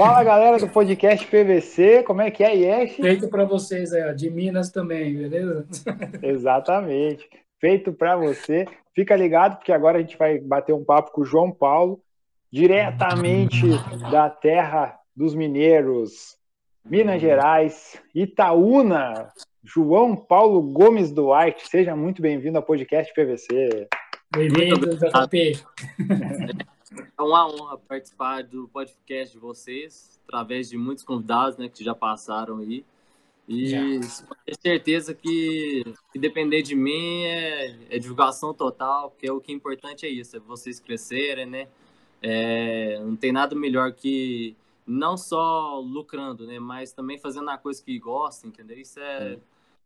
[0.00, 2.96] Fala galera do podcast PVC, como é que é, Yesh?
[2.96, 5.66] Feito para vocês aí, ó, de Minas também, beleza?
[6.24, 7.28] Exatamente,
[7.60, 8.64] feito para você.
[8.94, 12.00] Fica ligado porque agora a gente vai bater um papo com o João Paulo,
[12.50, 13.66] diretamente
[14.10, 16.38] da terra dos mineiros,
[16.82, 19.28] Minas Gerais, Itaúna.
[19.62, 23.86] João Paulo Gomes Duarte, seja muito bem-vindo ao podcast PVC.
[24.34, 25.62] Bem-vindo, JP.
[26.92, 31.94] É uma honra participar do podcast de vocês, através de muitos convidados né, que já
[31.94, 32.84] passaram aí.
[33.46, 39.50] E tenho certeza que, que depender de mim é, é, divulgação total, porque o que
[39.52, 41.68] é importante é isso, é vocês crescerem, né?
[42.22, 44.54] É, não tem nada melhor que
[44.86, 46.58] não só lucrando, né?
[46.58, 48.78] Mas também fazendo a coisa que gosta, entendeu?
[48.78, 49.38] Isso é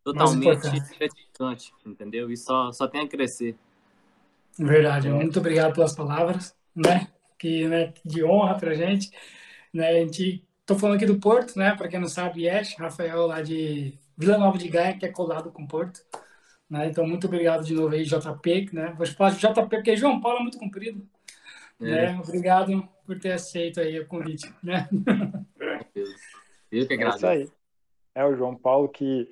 [0.03, 0.61] totalmente
[0.99, 2.31] gratificante, entendeu?
[2.31, 3.57] E só, só tem a crescer.
[4.59, 5.09] Verdade.
[5.09, 7.09] Muito obrigado pelas palavras né?
[7.39, 9.11] Que né, de honra para gente,
[9.73, 9.89] né?
[9.89, 11.75] A gente tô falando aqui do Porto, né?
[11.77, 15.51] Para quem não sabe, Yesh, Rafael lá de Vila Nova de Gaia, que é colado
[15.51, 16.01] com Porto.
[16.69, 16.87] Né?
[16.87, 18.95] Então, muito obrigado de novo aí, JP, né?
[18.97, 21.07] Vou falar de JP porque João Paulo é muito comprido.
[21.81, 21.85] É.
[21.85, 22.21] Né?
[22.23, 24.89] Obrigado por ter aceito aí o convite, né?
[26.71, 27.27] Eu que agradeço.
[27.27, 27.53] É isso aí.
[28.15, 29.29] É o João Paulo que,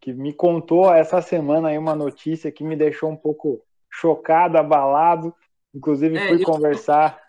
[0.00, 5.34] que me contou essa semana aí uma notícia que me deixou um pouco chocado, abalado,
[5.74, 6.46] Inclusive, é, fui eu...
[6.46, 7.20] conversar.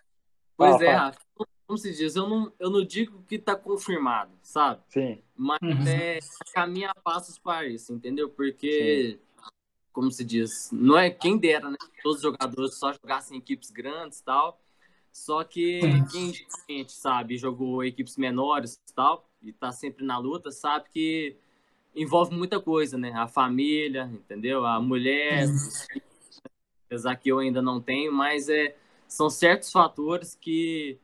[0.58, 1.20] Pois fala, é, Rafa.
[1.66, 4.82] Como se diz, eu não, eu não digo que está confirmado, sabe?
[4.90, 5.22] Sim.
[5.36, 5.88] Mas uhum.
[5.88, 6.20] é
[6.54, 8.30] caminho a passos para isso, entendeu?
[8.30, 9.52] Porque, Sim.
[9.92, 11.78] como se diz, não é quem dera, né?
[12.04, 14.60] Todos os jogadores só jogassem equipes grandes e tal.
[15.12, 15.80] Só que
[16.12, 16.34] quem
[16.70, 21.38] gente sabe, jogou equipes menores e tal, e tá sempre na luta, sabe que
[21.96, 23.14] envolve muita coisa, né?
[23.14, 24.66] A família, entendeu?
[24.66, 26.04] A mulher, uhum
[26.94, 28.76] apesar que eu ainda não tenho, mas é,
[29.08, 31.00] são certos fatores que,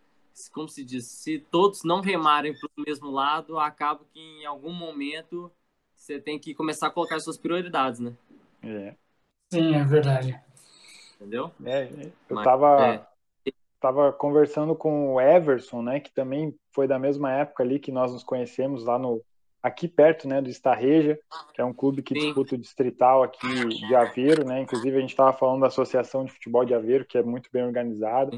[0.54, 4.72] como se diz, se todos não remarem para o mesmo lado, acaba que em algum
[4.72, 5.52] momento
[5.96, 8.14] você tem que começar a colocar suas prioridades, né?
[8.62, 8.96] É.
[9.52, 10.40] Sim, é verdade.
[11.16, 11.52] Entendeu?
[11.66, 11.90] É,
[12.30, 13.52] eu mas, tava, é.
[13.80, 18.14] tava conversando com o Everson, né, que também foi da mesma época ali que nós
[18.14, 19.24] nos conhecemos lá no,
[19.62, 21.20] aqui perto, né, do Estarreja,
[21.54, 22.28] que é um clube que Sim.
[22.28, 24.62] disputa o distrital aqui de Aveiro, né?
[24.62, 27.64] Inclusive a gente estava falando da Associação de Futebol de Aveiro, que é muito bem
[27.64, 28.32] organizada.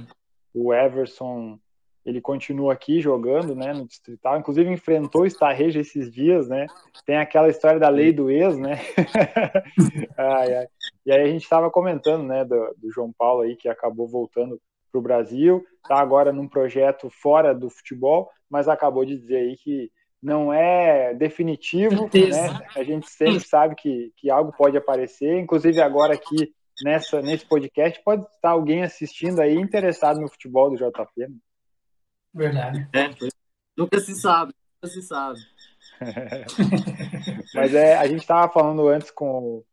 [0.53, 1.59] O Everson,
[2.03, 4.39] ele continua aqui jogando, né, no distrital.
[4.39, 6.65] Inclusive enfrentou o Estarreja esses dias, né?
[7.05, 8.79] Tem aquela história da lei do ex, né?
[10.17, 10.67] ai, ai.
[11.05, 14.59] E aí a gente estava comentando, né, do, do João Paulo aí que acabou voltando
[14.91, 19.55] para o Brasil, tá agora num projeto fora do futebol, mas acabou de dizer aí
[19.55, 19.89] que
[20.21, 22.67] não é definitivo, né?
[22.75, 28.01] A gente sempre sabe que, que algo pode aparecer, inclusive agora aqui nessa nesse podcast
[28.03, 31.11] pode estar alguém assistindo aí interessado no futebol do JP.
[31.17, 31.35] Né?
[32.33, 32.87] Verdade.
[32.93, 33.09] É,
[33.75, 35.39] nunca se sabe, nunca se sabe.
[37.53, 39.63] Mas é, a gente estava falando antes com,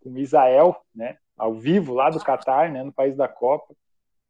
[0.00, 1.16] com o Isael, né?
[1.36, 2.82] Ao vivo lá do Catar, né?
[2.82, 3.74] No país da Copa.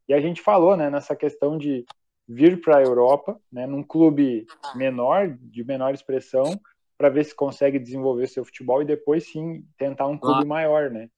[0.09, 0.89] E a gente falou, né?
[0.89, 1.85] Nessa questão de
[2.29, 6.59] vir para a Europa, né, num clube menor, de menor expressão,
[6.99, 11.09] para ver se consegue desenvolver seu futebol e depois sim tentar um clube maior, né?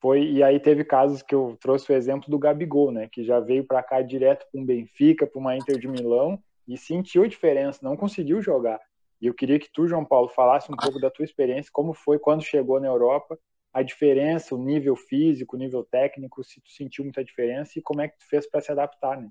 [0.00, 3.40] Foi e aí teve casos que eu trouxe o exemplo do Gabigol, né, que já
[3.40, 6.38] veio para cá direto para um Benfica, para uma Inter de Milão
[6.68, 8.80] e sentiu a diferença, não conseguiu jogar.
[9.20, 12.18] E eu queria que tu, João Paulo, falasse um pouco da tua experiência, como foi
[12.18, 13.38] quando chegou na Europa,
[13.72, 18.00] a diferença, o nível físico, o nível técnico, se tu sentiu muita diferença e como
[18.00, 19.28] é que tu fez para se adaptar, né?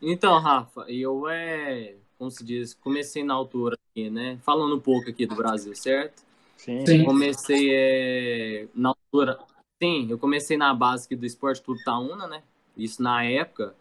[0.00, 4.38] Então, Rafa, eu é, como se diz, comecei na altura aqui, né?
[4.42, 6.22] Falando um pouco aqui do Brasil, certo?
[6.56, 6.84] Sim.
[6.84, 7.04] sim.
[7.04, 9.38] Comecei é, na altura.
[9.82, 12.42] Sim, eu comecei na base aqui do Esporte Clube Taúna, né?
[12.76, 13.74] Isso na época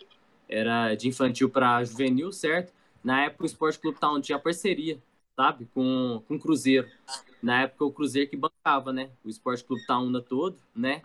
[0.48, 2.72] era de infantil para juvenil, certo?
[3.04, 5.00] Na época o Esporte Clube Taúna tinha parceria,
[5.36, 5.68] sabe?
[5.74, 6.88] Com, com o Cruzeiro.
[7.42, 9.10] Na época o Cruzeiro que bancava, né?
[9.24, 11.02] O Esporte Clube Taúna todo, né?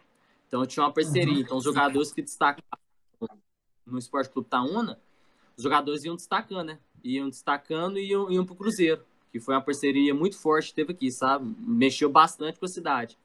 [0.47, 1.41] Então tinha uma parceria.
[1.41, 2.81] Então os jogadores que destacavam
[3.87, 4.99] no Esporte Clube Taúna,
[5.56, 6.79] os jogadores iam destacando, né?
[7.05, 10.93] Iam destacando e iam, iam pro Cruzeiro, que foi uma parceria muito forte que teve
[10.93, 11.55] aqui, sabe?
[11.58, 13.19] Mexeu bastante com a cidade.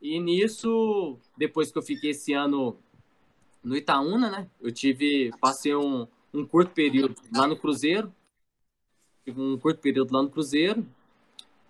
[0.00, 2.76] E nisso, depois que eu fiquei esse ano
[3.62, 4.50] no Itaúna, né?
[4.60, 8.14] Eu tive, passei um, um curto período lá no Cruzeiro,
[9.24, 10.86] tive um curto período lá no Cruzeiro,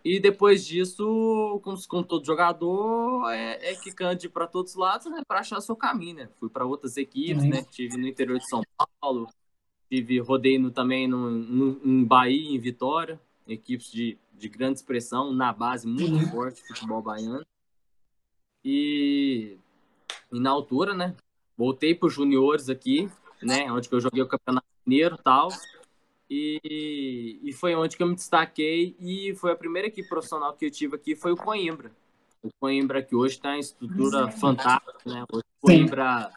[0.04, 5.22] e depois disso, como, como todo jogador, é, é quicando para todos os lados, né?
[5.26, 6.28] Para achar seu caminho, né?
[6.38, 7.50] Fui para outras equipes, uhum.
[7.50, 7.62] né?
[7.70, 8.62] Tive no interior de São
[9.00, 9.28] Paulo,
[9.90, 15.32] tive rodei no, também no, no, em Bahia, em Vitória, equipes de, de grande expressão,
[15.32, 17.44] na base muito forte, futebol baiano.
[18.64, 19.56] E,
[20.32, 21.14] e na altura, né?
[21.56, 23.10] Voltei para os juniores aqui,
[23.42, 23.70] né?
[23.72, 25.48] Onde eu joguei o Campeonato Mineiro e tal.
[26.30, 30.66] E, e foi onde que eu me destaquei e foi a primeira equipe profissional que
[30.66, 31.90] eu tive aqui foi o Coimbra.
[32.42, 35.24] O Coimbra que hoje está em estrutura fantástica, né?
[35.32, 36.30] O Coimbra,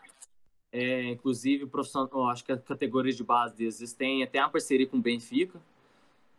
[0.72, 4.98] é, inclusive, profissional, acho que as categorias de base deles têm até uma parceria com
[4.98, 5.62] o Benfica.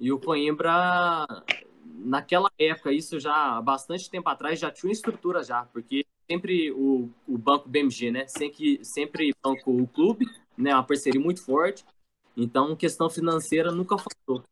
[0.00, 1.26] E o Coimbra,
[1.84, 6.72] naquela época, isso já há bastante tempo atrás, já tinha uma estrutura já, porque sempre
[6.72, 8.26] o, o banco BMG, né?
[8.26, 10.26] Sempre, sempre banco o clube,
[10.56, 10.74] né?
[10.74, 11.84] Uma parceria muito forte.
[12.36, 14.44] Então, questão financeira nunca faltou.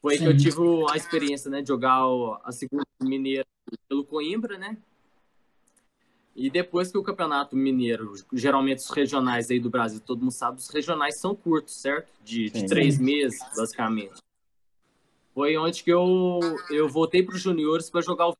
[0.00, 0.24] Foi Sim.
[0.24, 0.60] que eu tive
[0.90, 2.02] a experiência, né, de jogar
[2.44, 3.46] a segunda mineira
[3.88, 4.76] pelo Coimbra, né?
[6.36, 10.58] E depois que o campeonato mineiro, geralmente os regionais aí do Brasil, todo mundo sabe,
[10.58, 12.08] os regionais são curtos, certo?
[12.24, 14.20] De, de três meses, basicamente.
[15.32, 16.40] Foi onde que eu,
[16.70, 18.36] eu voltei para os juniores para jogar o,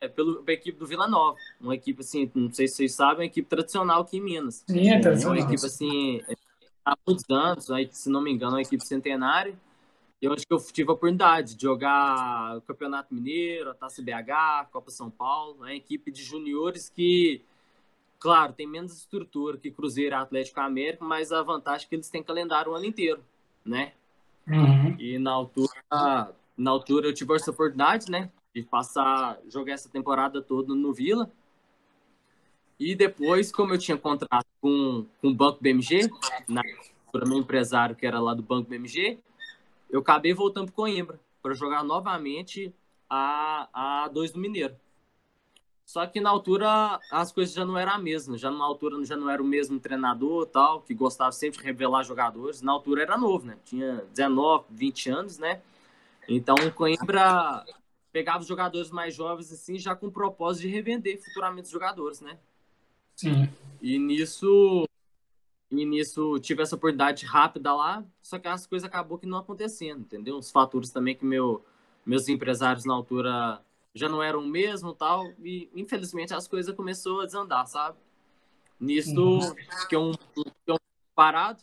[0.00, 1.36] é, pelo, pela equipe do Vila Nova.
[1.60, 4.64] Uma equipe, assim, não sei se vocês sabem, uma equipe tradicional aqui em Minas.
[4.66, 5.38] Sim, é tradicional.
[5.38, 6.22] Uma equipe, assim,
[6.86, 9.58] há muitos anos, aí, se não me engano, uma equipe centenária.
[10.22, 14.30] E onde que eu tive a oportunidade de jogar o Campeonato Mineiro, a Taça BH,
[14.30, 17.42] a Copa São Paulo, uma equipe de juniores que,
[18.18, 22.22] claro, tem menos estrutura que Cruzeiro Atlético América, mas a vantagem é que eles têm
[22.22, 23.22] calendário o ano inteiro,
[23.62, 23.92] né?
[24.48, 24.96] Uhum.
[24.98, 25.74] E na altura,
[26.56, 28.30] na altura eu tive essa oportunidade, né?
[28.54, 31.30] De passar, jogar essa temporada toda no Vila.
[32.78, 36.10] E depois, como eu tinha contrato com, com o Banco BMG,
[36.48, 36.60] na,
[37.24, 39.20] meu empresário que era lá do Banco BMG,
[39.88, 42.74] eu acabei voltando para Coimbra para jogar novamente
[43.08, 44.74] a, a dois do Mineiro.
[45.84, 49.16] Só que na altura as coisas já não eram a mesma, já na altura já
[49.16, 52.60] não era o mesmo treinador tal, que gostava sempre de revelar jogadores.
[52.60, 53.56] Na altura era novo, né?
[53.64, 55.62] Tinha 19, 20 anos, né?
[56.28, 57.64] Então o Coimbra
[58.10, 62.20] pegava os jogadores mais jovens assim, já com o propósito de revender futuramente os jogadores,
[62.20, 62.36] né?
[63.16, 63.48] Sim.
[63.80, 64.86] E nisso
[65.70, 70.00] e nisso tive essa oportunidade rápida lá, só que as coisas acabou que não acontecendo,
[70.00, 70.36] entendeu?
[70.36, 71.64] Os fatores também que meu
[72.04, 73.60] meus empresários na altura
[73.92, 77.98] já não eram o mesmo tal, e infelizmente as coisas começou a desandar, sabe?
[78.78, 79.54] Nisso, uhum.
[79.80, 80.76] fiquei, um, fiquei um
[81.14, 81.62] parado,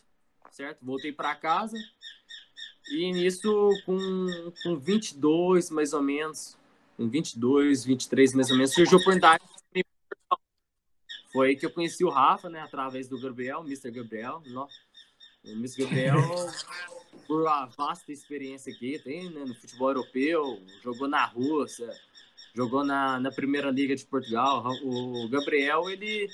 [0.50, 0.84] certo?
[0.84, 1.78] Voltei para casa,
[2.90, 6.56] e nisso, com, com 22 mais ou menos,
[6.96, 9.44] com 22, 23 mais ou menos, surgiu a oportunidade.
[11.34, 13.90] Foi aí que eu conheci o Rafa, né, através do Gabriel, Mr.
[13.90, 14.40] Gabriel.
[14.46, 14.72] Nossa.
[15.44, 15.82] O Mr.
[15.82, 16.16] Gabriel,
[17.26, 21.90] por uma vasta experiência aqui, tem né, no futebol europeu, jogou na Rússia,
[22.54, 24.64] jogou na, na Primeira Liga de Portugal.
[24.84, 26.30] O Gabriel, ele,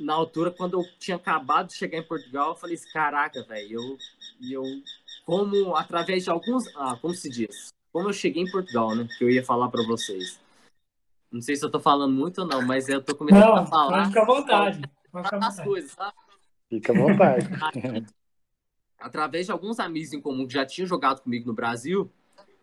[0.00, 3.98] na altura, quando eu tinha acabado de chegar em Portugal, eu falei assim, caraca, velho,
[4.40, 4.82] eu, eu,
[5.26, 9.22] como, através de alguns, ah, como se diz, como eu cheguei em Portugal, né, que
[9.22, 10.40] eu ia falar para vocês.
[11.30, 13.66] Não sei se eu tô falando muito ou não, mas eu tô começando não, a
[13.66, 14.06] falar.
[14.06, 14.82] Fica à vontade.
[15.04, 16.14] Fica as coisas, sabe?
[16.68, 17.46] Fica à vontade.
[18.98, 22.10] Através de alguns amigos em comum que já tinham jogado comigo no Brasil,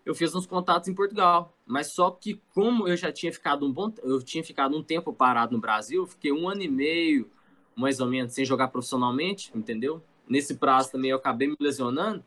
[0.05, 1.57] eu fiz uns contatos em Portugal.
[1.65, 5.13] Mas só que como eu já tinha ficado um bom, eu tinha ficado um tempo
[5.13, 7.31] parado no Brasil, fiquei um ano e meio,
[7.73, 10.03] mais ou menos, sem jogar profissionalmente, entendeu?
[10.27, 12.23] Nesse prazo também eu acabei me lesionando.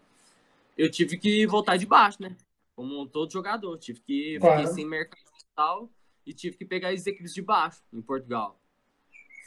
[0.76, 2.34] Eu tive que voltar de baixo, né?
[2.74, 4.66] Como todo jogador, tive que claro.
[4.68, 5.90] sem mercado e tal
[6.30, 8.56] e tive que pegar as equipes de baixo em Portugal.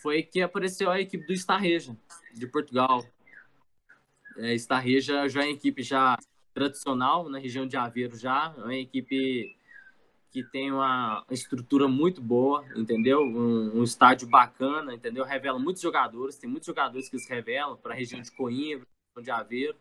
[0.02, 1.96] Foi que apareceu a equipe do Estarreja
[2.34, 3.06] de Portugal.
[4.38, 6.18] É, Estarreja já é uma equipe já
[6.54, 9.56] tradicional na região de Aveiro já, é uma equipe
[10.30, 13.22] que tem uma estrutura muito boa, entendeu?
[13.22, 15.24] Um, um, estádio bacana, entendeu?
[15.24, 18.86] Revela muitos jogadores, tem muitos jogadores que se revelam para a região de Coimbra,
[19.22, 19.78] de Aveiro.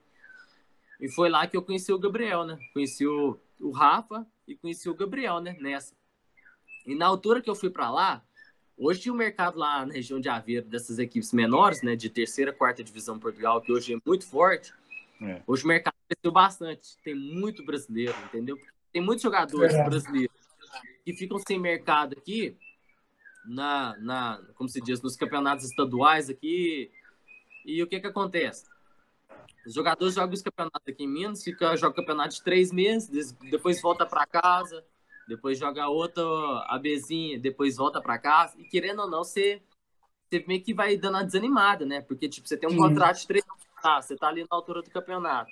[1.01, 2.59] E foi lá que eu conheci o Gabriel, né?
[2.73, 5.57] Conheci o, o Rafa e conheci o Gabriel, né?
[5.59, 5.95] Nessa.
[6.87, 8.23] E na altura que eu fui para lá,
[8.77, 11.97] hoje o mercado lá na região de Aveiro, dessas equipes menores, né?
[11.97, 14.73] De terceira, quarta divisão Portugal, que hoje é muito forte,
[15.23, 15.41] é.
[15.47, 16.97] Hoje o mercado cresceu bastante.
[17.05, 18.59] Tem muito brasileiro, entendeu?
[18.93, 19.85] Tem muitos jogadores é.
[19.85, 20.35] brasileiros
[21.05, 22.57] que ficam sem mercado aqui,
[23.45, 26.91] na, na, como se diz, nos campeonatos estaduais aqui.
[27.65, 28.67] E o que que acontece?
[29.65, 33.81] Os jogadores jogam os campeonatos aqui em Minas, fica, joga campeonato de três meses, depois
[33.81, 34.85] volta para casa,
[35.37, 36.23] depois joga outra
[36.69, 38.55] ABzinha, depois volta para casa.
[38.59, 39.63] E querendo ou não, você,
[40.29, 42.03] você meio que vai dando uma desanimada, né?
[42.03, 43.45] Porque, tipo, você tem um contrato de três
[43.83, 45.51] tá, você tá ali na altura do campeonato.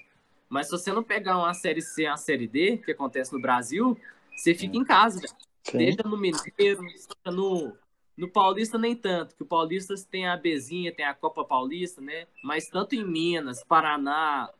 [0.48, 3.98] Mas se você não pegar uma série C, uma série D, que acontece no Brasil,
[4.36, 5.20] você fica em casa,
[5.62, 6.80] Seja no Mineiro, seja
[7.26, 7.76] no,
[8.16, 12.26] no Paulista nem tanto, que o Paulista tem a Bzinha, tem a Copa Paulista, né?
[12.42, 14.50] Mas tanto em Minas, Paraná,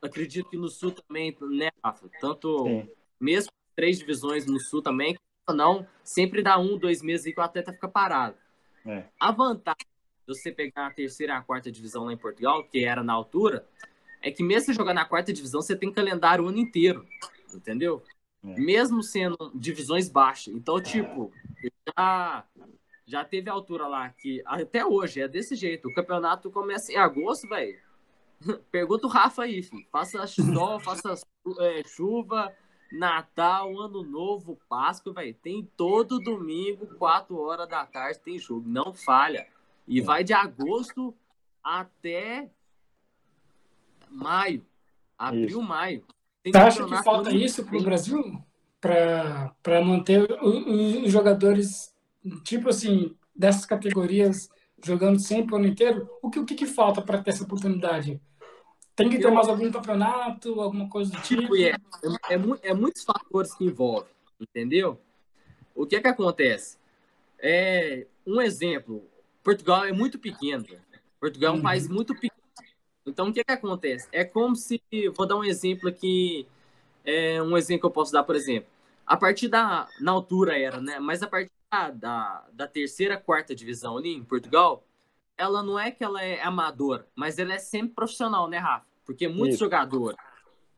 [0.00, 2.08] acredito que no Sul também, né, Rafa?
[2.20, 2.90] Tanto Sim.
[3.20, 5.16] mesmo três divisões no Sul também,
[5.54, 8.36] não, sempre dá um, dois meses e que o atleta fica parado.
[8.84, 9.04] É.
[9.20, 9.86] A vantagem
[10.26, 13.64] você pegar a terceira e a quarta divisão lá em Portugal, que era na altura,
[14.20, 17.06] é que mesmo você jogar na quarta divisão, você tem calendário o ano inteiro,
[17.54, 18.02] entendeu?
[18.44, 18.58] É.
[18.58, 20.52] Mesmo sendo divisões baixas.
[20.54, 21.32] Então, tipo,
[21.96, 22.44] já,
[23.06, 25.86] já teve altura lá que até hoje é desse jeito.
[25.86, 27.78] O campeonato começa em agosto, velho.
[28.72, 29.86] Pergunta o Rafa aí, filho.
[29.92, 31.14] Faça sol, faça
[31.60, 32.52] é, chuva,
[32.90, 35.34] Natal, Ano Novo, Páscoa, velho.
[35.34, 38.68] Tem todo domingo, 4 horas da tarde, tem jogo.
[38.68, 39.46] Não falha.
[39.86, 40.02] E é.
[40.02, 41.14] vai de agosto
[41.62, 42.50] até
[44.10, 44.64] maio.
[45.18, 45.62] Abril, isso.
[45.62, 46.04] maio.
[46.42, 48.42] Tem Você acha que falta isso para o Brasil?
[48.80, 51.92] Para manter os jogadores,
[52.44, 54.48] tipo assim, dessas categorias
[54.84, 56.08] jogando sempre o ano inteiro?
[56.22, 58.20] O que, o que, que falta para ter essa oportunidade?
[58.98, 61.56] Tem que ter mais algum campeonato, alguma coisa do tipo?
[61.56, 65.00] É, é, é, é muitos fatores que envolvem, entendeu?
[65.72, 66.76] O que é que acontece?
[67.38, 69.08] É, um exemplo,
[69.44, 70.64] Portugal é muito pequeno.
[71.20, 71.62] Portugal é um uhum.
[71.62, 72.42] país muito pequeno.
[73.06, 74.08] Então, o que, é que acontece?
[74.10, 74.82] É como se.
[75.14, 76.48] Vou dar um exemplo aqui.
[77.04, 78.68] É um exemplo que eu posso dar, por exemplo.
[79.06, 79.88] A partir da.
[80.00, 80.98] Na altura era, né?
[80.98, 84.82] Mas a partir da, da, da terceira, quarta divisão ali em Portugal,
[85.38, 88.87] ela não é que ela é amadora, mas ela é sempre profissional, né, Rafa?
[89.08, 89.64] Porque muitos Isso.
[89.64, 90.18] jogadores.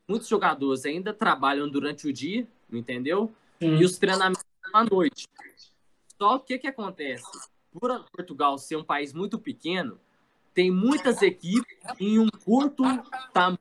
[0.07, 3.35] Muitos jogadores ainda trabalham durante o dia, entendeu?
[3.59, 3.75] Sim.
[3.75, 5.27] E os treinamentos à noite.
[6.17, 7.25] Só que o que, que acontece?
[7.73, 9.99] Por Portugal ser um país muito pequeno,
[10.55, 12.85] tem muitas equipes em um curto
[13.33, 13.59] tamanho.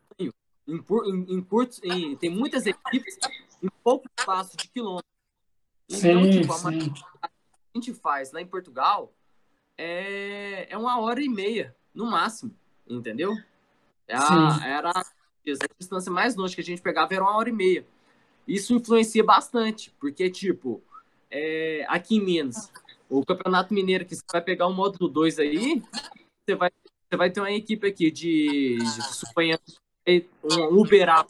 [0.67, 3.17] Em, em, em curto, em, tem muitas equipes
[3.63, 5.11] em pouco espaço de quilômetros.
[5.89, 6.93] Então, sim, tipo, sim.
[7.23, 7.29] a
[7.73, 9.11] gente faz lá em Portugal
[9.75, 12.53] é, é uma hora e meia, no máximo,
[12.87, 13.35] entendeu?
[14.09, 15.05] É a, era a
[15.77, 17.85] distância mais longe que a gente pegava era uma hora e meia.
[18.47, 20.81] Isso influencia bastante, porque, tipo,
[21.29, 22.71] é, aqui em Minas,
[23.07, 25.83] o Campeonato Mineiro, que você vai pegar o módulo 2 aí,
[26.43, 26.71] você vai,
[27.07, 29.59] você vai ter uma equipe aqui de, de suponha,
[30.43, 31.29] um Uberaba.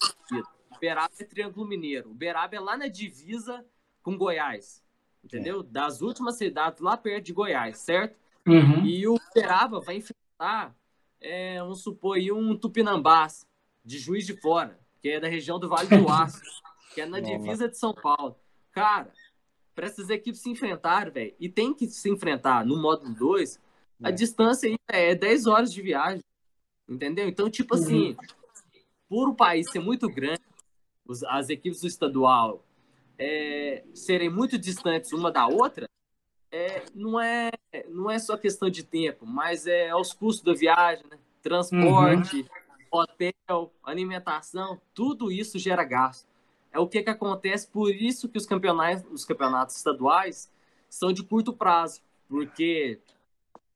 [0.76, 2.10] Uberaba é Triângulo Mineiro.
[2.12, 3.66] Uberaba é lá na divisa
[4.02, 4.82] com Goiás.
[5.22, 5.62] Entendeu?
[5.62, 8.16] Das últimas cidades lá perto de Goiás, certo?
[8.48, 8.86] Uhum.
[8.86, 10.74] E o Uberaba vai enfrentar,
[11.22, 13.46] é, vamos supor, aí, um Tupinambás,
[13.84, 16.42] de Juiz de Fora, que é da região do Vale do Aço,
[16.94, 18.36] que é na divisa de São Paulo.
[18.72, 19.12] Cara,
[19.76, 23.60] para essas equipes se enfrentarem, velho, e tem que se enfrentar no módulo 2,
[24.04, 24.12] a é.
[24.12, 26.24] distância é 10 horas de viagem.
[26.88, 27.28] Entendeu?
[27.28, 27.82] Então, tipo uhum.
[27.82, 28.18] assim,
[29.08, 30.42] por o país ser muito grande,
[31.28, 32.64] as equipes do estadual
[33.18, 35.88] é, serem muito distantes uma da outra,
[36.52, 37.52] é, não, é,
[37.88, 41.18] não é só questão de tempo, mas é os custos da viagem, né?
[41.42, 43.00] transporte, uhum.
[43.00, 46.30] hotel, alimentação, tudo isso gera gasto
[46.72, 50.52] é o que, que acontece, por isso que os campeonatos, os campeonatos estaduais
[50.90, 53.00] são de curto prazo, porque,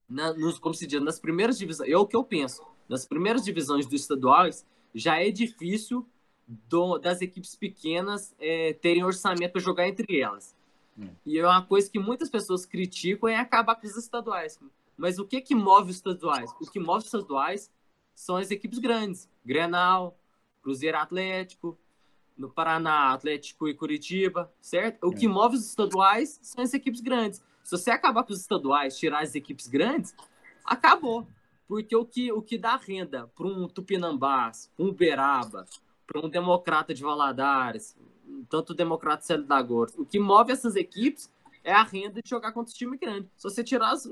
[0.07, 3.43] na, nos, como se diz, nas primeiras divisões, é o que eu penso, nas primeiras
[3.43, 6.07] divisões dos estaduais, já é difícil
[6.47, 10.55] do, das equipes pequenas é, terem orçamento para jogar entre elas.
[11.25, 14.59] E é uma coisa que muitas pessoas criticam é acabar com os estaduais.
[14.97, 16.51] Mas o que que move os estaduais?
[16.61, 17.71] O que move os estaduais
[18.13, 19.29] são as equipes grandes.
[19.43, 20.17] Grenal,
[20.61, 21.77] Cruzeiro Atlético,
[22.37, 25.07] no Paraná, Atlético e Curitiba, certo?
[25.07, 25.29] O que é.
[25.29, 27.43] move os estaduais são as equipes grandes.
[27.63, 30.15] Se você acabar com os estaduais, tirar as equipes grandes,
[30.65, 31.27] acabou.
[31.67, 35.65] Porque o que, o que dá renda para um Tupinambás, para um Uberaba,
[36.05, 37.95] para um Democrata de Valadares,
[38.49, 41.31] tanto Democrata de Célio da Gorda, o que move essas equipes
[41.63, 43.29] é a renda de jogar contra os times grandes.
[43.37, 44.07] Se você tirar as,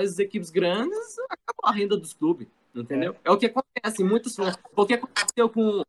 [0.00, 3.14] as equipes grandes, acabou a renda dos clubes, entendeu?
[3.24, 4.02] É, é o que acontece.
[4.02, 4.36] Muitos,
[4.74, 5.82] o que aconteceu com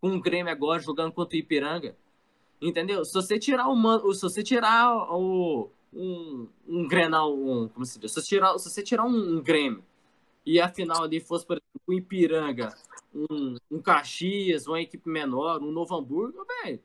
[0.00, 1.94] com o Grêmio agora jogando contra o Ipiranga.
[2.60, 3.04] Entendeu?
[3.04, 8.12] Se você tirar o se você tirar o um, um Grenal, um, como se diz?
[8.12, 9.84] Se você tirar, se você tirar um, um Grêmio
[10.44, 12.74] e a final ali fosse, por exemplo, o Ipiranga,
[13.14, 16.80] um, um Caxias, uma equipe menor, um Novo Hamburgo, velho,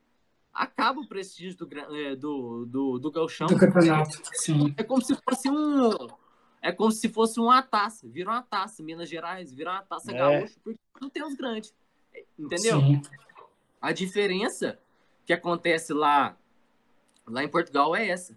[0.56, 3.46] acaba o prestígio do, é, do, do, do Galchão.
[3.46, 4.74] Do campeonato, sim.
[4.76, 5.90] É como se fosse um.
[6.62, 8.08] É como se fosse uma taça.
[8.08, 8.82] Vira uma taça.
[8.82, 10.14] Minas Gerais, vira uma taça é.
[10.14, 11.74] gaúcha, porque não tem os grandes.
[12.38, 12.80] Entendeu?
[12.80, 13.02] Sim.
[13.80, 14.78] A diferença
[15.24, 16.36] que acontece lá,
[17.26, 18.36] lá em Portugal é essa.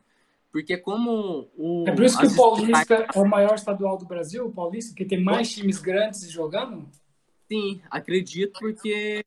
[0.51, 1.85] Porque como o.
[1.87, 5.05] É por isso que o Paulista é o maior estadual do Brasil, o Paulista, que
[5.05, 6.89] tem mais times grandes jogando?
[7.47, 9.23] Sim, acredito, porque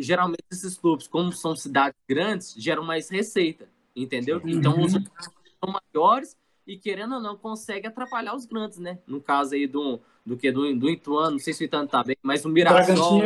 [0.00, 4.38] geralmente esses clubes, como são cidades grandes, geram mais receita, entendeu?
[4.38, 4.48] Uhum.
[4.48, 8.98] Então os são maiores e, querendo ou não, consegue atrapalhar os grandes, né?
[9.06, 12.02] No caso aí do, do que do, do Ituano, não sei se o Ituano tá
[12.02, 13.22] bem, mas o Mirassol.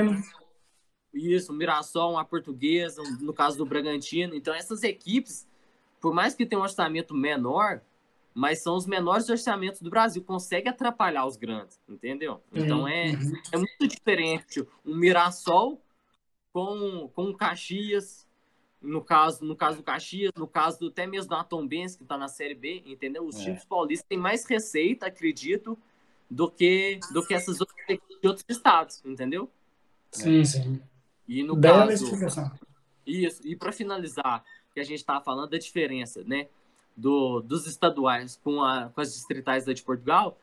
[1.13, 4.35] Isso, o Mirassol, uma portuguesa, no caso do Bragantino.
[4.35, 5.47] Então, essas equipes,
[6.01, 7.81] por mais que tenham um orçamento menor,
[8.35, 12.43] mas são os menores orçamentos do Brasil, consegue atrapalhar os grandes, entendeu?
[12.53, 13.33] Então é, uhum.
[13.53, 15.81] é muito diferente um Mirassol
[16.55, 18.25] com, com o Caxias,
[18.81, 22.17] no caso, no caso do Caxias, no caso do, até mesmo do Atombense, que está
[22.17, 23.27] na Série B, entendeu?
[23.27, 23.45] Os é.
[23.45, 25.77] times paulistas têm mais receita, acredito,
[26.31, 29.51] do que, do que essas outras de outros estados, entendeu?
[30.13, 30.81] Sim, sim.
[31.27, 32.05] E no Bela caso.
[32.05, 32.53] Explicação.
[33.05, 36.47] Isso, e para finalizar, que a gente estava falando da diferença, né?
[36.97, 40.39] Do, dos estaduais com, a, com as distritais da de Portugal,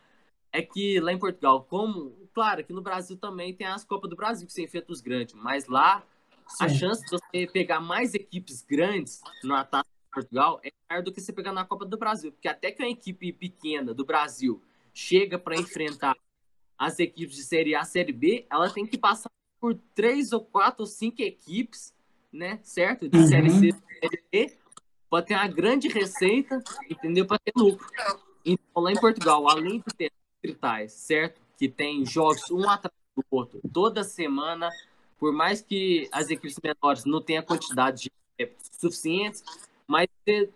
[0.51, 4.15] é que lá em Portugal, como, claro que no Brasil também tem as Copas do
[4.15, 6.03] Brasil que são feitas grandes, mas lá
[6.47, 6.65] Sim.
[6.65, 11.11] a chance de você pegar mais equipes grandes no Taça de Portugal é maior do
[11.11, 14.61] que você pegar na Copa do Brasil, porque até que uma equipe pequena do Brasil
[14.93, 16.15] chega para enfrentar
[16.77, 20.81] as equipes de Série A, Série B, ela tem que passar por três ou quatro
[20.81, 21.93] ou cinco equipes,
[22.33, 23.07] né, certo?
[23.07, 23.27] De uhum.
[23.27, 24.57] Série C, Série B,
[25.07, 26.59] para ter uma grande receita,
[26.89, 27.27] entendeu?
[27.27, 27.85] Para ter lucro.
[28.43, 30.11] Então, lá em Portugal, além de ter
[30.41, 31.39] distritais, certo?
[31.61, 34.67] Que tem jogos um atrás do outro, toda semana,
[35.19, 39.43] por mais que as equipes menores não tenham a quantidade de suficientes,
[39.85, 40.07] mas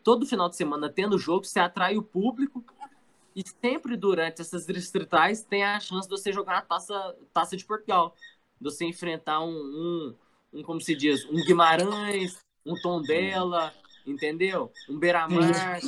[0.04, 2.66] todo final de semana tendo jogo, você atrai o público
[3.36, 7.64] e sempre durante essas distritais tem a chance de você jogar a taça, taça de
[7.64, 8.16] Portugal,
[8.60, 10.16] de você enfrentar um, um,
[10.54, 13.72] um como se diz, um Guimarães, um Tondela,
[14.08, 14.72] entendeu?
[14.90, 15.82] Um Beira-Mar,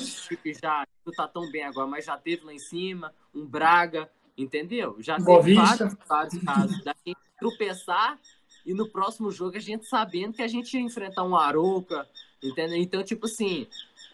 [0.43, 4.07] que já não tá tão bem agora, mas já teve lá em cima, um Braga,
[4.37, 4.95] entendeu?
[4.99, 8.19] Já Boa teve vários, vários casos da gente tropeçar
[8.65, 12.07] e no próximo jogo a gente sabendo que a gente ia enfrentar um Arouca,
[12.43, 12.77] entendeu?
[12.77, 13.65] Então, tipo assim,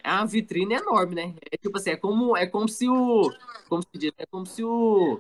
[0.04, 1.34] é uma vitrine enorme, né?
[1.52, 3.32] É tipo assim, é como, é como se o.
[3.68, 4.12] Como se diz?
[4.18, 5.20] É como se o.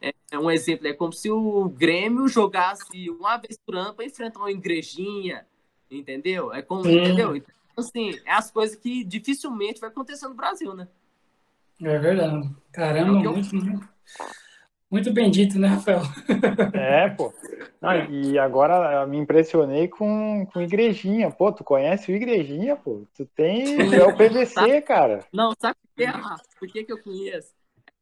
[0.00, 4.06] É, é um exemplo, é como se o Grêmio jogasse uma vez por ano para
[4.06, 5.46] enfrentar uma igrejinha,
[5.90, 6.50] entendeu?
[6.52, 7.36] É como, entendeu?
[7.36, 10.88] Então, assim, é as coisas que dificilmente vai acontecer no Brasil, né?
[11.82, 12.50] É verdade.
[12.72, 13.90] Caramba, é muito,
[14.90, 16.02] muito, bendito, né, Rafael?
[16.74, 17.32] É, pô.
[17.80, 21.30] Não, e agora me impressionei com, com Igrejinha.
[21.30, 23.06] Pô, tu conhece o Igrejinha, pô?
[23.14, 23.94] Tu tem.
[23.94, 25.24] É o PVC, cara.
[25.32, 27.54] Não, sabe por que, Por que, que eu conheço?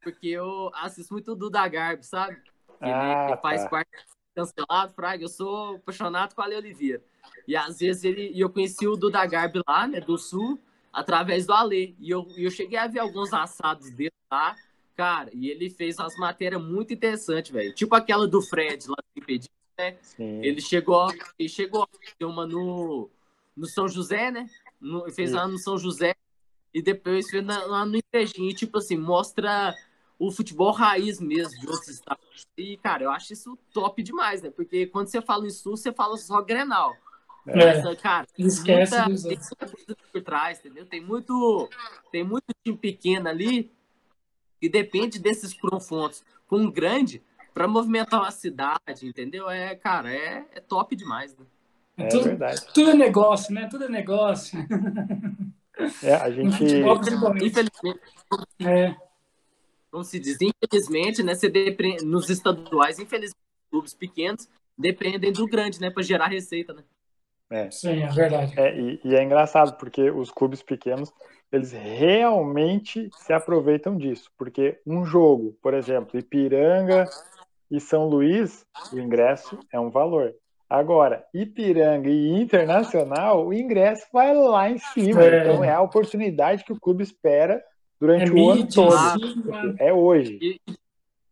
[0.03, 2.37] Porque eu assisto muito Duda Garbi, sabe?
[2.37, 3.68] Que, ah, que faz tá.
[3.68, 3.90] parte
[4.35, 5.22] cancelado, Fraga.
[5.22, 7.03] Eu sou apaixonado com a Ale Oliveira.
[7.46, 8.31] E às vezes ele.
[8.33, 10.59] E eu conheci o Duda Garbi lá, né, do Sul,
[10.92, 11.96] através do Ale.
[12.01, 14.57] E eu, eu cheguei a ver alguns assados dele lá
[14.98, 17.72] Cara, e ele fez umas matérias muito interessantes, velho.
[17.72, 19.96] Tipo aquela do Fred lá do Impedido, né?
[20.02, 20.40] Sim.
[20.42, 21.08] Ele chegou,
[21.38, 23.08] ele chegou a uma no,
[23.56, 24.50] no São José, né?
[24.80, 26.16] No, fez lá no São José
[26.74, 28.50] e depois fez na, lá no Igrejinho.
[28.50, 29.72] E, tipo assim, mostra
[30.18, 32.48] o futebol raiz mesmo de outros estados.
[32.56, 34.50] E, cara, eu acho isso top demais, né?
[34.50, 36.96] Porque quando você fala em Sul, você fala só Grenal.
[37.46, 37.82] É.
[37.84, 40.84] Mas, cara, Esquece muita, tem muita coisa por trás, entendeu?
[40.87, 41.70] Tem muito,
[42.11, 43.77] tem muito time pequeno ali
[44.60, 47.22] e depende desses confrontos com um grande
[47.54, 49.50] para movimentar uma cidade, entendeu?
[49.50, 51.44] É, cara, é, é top demais, né?
[51.96, 52.66] É tudo, verdade.
[52.72, 53.68] Tudo é negócio, né?
[53.68, 54.58] Tudo é negócio.
[56.02, 56.64] É, a gente.
[57.40, 58.00] Infelizmente.
[58.60, 58.96] É.
[59.90, 61.34] Como se diz, infelizmente, né?
[61.34, 61.98] Você depre...
[62.04, 63.38] Nos estaduais, infelizmente,
[63.70, 65.90] clubes pequenos dependem do grande, né?
[65.90, 66.82] Para gerar receita, né?
[67.50, 67.70] É.
[67.70, 68.58] Sim, é verdade.
[68.58, 71.12] É, e, e, é engraçado, porque os clubes pequenos,
[71.50, 74.30] eles realmente se aproveitam disso.
[74.37, 77.04] Porque um jogo, por exemplo, Ipiranga
[77.70, 80.34] e São Luís, o ingresso é um valor.
[80.68, 85.24] Agora, Ipiranga e Internacional, o ingresso vai lá em cima.
[85.24, 85.40] É.
[85.40, 87.62] Então é a oportunidade que o clube espera
[87.98, 89.76] durante é o ano todo.
[89.78, 90.38] É hoje.
[90.40, 90.61] E,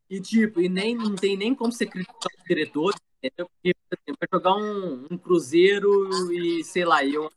[0.09, 3.46] e, tipo, e nem, não tem nem como ser criticar os diretores, entendeu?
[3.46, 7.29] Porque, por exemplo, vai jogar um, um Cruzeiro e, sei lá, e um,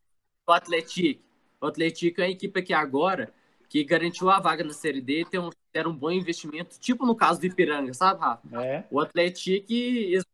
[0.47, 1.28] o Atlético.
[1.61, 3.33] O Atlético é a equipe que agora
[3.67, 7.15] que garantiu a vaga na Série D tem um, ter um bom investimento, tipo no
[7.15, 8.63] caso do Ipiranga, sabe, Rafa?
[8.63, 8.83] É.
[8.89, 10.25] O Atlético, isso,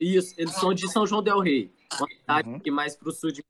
[0.00, 2.58] eles são de São João del Rei, uma cidade uhum.
[2.58, 3.44] que mais pro sul de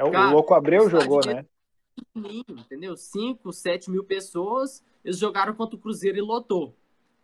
[0.00, 1.44] é, Cara, o Louco Abreu jogou, né?
[2.48, 2.96] Entendeu?
[2.96, 6.74] 5, 7 mil pessoas, eles jogaram contra o Cruzeiro e lotou.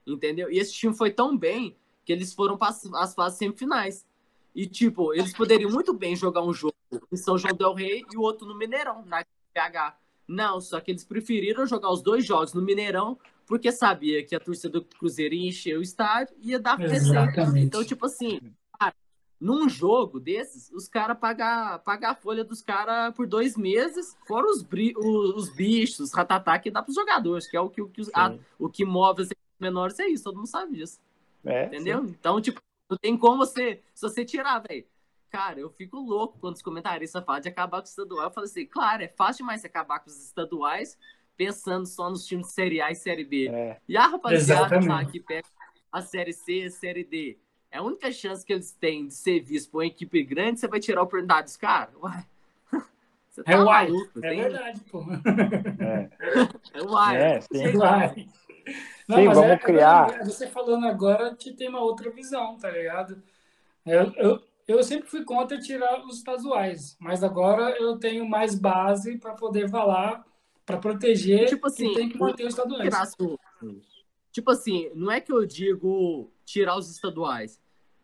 [0.06, 0.50] Entendeu?
[0.50, 1.74] E esse time foi tão bem
[2.04, 4.06] que eles foram para as fases semifinais.
[4.54, 6.75] E, tipo, eles poderiam muito bem jogar um jogo
[7.12, 9.96] em São João Del Rei e o outro no Mineirão, na PH.
[10.28, 14.40] Não, só que eles preferiram jogar os dois jogos no Mineirão porque sabia que a
[14.40, 17.42] torcida do Cruzeiro ia encher o estádio e ia dar receita.
[17.56, 18.40] Então, tipo assim,
[18.78, 18.94] cara,
[19.40, 24.46] num jogo desses, os caras pagam paga a folha dos caras por dois meses, fora
[24.46, 27.80] os, os, os bichos, os ratatá que dá para os jogadores, que é o que,
[27.80, 29.28] o que, a, o que move os
[29.60, 30.98] menores, é isso, todo mundo sabe disso.
[31.44, 32.04] É, entendeu?
[32.04, 32.16] Sim.
[32.18, 34.84] Então, tipo, não tem como você, se você tirar, velho.
[35.36, 38.24] Cara, eu fico louco quando os comentaristas falam de acabar com os estaduais.
[38.24, 40.96] Eu falo assim, claro, é fácil demais você acabar com os estaduais,
[41.36, 43.50] pensando só nos times de Série A e Série B.
[43.50, 43.78] É.
[43.86, 45.46] E a rapaziada lá que pega
[45.92, 47.38] a Série C e a Série D,
[47.70, 50.68] é a única chance que eles têm de ser visto por uma equipe grande, você
[50.68, 51.94] vai tirar a oportunidade dos caras?
[51.96, 52.24] Uai.
[53.28, 54.40] Você tá é maluco, é tem...
[54.40, 55.04] verdade, pô.
[55.78, 56.10] É,
[56.72, 57.16] é uai.
[57.22, 57.62] É, sim.
[57.62, 58.28] É uai.
[59.06, 60.24] Não, sim, vamos é, criar.
[60.24, 63.22] Você falando agora que tem uma outra visão, tá ligado?
[63.84, 69.16] Eu, eu, eu sempre fui contra tirar os estaduais, mas agora eu tenho mais base
[69.18, 70.24] para poder falar,
[70.64, 73.16] para proteger tipo assim, tem que manter os estaduais.
[74.32, 77.60] Tipo assim, não é que eu digo tirar os estaduais,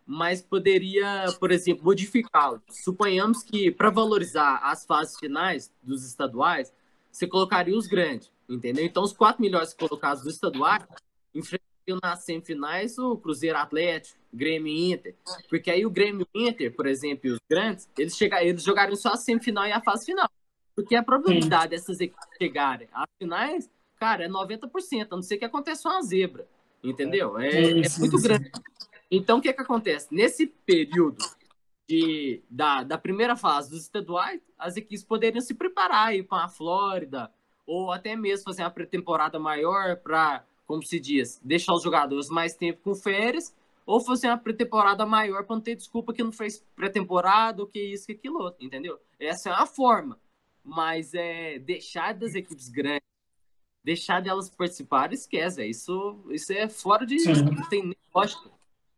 [0.06, 2.62] mas poderia, por exemplo, modificá-los.
[2.70, 6.72] Suponhamos que para valorizar as fases finais dos estaduais,
[7.10, 8.84] você colocaria os grandes, entendeu?
[8.84, 10.84] Então, os quatro melhores colocados dos estaduais
[11.34, 15.14] enfrentariam nas semifinais o Cruzeiro Atlético, Grêmio e Inter.
[15.48, 18.96] Porque aí o Grêmio e Inter, por exemplo, e os grandes, eles, chega, eles jogariam
[18.96, 20.30] só a semifinal e a fase final.
[20.74, 21.68] Porque a probabilidade Sim.
[21.70, 26.46] dessas equipes chegarem às finais, cara, é 90%, a não ser que aconteça uma zebra.
[26.82, 27.38] Entendeu?
[27.38, 28.50] É, é muito grande.
[29.10, 30.08] Então, o que, é que acontece?
[30.10, 31.22] Nesse período
[31.86, 36.48] de, da, da primeira fase dos estaduais, as equipes poderiam se preparar, ir para a
[36.48, 37.30] Flórida,
[37.66, 42.54] ou até mesmo fazer uma pré-temporada maior para, como se diz, deixar os jogadores mais
[42.54, 43.54] tempo com férias,
[43.86, 47.78] ou fazer uma pré-temporada maior para não ter desculpa que não fez pré-temporada, ou que
[47.80, 48.98] isso, que aquilo outro, entendeu?
[49.18, 50.18] Essa é uma forma.
[50.64, 53.08] Mas é deixar das equipes grandes,
[53.82, 55.64] deixar delas participar, esquece.
[55.66, 57.18] Isso, isso é fora de.
[57.18, 57.32] Sim.
[57.42, 58.50] Não tem nem lógica.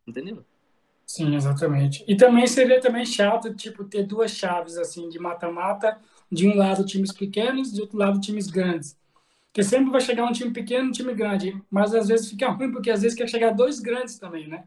[0.07, 0.45] Entendeu?
[1.07, 2.05] Sim, exatamente.
[2.09, 6.85] E também seria também chato, tipo, ter duas chaves, assim, de mata-mata, de um lado
[6.85, 8.97] times pequenos, de outro lado times grandes.
[9.55, 12.51] Porque sempre vai chegar um time pequeno e um time grande, mas às vezes fica
[12.51, 14.65] ruim, porque às vezes quer chegar dois grandes também, né?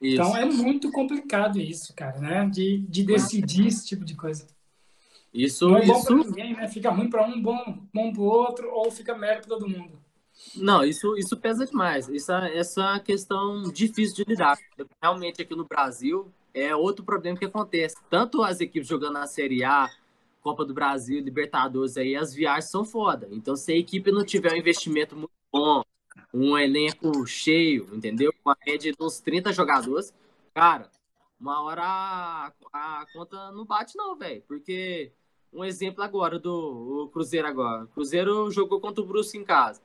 [0.00, 0.14] Isso.
[0.14, 2.48] Então é muito complicado isso, cara, né?
[2.50, 4.46] De, de decidir esse tipo de coisa.
[5.34, 6.06] Isso, Não é bom isso...
[6.06, 6.66] para ninguém, né?
[6.66, 10.00] Fica ruim para um, bom, bom para o outro, ou fica merda para todo mundo.
[10.56, 12.08] Não, isso, isso pesa demais.
[12.08, 14.56] Essa, essa questão difícil de lidar.
[15.02, 17.96] Realmente aqui no Brasil é outro problema que acontece.
[18.08, 19.90] Tanto as equipes jogando na Série A,
[20.42, 23.28] Copa do Brasil, Libertadores aí, as viagens são foda.
[23.30, 25.82] Então, se a equipe não tiver um investimento muito bom,
[26.34, 28.32] um elenco cheio, entendeu?
[28.42, 30.12] Com a média de uns 30 jogadores,
[30.52, 30.90] cara,
[31.40, 34.42] uma hora a, a conta não bate, não, velho.
[34.46, 35.12] Porque
[35.52, 37.84] um exemplo agora do Cruzeiro agora.
[37.84, 39.80] O Cruzeiro jogou contra o Brusque em casa.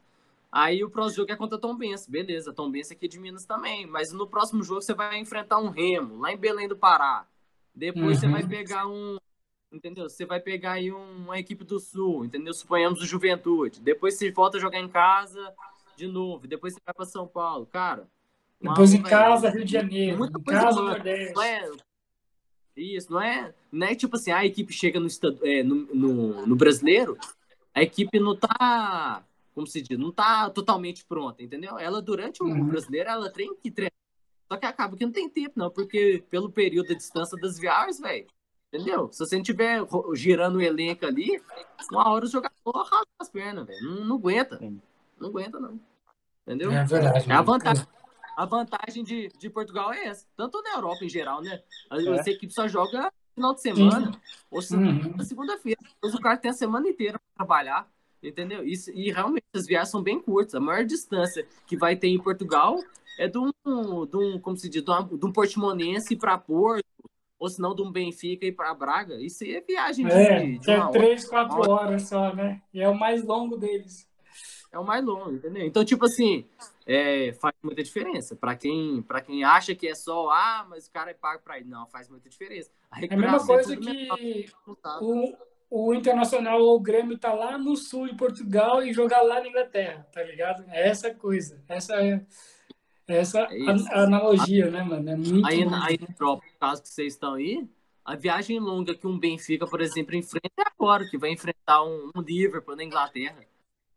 [0.52, 2.08] Aí o próximo jogo é contra Tom Benz.
[2.08, 3.86] Beleza, Tom Benz aqui de Minas também.
[3.86, 7.28] Mas no próximo jogo você vai enfrentar um Remo, lá em Belém do Pará.
[7.76, 8.16] Depois uhum.
[8.16, 9.18] você vai pegar um.
[9.72, 10.10] Entendeu?
[10.10, 12.54] Você vai pegar aí uma equipe do Sul, entendeu?
[12.54, 13.82] Suponhamos o Juventude.
[13.82, 15.54] Depois você volta a jogar em casa
[15.96, 16.48] de novo.
[16.48, 17.66] Depois você vai para São Paulo.
[17.66, 18.08] Cara.
[18.60, 20.18] Depois em casa, Rio de Janeiro.
[20.18, 21.34] Muita coisa casa, Nordeste.
[21.34, 21.72] Não é,
[22.76, 25.08] isso, não é, não é tipo assim, a equipe chega no,
[25.44, 27.18] é, no, no, no brasileiro,
[27.74, 29.24] a equipe não tá
[29.58, 31.80] como se diz, não tá totalmente pronta, entendeu?
[31.80, 32.68] Ela, durante o uhum.
[32.68, 33.92] brasileiro, ela tem que treinar.
[34.48, 38.00] Só que acaba que não tem tempo, não, porque pelo período da distância das viagens,
[38.00, 38.28] velho,
[38.72, 39.12] entendeu?
[39.12, 39.82] Se você não estiver
[40.14, 41.42] girando o elenco ali,
[41.92, 43.84] uma hora o jogador rasga as pernas, velho.
[43.84, 44.60] Não, não, aguenta.
[45.20, 45.80] Não aguenta, não.
[46.46, 46.72] Entendeu?
[46.72, 47.32] É verdade.
[47.32, 47.86] É a vantagem.
[48.38, 50.26] A vantagem de, de Portugal é essa.
[50.36, 51.62] Tanto na Europa em geral, né?
[51.90, 52.08] A, é.
[52.20, 54.20] Essa equipe só joga final de semana Sim.
[54.52, 55.24] ou uhum.
[55.24, 55.80] segunda-feira.
[56.04, 57.90] O cara tem a semana inteira para trabalhar.
[58.22, 58.64] Entendeu?
[58.64, 60.56] Isso, e realmente as viagens são bem curtas.
[60.56, 62.80] A maior distância que vai ter em Portugal
[63.18, 63.52] é de um,
[64.06, 66.86] de um como se diz, de, um, de um Portimonense para Porto,
[67.40, 69.16] ou se não um Benfica e para Braga.
[69.16, 71.72] Isso aí é viagem de, é, de, de é três, quatro hora.
[71.72, 72.62] horas só, né?
[72.74, 74.08] E é o mais longo deles.
[74.72, 75.66] É o mais longo, entendeu?
[75.66, 76.46] Então, tipo assim,
[76.86, 78.36] é, faz muita diferença.
[78.36, 81.66] Para quem, quem acha que é só, ah, mas o cara é pago para ir.
[81.66, 82.70] Não, faz muita diferença.
[82.92, 84.10] A é a mesma coisa é que
[85.02, 85.34] o,
[85.70, 89.48] o Internacional ou o Grêmio tá lá no sul de Portugal e jogar lá na
[89.48, 90.66] Inglaterra, tá ligado?
[90.70, 92.26] É essa coisa, essa é
[93.08, 95.10] essa é a, analogia, né, mano?
[95.10, 97.68] É muito aí, aí no próprio caso que vocês estão aí,
[98.04, 102.12] a viagem longa que um Benfica, por exemplo, enfrenta é agora, que vai enfrentar um,
[102.16, 103.40] um Liverpool na Inglaterra.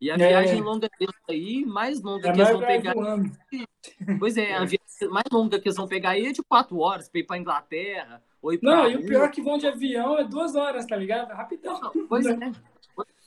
[0.01, 0.17] E a é.
[0.17, 2.95] viagem longa deles aí, mais longa é que eles vão pegar.
[4.19, 7.09] Pois é, a viagem mais longa que eles vão pegar aí é de quatro horas
[7.09, 8.23] para ir para Inglaterra,
[8.63, 11.31] não, e o pior é que vão de avião é duas horas, tá ligado?
[11.31, 11.79] Rapidão.
[12.09, 12.37] Pois é.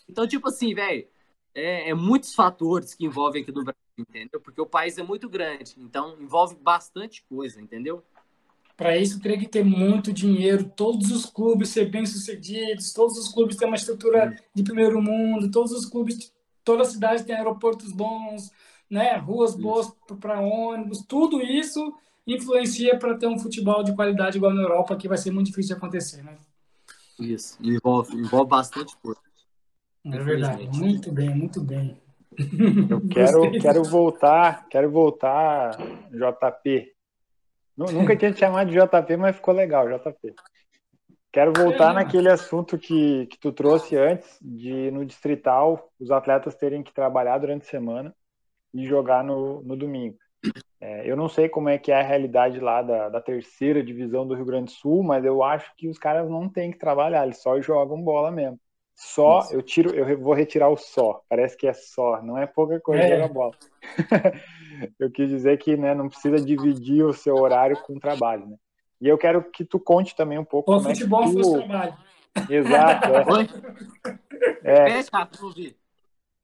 [0.06, 1.08] Então, tipo assim, velho,
[1.56, 4.40] é, é, muitos fatores que envolvem aqui no Brasil, entendeu?
[4.40, 8.04] Porque o país é muito grande, então envolve bastante coisa, entendeu?
[8.76, 13.30] Para isso teria que ter muito dinheiro, todos os clubes ser bem sucedidos, todos os
[13.30, 17.92] clubes ter uma estrutura de primeiro mundo, todos os clubes, toda a cidade tem aeroportos
[17.92, 18.52] bons,
[18.90, 21.94] né, ruas boas para ônibus, tudo isso
[22.26, 25.76] influencia para ter um futebol de qualidade igual na Europa, que vai ser muito difícil
[25.76, 26.38] de acontecer, né?
[27.20, 29.20] Isso, envolve, envolve bastante coisa.
[30.06, 32.02] É verdade, muito bem, muito bem.
[32.90, 35.78] Eu quero, quero voltar, quero voltar,
[36.12, 36.92] JP.
[37.76, 40.34] Nunca tinha te chamado de JP, mas ficou legal, JP.
[41.32, 46.84] Quero voltar naquele assunto que, que tu trouxe antes, de no distrital os atletas terem
[46.84, 48.16] que trabalhar durante a semana
[48.72, 50.16] e jogar no, no domingo.
[50.80, 54.28] É, eu não sei como é que é a realidade lá da, da, terceira divisão
[54.28, 57.24] do Rio Grande do Sul, mas eu acho que os caras não têm que trabalhar,
[57.24, 58.60] eles só jogam bola mesmo.
[58.96, 62.80] Só, eu tiro, eu vou retirar o só, parece que é só, não é pouca
[62.80, 63.10] coisa é.
[63.10, 63.54] jogar bola.
[65.00, 68.56] eu quis dizer que né, não precisa dividir o seu horário com o trabalho, né?
[69.02, 70.74] E eu quero que tu conte também um pouco.
[70.74, 71.44] O futebol é que tu...
[71.44, 71.98] fosse trabalho.
[72.50, 73.10] Exato.
[74.64, 75.00] É.
[75.00, 75.04] é.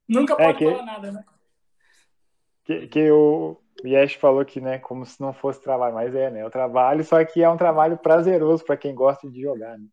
[0.07, 0.71] Nunca pode é que...
[0.71, 1.23] falar nada, né?
[2.65, 6.45] Que, que o Yesh falou que, né, como se não fosse trabalho, mas é, né?
[6.45, 9.85] O trabalho, só que é um trabalho prazeroso para quem gosta de jogar, né?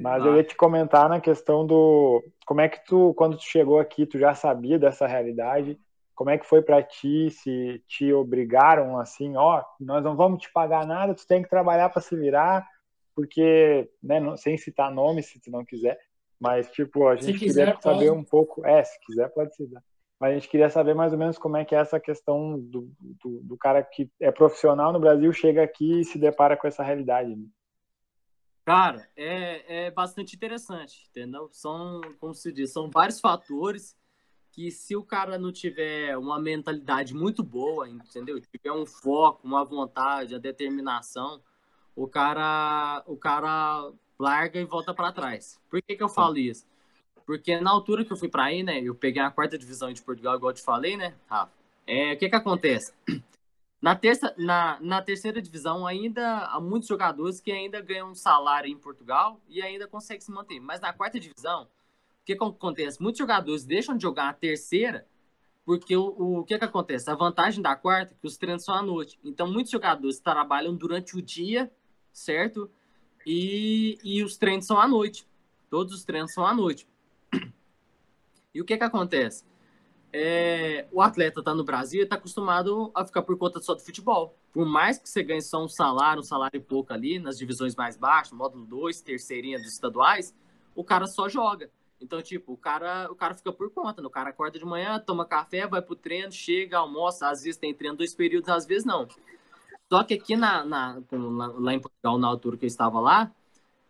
[0.00, 0.26] Mas ah.
[0.26, 4.06] eu ia te comentar na questão do como é que tu, quando tu chegou aqui,
[4.06, 5.78] tu já sabia dessa realidade
[6.16, 7.30] como é que foi para ti?
[7.30, 11.48] Se te obrigaram assim, ó, oh, nós não vamos te pagar nada, tu tem que
[11.48, 12.66] trabalhar para se virar,
[13.14, 15.98] porque, né, não, sem citar nomes, se tu não quiser,
[16.40, 18.10] mas tipo, a gente se queria quiser, saber pode.
[18.10, 19.82] um pouco, é, se quiser pode citar.
[20.18, 22.90] Mas a gente queria saber mais ou menos como é que é essa questão do,
[22.98, 26.82] do, do cara que é profissional no Brasil, chega aqui e se depara com essa
[26.82, 27.36] realidade.
[27.36, 27.44] Né?
[28.66, 31.48] Cara, é, é bastante interessante, entendeu?
[31.52, 33.96] São, como se diz, são vários fatores
[34.50, 38.40] que se o cara não tiver uma mentalidade muito boa, entendeu?
[38.40, 41.40] Tiver um foco, uma vontade, a determinação,
[41.94, 45.60] o cara, o cara larga e volta para trás.
[45.70, 46.66] Por que, que eu falo isso?
[47.24, 50.02] Porque na altura que eu fui para aí, né, eu peguei a quarta divisão de
[50.02, 51.52] Portugal, igual eu te falei, né, Rafa?
[51.86, 52.92] É, o que que acontece?
[53.86, 58.76] Na, terça, na, na terceira divisão, ainda há muitos jogadores que ainda ganham salário em
[58.76, 60.58] Portugal e ainda conseguem se manter.
[60.58, 61.68] Mas na quarta divisão,
[62.24, 63.00] que acontece?
[63.00, 65.06] Muitos jogadores deixam de jogar a terceira
[65.64, 67.08] porque o, o que, que acontece?
[67.08, 69.20] A vantagem da quarta é que os treinos são à noite.
[69.22, 71.70] Então, muitos jogadores trabalham durante o dia,
[72.12, 72.68] certo?
[73.24, 75.28] E, e os treinos são à noite.
[75.70, 76.88] Todos os treinos são à noite.
[78.52, 79.44] E o que, que acontece?
[80.18, 83.82] É, o atleta está no Brasil e está acostumado a ficar por conta só do
[83.82, 84.34] futebol.
[84.50, 87.98] Por mais que você ganhe só um salário, um salário pouco ali, nas divisões mais
[87.98, 90.34] baixas, módulo 2, terceirinha dos estaduais,
[90.74, 91.70] o cara só joga.
[92.00, 94.00] Então, tipo, o cara, o cara fica por conta.
[94.00, 94.06] Né?
[94.06, 97.28] O cara acorda de manhã, toma café, vai pro treino, chega, almoça.
[97.28, 99.06] Às vezes tem treino dois períodos, às vezes não.
[99.86, 101.02] Só que aqui na, na,
[101.58, 103.30] lá em Portugal, na altura que eu estava lá,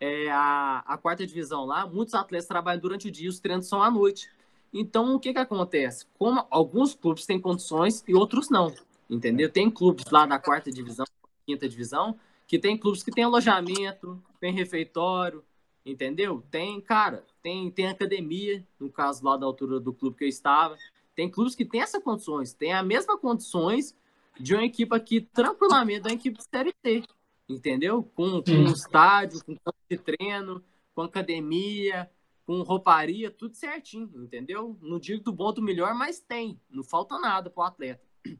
[0.00, 3.80] é a, a quarta divisão lá, muitos atletas trabalham durante o dia, os treinos são
[3.80, 4.28] à noite.
[4.72, 6.06] Então, o que que acontece?
[6.18, 8.74] Como alguns clubes têm condições e outros não,
[9.08, 9.50] entendeu?
[9.50, 11.06] Tem clubes lá da quarta divisão,
[11.46, 15.42] quinta divisão, que tem clubes que têm alojamento, tem refeitório,
[15.84, 16.42] entendeu?
[16.50, 20.76] Tem, cara, tem, tem academia, no caso lá da altura do clube que eu estava.
[21.14, 23.96] Tem clubes que têm essas condições, tem a mesma condições
[24.38, 27.02] de uma equipe aqui, tranquilamente, da equipe de Série T,
[27.48, 28.02] entendeu?
[28.14, 30.62] Com, com um estádio, com campo de treino,
[30.94, 32.10] com academia,
[32.46, 34.78] com rouparia, tudo certinho, entendeu?
[34.80, 38.06] Não digo do bom do melhor, mas tem, não falta nada pro atleta.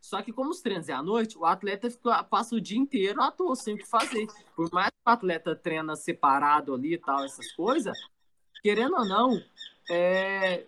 [0.00, 3.20] Só que como os treinos é à noite, o atleta fica, passa o dia inteiro
[3.20, 4.26] à toa, sem o que fazer.
[4.54, 7.98] Por mais que o atleta treina separado ali e tal, essas coisas,
[8.62, 9.42] querendo ou não,
[9.90, 10.64] é,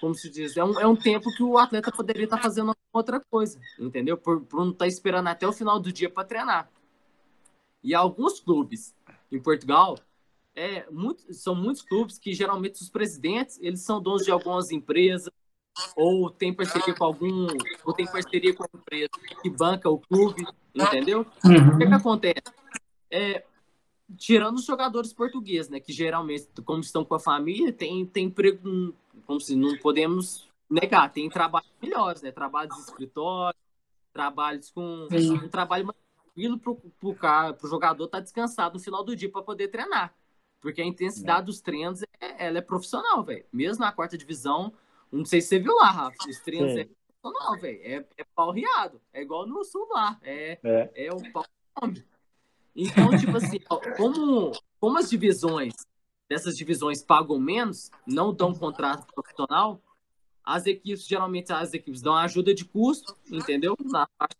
[0.00, 3.18] como se diz, é um, é um tempo que o atleta poderia estar fazendo outra
[3.18, 4.18] coisa, entendeu?
[4.18, 6.70] Por, por não estar esperando até o final do dia para treinar.
[7.82, 8.94] E alguns clubes
[9.30, 9.98] em Portugal,
[10.54, 15.30] é, muito, são muitos clubes que geralmente os presidentes, eles são donos de algumas empresas,
[15.96, 17.46] ou tem parceria com algum,
[17.84, 19.10] ou tem parceria com a empresa
[19.40, 21.26] que banca o clube, entendeu?
[21.44, 21.74] Uhum.
[21.74, 22.42] O que, que acontece?
[23.10, 23.44] É,
[24.16, 28.94] tirando os jogadores portugueses, né, que geralmente, como estão com a família, tem, tem emprego,
[29.26, 33.58] como se não podemos negar, tem trabalhos melhores, né, trabalhos de escritório,
[34.12, 35.32] trabalhos com Sim.
[35.32, 36.60] um trabalho mais tranquilo
[37.18, 40.14] cara, pro jogador estar tá descansado no final do dia para poder treinar.
[40.62, 41.44] Porque a intensidade é.
[41.44, 43.44] dos treinos é, ela é profissional, velho.
[43.52, 44.72] Mesmo na quarta divisão,
[45.10, 46.16] não sei se você viu lá, Rafa.
[46.28, 46.80] Os treinos Sim.
[46.80, 46.88] é
[47.20, 47.80] profissional, velho.
[47.82, 49.00] É, é pau riado.
[49.12, 50.18] É igual no sul lá.
[50.22, 51.06] É, é.
[51.06, 51.44] é o pau
[52.76, 53.58] Então, tipo assim,
[53.96, 55.74] como, como as divisões,
[56.28, 59.82] dessas divisões pagam menos, não dão contrato profissional,
[60.44, 63.76] as equipes, geralmente as equipes dão ajuda de custo, entendeu?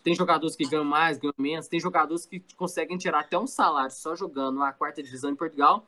[0.03, 3.93] Tem jogadores que ganham mais, ganham menos, tem jogadores que conseguem tirar até um salário
[3.93, 5.87] só jogando na quarta divisão em Portugal.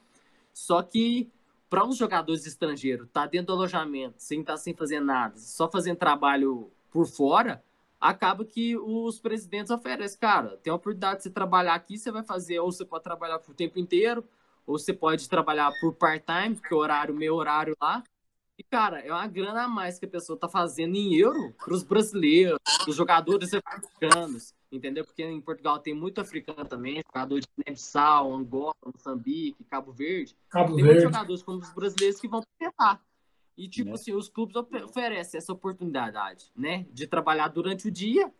[0.54, 1.30] Só que
[1.68, 5.68] para os jogadores estrangeiros, tá dentro do alojamento, sem estar tá sem fazer nada, só
[5.68, 7.62] fazendo trabalho por fora,
[8.00, 12.22] acaba que os presidentes oferecem, cara, tem a oportunidade de você trabalhar aqui, você vai
[12.22, 14.24] fazer, ou você pode trabalhar por tempo inteiro,
[14.64, 18.04] ou você pode trabalhar por part-time, que é horário, meu horário lá,
[18.56, 21.74] E, cara, é uma grana a mais que a pessoa tá fazendo em euro para
[21.74, 25.04] os brasileiros, os jogadores africanos, entendeu?
[25.04, 30.36] Porque em Portugal tem muito africano também, jogador de Guiné-Bissau, Angola, Moçambique, Cabo Verde.
[30.48, 30.88] Cabo tem Verde.
[30.88, 33.00] muitos jogadores como os brasileiros que vão tentar.
[33.56, 33.94] E, tipo né?
[33.94, 36.86] assim, os clubes oferecem essa oportunidade, né?
[36.92, 38.32] De trabalhar durante o dia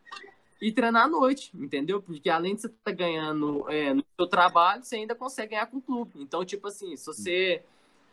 [0.60, 2.02] e treinar à noite, entendeu?
[2.02, 5.66] Porque além de você estar tá ganhando é, no seu trabalho, você ainda consegue ganhar
[5.66, 6.12] com o clube.
[6.16, 7.62] Então, tipo assim, se você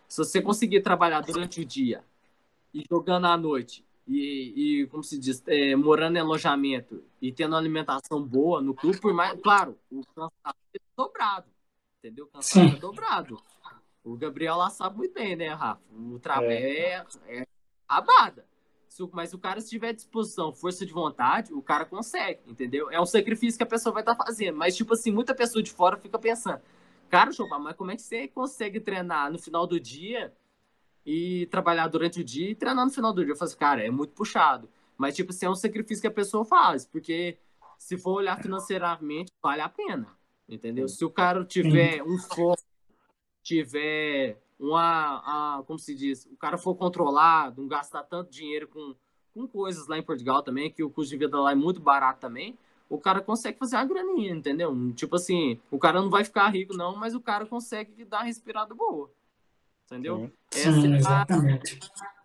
[0.08, 2.04] se você conseguir trabalhar durante o dia
[2.74, 7.56] e jogando à noite e, e como se diz, é, morando em alojamento e tendo
[7.56, 11.48] alimentação boa no clube, por mais, claro, o cansado é dobrado,
[12.00, 12.26] entendeu?
[12.26, 13.42] O cansado é dobrado.
[14.04, 15.82] O Gabriel lá sabe muito bem, né, Rafa?
[15.94, 17.48] O trabalho é, é, é
[17.90, 18.46] rabada.
[19.14, 22.92] Mas o cara, se tiver disposição, força de vontade, o cara consegue, entendeu?
[22.92, 24.58] É um sacrifício que a pessoa vai estar tá fazendo.
[24.58, 26.62] Mas, tipo assim, muita pessoa de fora fica pensando,
[27.12, 30.34] Cara, Chopin, mas como é que você consegue treinar no final do dia
[31.06, 33.34] e trabalhar durante o dia e treinar no final do dia?
[33.34, 34.70] Eu falo assim, cara, é muito puxado.
[34.98, 37.38] Mas, tipo assim, é um sacrifício que a pessoa faz, porque
[37.78, 40.08] se for olhar financeiramente, vale a pena,
[40.48, 40.88] entendeu?
[40.88, 42.62] Se o cara tiver um foco,
[43.42, 48.96] tiver uma, a, como se diz, o cara for controlado, não gastar tanto dinheiro com,
[49.34, 52.20] com coisas lá em Portugal também, que o custo de vida lá é muito barato
[52.20, 52.56] também,
[52.88, 54.76] o cara consegue fazer uma graninha, entendeu?
[54.94, 58.26] Tipo assim, o cara não vai ficar rico, não, mas o cara consegue dar uma
[58.26, 59.10] respirada boa.
[59.91, 60.32] Entendeu?
[60.49, 61.80] Sim, Sim exatamente.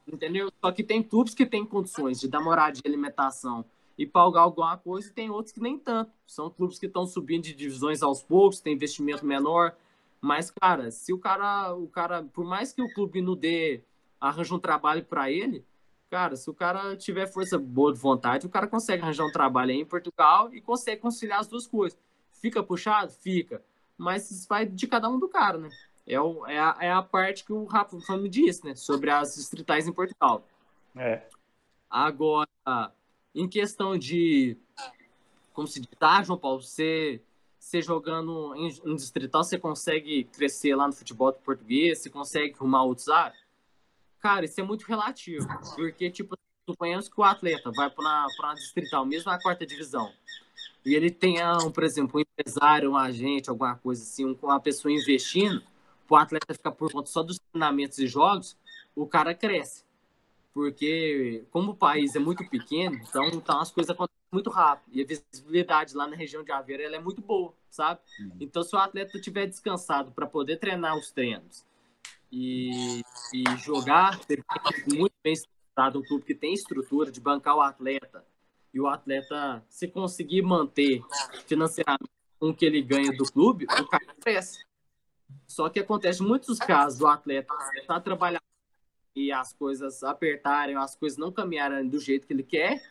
[0.06, 0.52] entendeu?
[0.60, 3.64] Só que tem clubes que têm condições de dar moradia de alimentação
[3.98, 6.12] e pagar alguma coisa, e tem outros que nem tanto.
[6.26, 9.74] São clubes que estão subindo de divisões aos poucos, tem investimento menor.
[10.20, 13.82] Mas, cara, se o cara, o cara, por mais que o clube não dê,
[14.20, 15.64] arranje um trabalho para ele,
[16.08, 19.72] Cara, se o cara tiver força boa de vontade, o cara consegue arranjar um trabalho
[19.72, 21.98] aí em Portugal e consegue conciliar as duas coisas.
[22.30, 23.10] Fica puxado?
[23.10, 23.62] Fica.
[23.98, 25.68] Mas isso vai de cada um do cara, né?
[26.06, 28.74] É, o, é, a, é a parte que o Rafa me disse, né?
[28.76, 30.46] Sobre as distritais em Portugal.
[30.94, 31.22] É.
[31.90, 32.48] Agora,
[33.34, 34.56] em questão de.
[35.52, 36.62] Como se diz, tá, João Paulo?
[36.62, 37.20] Você,
[37.58, 41.98] você jogando em, em distrital, você consegue crescer lá no futebol português?
[41.98, 43.40] Você consegue arrumar outros áreas?
[44.20, 45.46] Cara, isso é muito relativo.
[45.74, 46.36] Porque, tipo,
[46.68, 50.12] suponhamos que o atleta vai para uma distrital, mesmo na quarta divisão,
[50.84, 54.92] e ele tenha, um, por exemplo, um empresário, um agente, alguma coisa assim, uma pessoa
[54.92, 55.62] investindo,
[56.14, 58.56] o atleta ficar por conta só dos treinamentos e jogos,
[58.94, 59.84] o cara cresce.
[60.52, 64.96] Porque, como o país é muito pequeno, então, então as coisas acontecem muito rápido.
[64.96, 68.00] E a visibilidade lá na região de Aveiro ela é muito boa, sabe?
[68.18, 68.36] Uhum.
[68.40, 71.64] Então, se o atleta estiver descansado para poder treinar os treinos
[72.32, 73.02] e,
[73.34, 74.18] e jogar
[74.88, 78.24] muito bem estruturado, um clube que tem estrutura de bancar o atleta
[78.72, 81.02] e o atleta se conseguir manter
[81.46, 84.65] financeiramente com o que ele ganha do clube, o cara cresce.
[85.46, 88.42] Só que acontece muitos casos o atleta está trabalhando
[89.14, 92.82] e as coisas apertarem, as coisas não caminharem do jeito que ele quer,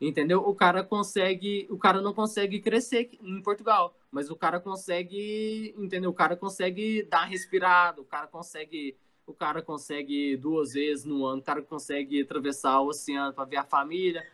[0.00, 0.40] entendeu?
[0.40, 6.10] O cara consegue, o cara não consegue crescer em Portugal, mas o cara consegue, entendeu?
[6.10, 11.40] O cara consegue dar respirada, o cara consegue, o cara consegue duas vezes no ano,
[11.40, 14.24] o cara consegue atravessar o oceano para ver a família.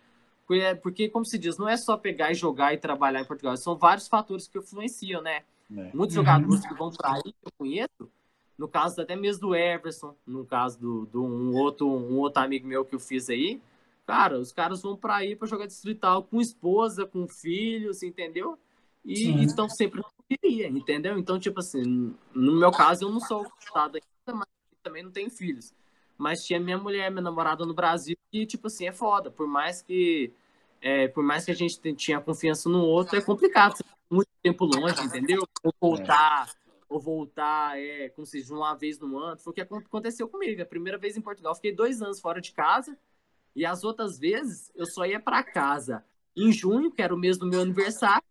[0.46, 3.57] Porque, porque, como se diz, não é só pegar e jogar e trabalhar em Portugal,
[3.57, 5.44] são vários fatores que influenciam, né?
[5.76, 5.90] É.
[5.94, 8.11] Muitos jogadores que vão para aí, que eu conheço,
[8.58, 12.66] no caso até mesmo do Everson, no caso do, do um, outro, um outro amigo
[12.66, 13.61] meu que eu fiz aí,
[14.06, 18.58] Cara, os caras vão para aí para jogar distrital com esposa, com filhos, entendeu?
[19.04, 21.18] E estão sempre na queria, entendeu?
[21.18, 24.48] Então, tipo assim, no meu caso, eu não sou casado ainda, mas
[24.82, 25.72] também não tenho filhos.
[26.16, 29.30] Mas tinha minha mulher, minha namorada no Brasil, e, tipo assim, é foda.
[29.30, 30.32] Por mais que,
[30.80, 33.85] é, por mais que a gente tinha confiança no outro, é complicado.
[34.12, 35.46] Muito tempo longe, entendeu?
[35.62, 36.70] Ou voltar, é.
[36.88, 39.38] ou voltar, é, como se diz, uma vez no ano.
[39.38, 40.61] Foi o que aconteceu comigo.
[40.61, 42.96] A primeira vez em Portugal, fiquei dois anos fora de casa.
[43.57, 46.05] E as outras vezes eu só ia para casa
[46.37, 48.25] em junho, que era o mês do meu aniversário,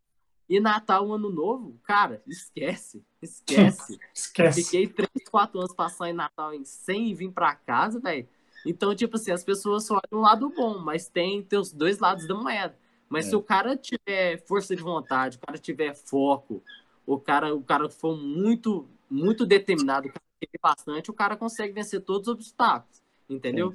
[0.49, 3.97] e Natal, Ano Novo, cara, esquece, esquece.
[4.13, 4.63] esquece.
[4.63, 8.27] Fiquei três, quatro anos passando em Natal sem vir para casa, velho.
[8.65, 11.99] Então, tipo assim, as pessoas só olham um lado bom, mas tem, tem os dois
[11.99, 12.77] lados da moeda.
[13.11, 13.29] Mas é.
[13.29, 16.63] se o cara tiver força de vontade, o cara tiver foco,
[17.05, 20.21] o cara, o cara for muito, muito determinado, o cara
[20.61, 23.73] bastante, o cara consegue vencer todos os obstáculos, entendeu?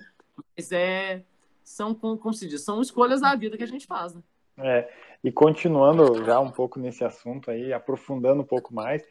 [0.57, 1.23] Mas é
[1.63, 4.23] são, como se diz, são escolhas da vida que a gente faz, né?
[4.59, 4.91] É,
[5.23, 9.03] e continuando já um pouco nesse assunto aí, aprofundando um pouco mais,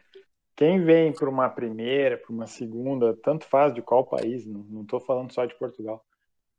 [0.55, 4.99] quem vem para uma primeira, para uma segunda, tanto faz de qual país, não estou
[4.99, 6.03] falando só de Portugal,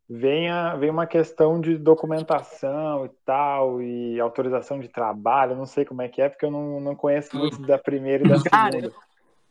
[0.09, 5.84] vem, a, vem uma questão de documentação e tal, e autorização de trabalho, não sei
[5.84, 8.50] como é que é, porque eu não, não conheço muito da primeira e da segunda.
[8.50, 8.92] Cara,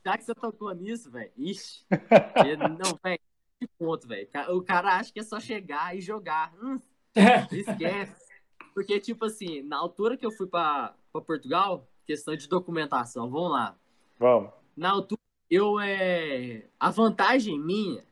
[0.05, 1.85] já que você tocou nisso, velho, ixi,
[2.79, 3.19] não, velho,
[3.59, 4.27] de ponto, velho.
[4.49, 6.53] O cara acha que é só chegar e jogar.
[6.61, 6.79] Hum,
[7.51, 8.25] esquece.
[8.73, 13.75] Porque, tipo assim, na altura que eu fui para Portugal, questão de documentação, vamos lá.
[14.19, 14.51] Vamos.
[14.75, 16.67] Na altura, eu é.
[16.79, 18.03] A vantagem minha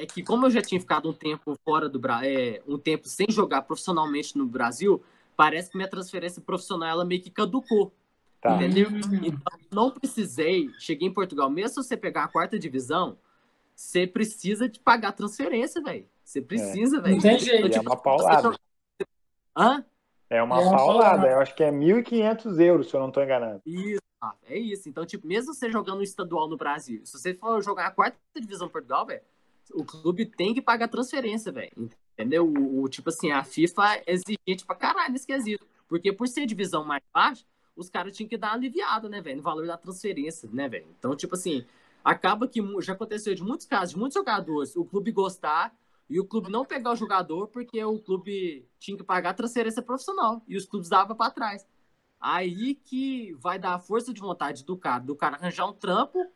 [0.00, 3.06] é que, como eu já tinha ficado um tempo fora do Brasil, é, um tempo
[3.06, 5.02] sem jogar profissionalmente no Brasil,
[5.36, 7.92] parece que minha transferência profissional ela meio que caducou.
[8.40, 8.56] Tá.
[8.56, 8.88] Entendeu?
[9.22, 10.70] Então, não precisei.
[10.78, 13.18] Cheguei em Portugal, mesmo se você pegar a quarta divisão,
[13.76, 16.06] você precisa de pagar transferência, velho.
[16.24, 17.00] Você precisa, é.
[17.00, 17.14] velho.
[17.16, 17.68] Não tem jeito.
[17.68, 18.56] Tipo, é uma paulada.
[19.54, 19.84] Hã?
[20.30, 21.08] É uma, é uma paulada.
[21.10, 21.28] paulada.
[21.28, 23.60] Eu acho que é 1.500 euros, se eu não estou enganado.
[23.66, 24.00] Isso,
[24.48, 24.88] é isso.
[24.88, 28.66] Então, tipo, mesmo você jogando estadual no Brasil, se você for jogar a quarta divisão
[28.66, 29.20] em Portugal, velho,
[29.74, 31.90] o clube tem que pagar transferência, velho.
[32.14, 32.46] Entendeu?
[32.46, 35.66] O, o, tipo assim, a FIFA é exigente pra caralho nesse quesito.
[35.88, 37.44] Porque por ser divisão mais baixa,
[37.76, 39.38] os caras tinham que dar aliviada, né, velho?
[39.38, 40.86] No valor da transferência, né, velho?
[40.98, 41.64] Então, tipo assim,
[42.04, 45.74] acaba que já aconteceu de muitos casos, de muitos jogadores, o clube gostar
[46.08, 50.42] e o clube não pegar o jogador porque o clube tinha que pagar transferência profissional
[50.46, 51.66] e os clubes davam para trás.
[52.20, 56.26] Aí que vai dar a força de vontade do cara, do cara arranjar um trampo,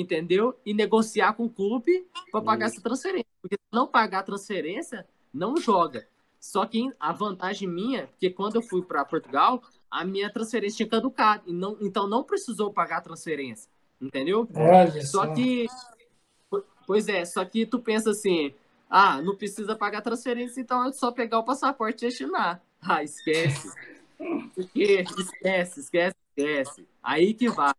[0.00, 0.54] entendeu?
[0.64, 3.26] E negociar com o clube para pagar essa transferência.
[3.40, 6.06] Porque se não pagar a transferência, não joga.
[6.38, 10.88] Só que a vantagem minha, porque quando eu fui para Portugal, a minha transferência tinha
[10.88, 11.44] caducado.
[11.46, 13.70] E não, então não precisou pagar a transferência.
[14.00, 14.46] Entendeu?
[14.54, 15.66] Olha só, que.
[16.86, 18.54] Pois é, só que tu pensa assim,
[18.88, 22.62] ah, não precisa pagar transferência, então é só pegar o passaporte e destinar.
[22.80, 23.72] Ah, esquece.
[24.54, 26.86] Porque esquece, esquece, esquece.
[27.02, 27.72] Aí que vai.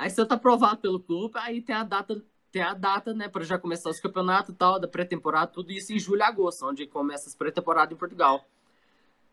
[0.00, 3.44] Aí você tá aprovado pelo clube, aí tem a data, tem a data, né, para
[3.44, 6.86] já começar os campeonatos e tal, da pré-temporada, tudo isso em julho e agosto, onde
[6.86, 8.48] começa as pré-temporadas em Portugal.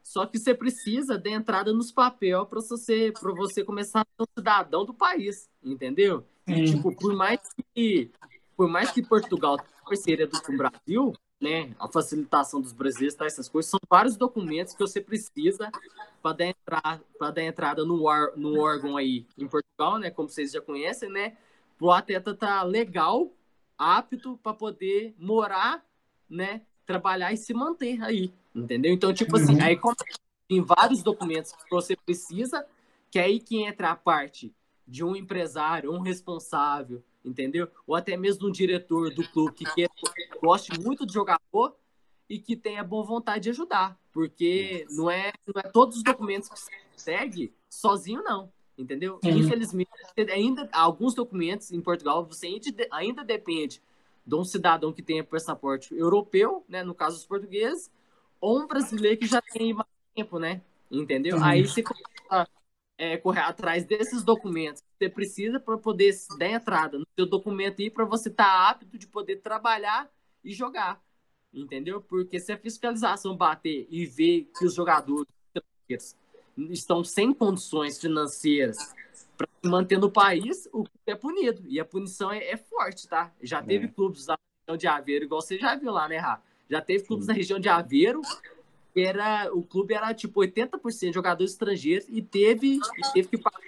[0.03, 4.23] Só que você precisa de entrada nos papel para você, para você começar a ser
[4.23, 6.25] um cidadão do país, entendeu?
[6.45, 7.39] E, tipo, por mais
[7.73, 8.11] que
[8.57, 13.15] por mais que Portugal tenha parceria do, com o Brasil, né, a facilitação dos brasileiros,
[13.15, 15.71] tá, essas coisas, são vários documentos que você precisa
[16.21, 20.51] para dar, entrar, dar entrada no, or, no órgão aí em Portugal, né, como vocês
[20.51, 21.37] já conhecem, né,
[21.77, 23.31] para o atleta estar tá legal,
[23.77, 25.85] apto para poder morar,
[26.29, 28.91] né, trabalhar e se manter aí, entendeu?
[28.91, 29.63] Então, tipo assim, uhum.
[29.63, 29.79] aí
[30.47, 32.65] tem vários documentos que você precisa,
[33.11, 34.53] que é aí que entra a parte
[34.87, 37.67] de um empresário, um responsável, entendeu?
[37.85, 39.89] Ou até mesmo um diretor do clube que quer,
[40.41, 41.75] goste muito de jogador
[42.29, 46.49] e que tenha boa vontade de ajudar, porque não é, não é todos os documentos
[46.49, 49.19] que você consegue sozinho, não, entendeu?
[49.23, 49.37] Uhum.
[49.37, 49.89] Infelizmente,
[50.31, 52.59] ainda alguns documentos em Portugal você
[52.91, 53.81] ainda, depende
[54.25, 57.89] de um cidadão que tenha passaporte europeu, né, no caso dos portugueses,
[58.41, 60.61] ou um brasileiro que já tem mais tempo, né?
[60.91, 61.37] Entendeu?
[61.37, 61.43] Uhum.
[61.43, 62.47] Aí você começa
[62.97, 67.81] é, correr atrás desses documentos que você precisa para poder dar entrada no seu documento
[67.81, 70.09] aí para você estar tá apto de poder trabalhar
[70.43, 71.01] e jogar.
[71.53, 72.01] Entendeu?
[72.01, 75.27] Porque se a fiscalização bater e ver que os jogadores
[76.69, 78.77] estão sem condições financeiras
[79.37, 81.63] para manter no país, o clube é punido.
[81.67, 83.31] E a punição é, é forte, tá?
[83.41, 83.87] Já teve é.
[83.87, 84.37] clubes na
[84.67, 86.41] região de Aveiro, igual você já viu lá, né, Rá?
[86.69, 87.31] Já teve clubes Sim.
[87.31, 88.21] na região de Aveiro,
[89.01, 93.59] era, o clube era tipo 80% de jogadores estrangeiros e teve, e teve que pagar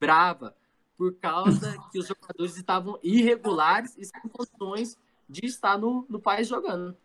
[0.00, 0.56] brava
[0.96, 6.48] por causa que os jogadores estavam irregulares e sem condições de estar no, no país
[6.48, 6.96] jogando.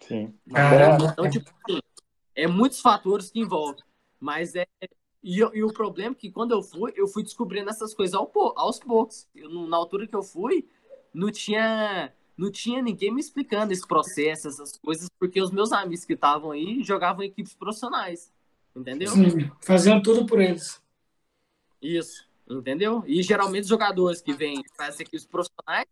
[0.00, 0.34] Sim.
[0.46, 1.80] Então, tipo, assim,
[2.34, 3.82] é muitos fatores que envolvem.
[4.20, 4.66] Mas é,
[5.22, 8.30] e, e, o problema é que quando eu fui, eu fui descobrindo essas coisas ao,
[8.56, 9.28] aos poucos.
[9.34, 10.68] Eu, na altura que eu fui,
[11.12, 16.04] não tinha, não tinha ninguém me explicando esse processo, essas coisas, porque os meus amigos
[16.04, 18.32] que estavam aí jogavam em equipes profissionais.
[18.76, 19.10] Entendeu?
[19.10, 20.80] Sim, faziam tudo por eles.
[21.82, 23.02] Isso, entendeu?
[23.06, 25.86] E geralmente os jogadores que vêm para essas equipes profissionais,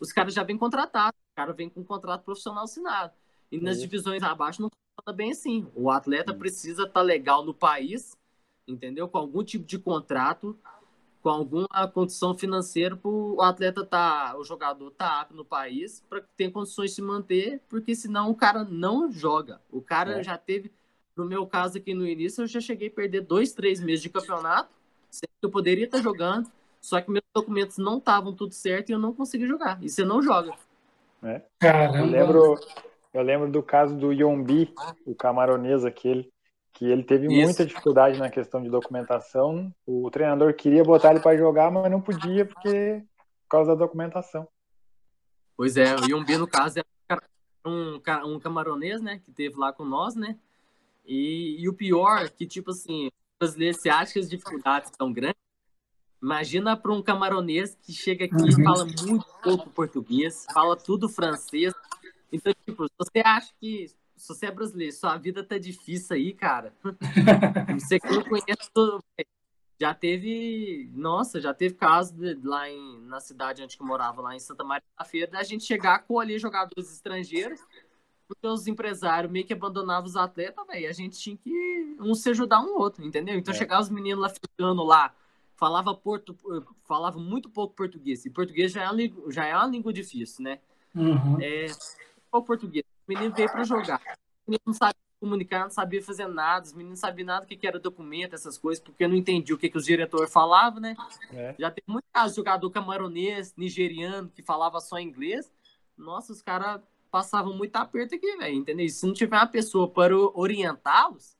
[0.00, 3.12] os caras já vêm contratados, o cara vem com um contrato profissional assinado.
[3.52, 5.66] E nas divisões abaixo não funciona bem assim.
[5.74, 8.16] O atleta precisa estar tá legal no país
[8.66, 9.08] entendeu?
[9.08, 10.58] Com algum tipo de contrato,
[11.24, 16.20] com alguma condição financeira para o atleta tá, o jogador tá apto no país para
[16.36, 19.58] ter condições de se manter, porque senão o cara não joga.
[19.72, 20.22] O cara é.
[20.22, 20.70] já teve,
[21.16, 24.10] no meu caso aqui no início, eu já cheguei a perder dois, três meses de
[24.10, 24.68] campeonato,
[25.08, 26.46] sendo que eu poderia estar jogando,
[26.78, 29.82] só que meus documentos não estavam tudo certo e eu não consegui jogar.
[29.82, 30.52] E você não joga.
[31.22, 31.40] É.
[31.98, 32.60] Eu lembro,
[33.14, 34.74] eu lembro do caso do Yombi,
[35.06, 36.30] o camaronês aquele
[36.74, 37.46] que ele teve Isso.
[37.46, 39.72] muita dificuldade na questão de documentação.
[39.86, 43.02] O treinador queria botar ele para jogar, mas não podia porque
[43.44, 44.46] por causa da documentação.
[45.56, 46.84] Pois é, o Yumbi, no caso, é
[47.64, 50.36] um, um camaronês, né, que teve lá com nós, né?
[51.06, 54.90] E, e o pior é que, tipo assim, os brasileiros se acham que as dificuldades
[54.98, 55.44] são grandes,
[56.24, 58.64] Imagina para um camaronês que chega aqui e uhum.
[58.64, 61.74] fala muito pouco português, fala tudo francês.
[62.32, 66.72] Então, tipo, você acha que se você é brasileiro, sua vida tá difícil aí, cara.
[67.78, 69.02] você que conhece tudo.
[69.80, 74.34] Já teve, nossa, já teve caso de, lá em, na cidade onde eu morava, lá
[74.34, 77.60] em Santa Maria da Feira, da gente chegar a colher jogadores estrangeiros,
[78.28, 80.88] porque os empresários meio que abandonavam os atletas, velho.
[80.88, 83.36] A gente tinha que um se ajudar um outro, entendeu?
[83.36, 83.56] Então é.
[83.56, 85.12] chegava os meninos lá ficando lá,
[85.56, 86.36] falava, porto,
[86.86, 88.24] falava muito pouco português.
[88.24, 90.60] E português já é uma, já é uma língua difícil, né?
[90.94, 91.38] Uhum.
[91.40, 91.66] É,
[92.30, 92.84] o português.
[93.06, 94.00] O menino veio para jogar.
[94.46, 96.66] O menino não sabia comunicar, não sabia fazer nada.
[96.66, 99.54] Os meninos não sabiam nada o que, que era documento, essas coisas, porque não entendia
[99.54, 100.96] o que, que os diretores falavam, né?
[101.32, 101.54] É.
[101.58, 105.50] Já tem muito caso de jogador camaronês, nigeriano, que falava só inglês.
[105.96, 106.80] Nossa, os caras
[107.10, 108.88] passavam muito aperto aqui, velho, entendeu?
[108.88, 111.36] Se não tiver uma pessoa para orientá-los,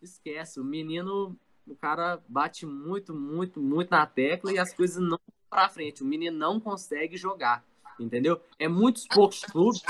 [0.00, 0.60] esquece.
[0.60, 1.36] O menino
[1.66, 6.02] o cara bate muito, muito, muito na tecla e as coisas não vão pra frente.
[6.02, 7.64] O menino não consegue jogar,
[7.98, 8.40] entendeu?
[8.58, 9.82] É muitos poucos clubes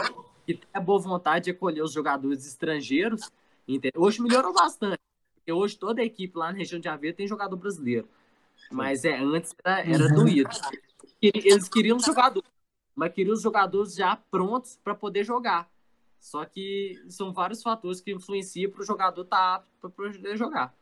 [0.47, 3.31] que têm a boa vontade de acolher os jogadores estrangeiros.
[3.67, 4.03] Entendeu?
[4.03, 5.01] Hoje melhorou bastante,
[5.35, 8.09] porque hoje toda a equipe lá na região de Aveiro tem jogador brasileiro.
[8.71, 10.25] Mas é, antes era, era uhum.
[10.25, 10.51] doído.
[11.23, 12.43] Eles queriam jogador,
[12.95, 15.71] mas queriam os jogadores já prontos para poder jogar.
[16.19, 20.37] Só que são vários fatores que influenciam para o jogador estar tá apto para poder
[20.37, 20.75] jogar.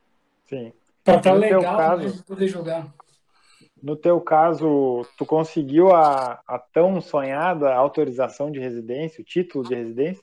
[0.46, 0.72] Sim.
[1.04, 2.94] Pra estar tá legal caso, né, poder jogar.
[3.82, 9.74] No teu caso, tu conseguiu a, a tão sonhada autorização de residência, o título de
[9.74, 10.22] residência?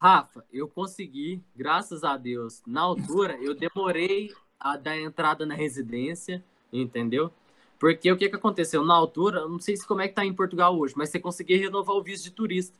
[0.00, 2.62] Rafa, eu consegui, graças a Deus.
[2.66, 7.30] Na altura, eu demorei a dar entrada na residência, entendeu?
[7.78, 8.84] Porque o que, que aconteceu?
[8.84, 11.58] Na altura, não sei se como é que tá em Portugal hoje, mas você conseguia
[11.58, 12.78] renovar o visto de turista.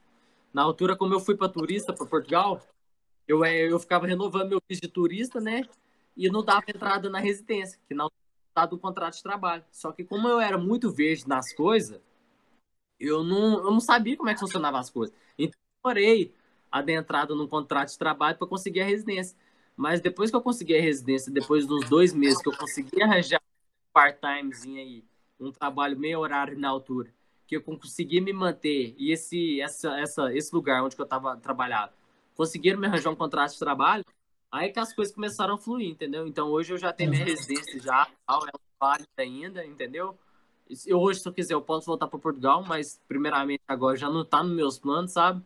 [0.52, 2.60] Na altura, como eu fui para turista para Portugal,
[3.26, 5.62] eu, é, eu ficava renovando meu visto de turista, né?
[6.16, 8.10] e não dava entrada na residência, que não
[8.54, 9.64] dado o contrato de trabalho.
[9.70, 12.00] Só que como eu era muito verde nas coisas,
[12.98, 15.14] eu não, eu não sabia como é que funcionavam as coisas.
[15.38, 16.34] Então, eu demorei
[16.70, 19.36] a dar entrada no contrato de trabalho para conseguir a residência.
[19.76, 23.40] Mas depois que eu consegui a residência, depois dos dois meses que eu consegui arranjar
[23.40, 25.04] um part-timezinho aí,
[25.38, 27.12] um trabalho meio horário na altura,
[27.46, 31.90] que eu consegui me manter, e esse, essa, essa, esse lugar onde eu estava trabalhando,
[32.36, 34.04] conseguiram me arranjar um contrato de trabalho,
[34.54, 36.28] Aí que as coisas começaram a fluir, entendeu?
[36.28, 40.16] Então hoje eu já tenho minha residência já, ela é válida ainda, entendeu?
[40.86, 44.22] Eu, hoje, se eu quiser, eu posso voltar para Portugal, mas primeiramente agora já não
[44.22, 45.44] está nos meus planos, sabe?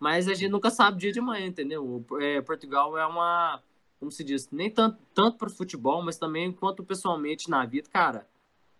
[0.00, 2.04] Mas a gente nunca sabe dia de manhã, entendeu?
[2.20, 3.62] É, Portugal é uma,
[4.00, 8.26] como se diz, nem tanto, tanto para futebol, mas também quanto pessoalmente na vida, cara,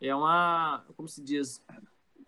[0.01, 1.65] é uma, como se diz,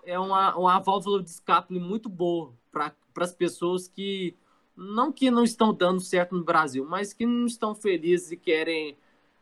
[0.04, 4.36] é uma, uma válvula de escape muito boa para as pessoas que
[4.76, 8.96] não que não estão dando certo no Brasil, mas que não estão felizes e querem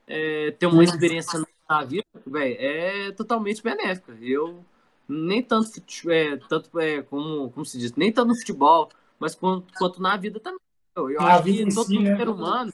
[0.06, 4.16] é, ter uma experiência na vida, véio, é totalmente benéfica.
[4.20, 4.64] Eu
[5.08, 5.70] nem tanto,
[6.10, 10.16] é, tanto é, como, como se diz, nem tanto no futebol, mas quanto, quanto na
[10.16, 10.60] vida também.
[10.94, 12.16] Eu, eu acho que todo si, né?
[12.16, 12.72] ser humano,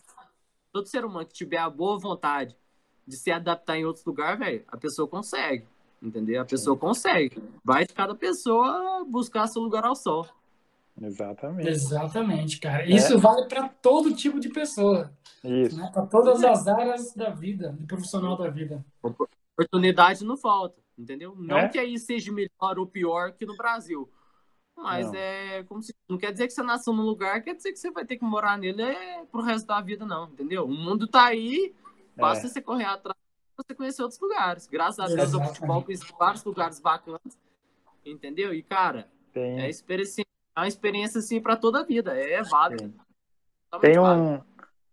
[0.73, 2.57] todo ser humano que tiver a boa vontade
[3.07, 5.65] de se adaptar em outros lugares, velho, a pessoa consegue,
[6.03, 6.43] entendeu?
[6.43, 7.41] A pessoa consegue.
[7.65, 10.27] Vai de cada pessoa buscar seu lugar ao sol.
[11.01, 11.69] Exatamente.
[11.69, 12.83] Exatamente, cara.
[12.83, 12.91] É.
[12.91, 15.13] Isso vale para todo tipo de pessoa.
[15.45, 15.77] Isso.
[15.77, 15.91] Né?
[15.93, 18.85] Para todas as áreas da vida, do profissional da vida.
[19.03, 21.35] Oportunidade não falta, entendeu?
[21.37, 21.69] Não é?
[21.69, 24.11] que aí seja melhor ou pior que no Brasil.
[24.77, 25.15] Mas não.
[25.19, 25.93] é como se.
[26.09, 28.25] Não quer dizer que você nasceu num lugar, quer dizer que você vai ter que
[28.25, 30.65] morar nele é, pro resto da vida, não, entendeu?
[30.65, 31.75] O mundo tá aí,
[32.17, 32.49] basta é.
[32.49, 33.19] você correr atrás
[33.59, 34.67] você conhecer outros lugares.
[34.67, 37.39] Graças a Deus, o futebol conhece vários lugares bacanas,
[38.05, 38.55] entendeu?
[38.55, 39.61] E, cara, Tem.
[39.61, 40.25] é experiência
[40.59, 42.93] é uma experiência assim para toda a vida, é válido.
[43.81, 44.41] Tem um,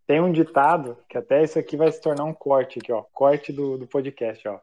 [0.06, 3.52] tem um ditado, que até isso aqui vai se tornar um corte aqui, ó, corte
[3.52, 4.60] do, do podcast, ó.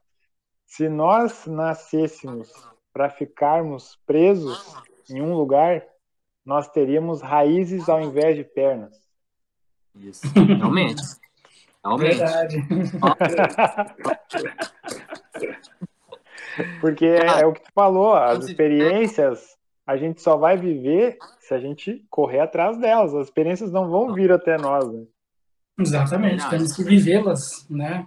[0.64, 2.52] Se nós nascêssemos
[2.92, 4.74] para ficarmos presos
[5.10, 5.84] em um lugar,
[6.44, 8.96] nós teríamos raízes ao invés de pernas.
[9.96, 11.02] Isso, realmente.
[11.84, 12.16] Realmente.
[12.16, 12.56] Verdade.
[16.80, 21.54] Porque é, é, o que tu falou, as experiências a gente só vai viver se
[21.54, 23.14] a gente correr atrás delas.
[23.14, 24.90] As experiências não vão vir até nós.
[24.90, 25.06] Né?
[25.78, 28.06] Exatamente, temos que vivê-las, né?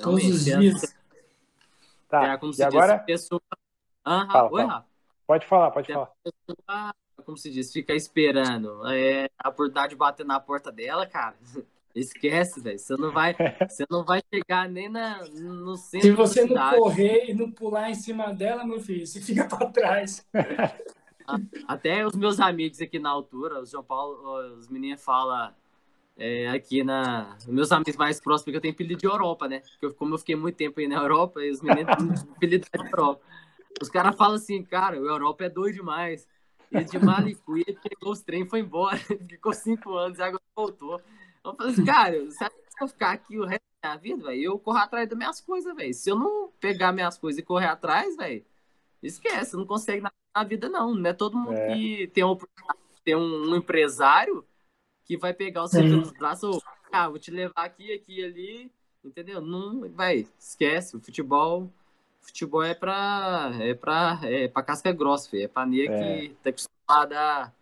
[0.00, 0.80] Todos os dias.
[2.08, 2.96] Tá, é, e agora...
[2.96, 3.40] Diz, pessoa...
[4.04, 4.86] ah, fala, Oi, fala.
[5.26, 6.10] Pode falar, pode falar.
[6.24, 6.94] Pessoa,
[7.24, 11.36] como se diz, fica esperando é, a oportunidade de bater na porta dela, cara.
[11.94, 12.78] Esquece, velho.
[12.78, 13.34] Você não vai,
[13.68, 16.08] você não vai chegar nem na, no centro.
[16.08, 19.66] Se você não correr e não pular em cima dela, meu filho, você fica para
[19.66, 20.26] trás.
[21.66, 25.52] Até os meus amigos aqui na altura, o João Paulo, os meninos falam
[26.16, 27.36] é, aqui na.
[27.46, 29.60] Meus amigos mais próximos que eu tenho apelido de Europa, né?
[29.60, 32.80] Porque como eu fiquei muito tempo aí na Europa, e os meninos têm apelido de
[32.80, 33.22] Europa.
[33.80, 36.28] Os caras falam assim, cara, o Europa é doido demais.
[36.70, 38.98] Ele de Malicuia, pegou os trem e foi embora.
[39.28, 41.00] Ficou cinco anos e agora voltou.
[41.44, 42.44] Eu falei assim, cara, se
[42.80, 45.74] eu ficar aqui o resto da minha vida, velho, eu corro atrás das minhas coisas,
[45.74, 45.94] velho.
[45.94, 48.44] Se eu não pegar minhas coisas e correr atrás, velho,
[49.02, 50.94] esquece, não consegue nada na vida, não.
[50.94, 51.74] Não é todo mundo é.
[51.74, 52.36] que tem, um,
[53.04, 54.44] tem um, empresário
[55.04, 56.12] que vai pegar o seu uhum.
[56.18, 56.62] braço,
[56.92, 58.72] ah, vou te levar aqui, aqui ali,
[59.04, 59.40] entendeu?
[59.40, 60.96] Não, vai, esquece.
[60.96, 61.72] O futebol,
[62.20, 65.44] futebol é pra, é pra, é pra casca grossa, filho.
[65.44, 66.28] é pra nego é.
[66.28, 67.52] que tá acostumada a...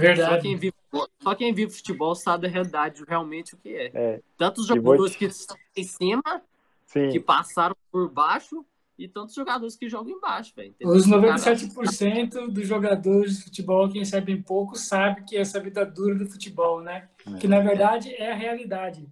[0.00, 0.34] Verdade.
[0.34, 0.74] Só quem, vive,
[1.20, 3.90] só quem vive futebol sabe a realidade, realmente o que é.
[3.94, 4.20] é.
[4.36, 5.18] Tantos jogadores te...
[5.18, 6.42] que estão em cima,
[6.86, 7.10] Sim.
[7.10, 8.64] que passaram por baixo,
[8.98, 10.74] e tantos jogadores que jogam embaixo, velho.
[10.82, 16.26] Os 97% dos jogadores de futebol que recebem pouco sabem que essa vida dura do
[16.26, 17.08] futebol, né?
[17.24, 17.38] É.
[17.38, 19.08] Que na verdade é a realidade.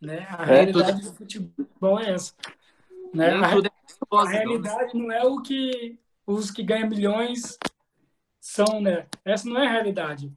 [0.00, 0.26] Né?
[0.28, 1.10] A é, realidade tudo...
[1.10, 2.34] do futebol é essa.
[3.14, 3.26] Né?
[3.26, 5.96] A, é a, realidade não é o que
[6.26, 7.56] os que ganham milhões
[8.42, 9.06] são, né?
[9.24, 10.32] Essa não é a realidade.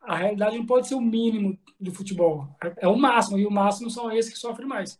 [0.00, 2.48] A realidade não pode ser o mínimo do futebol.
[2.76, 4.98] É o máximo, e o máximo são esses que sofrem mais.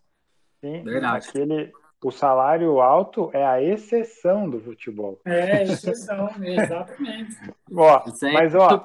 [0.60, 1.28] Sim, Verdade.
[1.28, 5.20] Aquele, o salário alto é a exceção do futebol.
[5.24, 7.36] É, exceção, exatamente.
[7.72, 8.82] ó, mas, ó,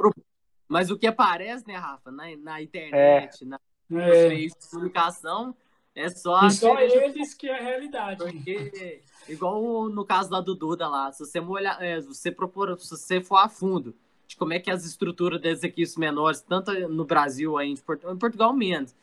[0.68, 3.48] mas o que aparece, né, Rafa, na, na internet, é.
[3.48, 3.60] na
[3.92, 4.30] é.
[4.30, 5.56] meios de comunicação,
[5.96, 6.46] é só.
[6.48, 8.24] E só eles que é a realidade.
[8.24, 12.90] Porque, igual no caso lá do Duda lá, se você molhar, é, você propor, se
[12.90, 13.96] você for a fundo
[14.28, 18.54] de como é que as estruturas das equipes menores, tanto no Brasil aí, em Portugal
[18.54, 18.96] menos,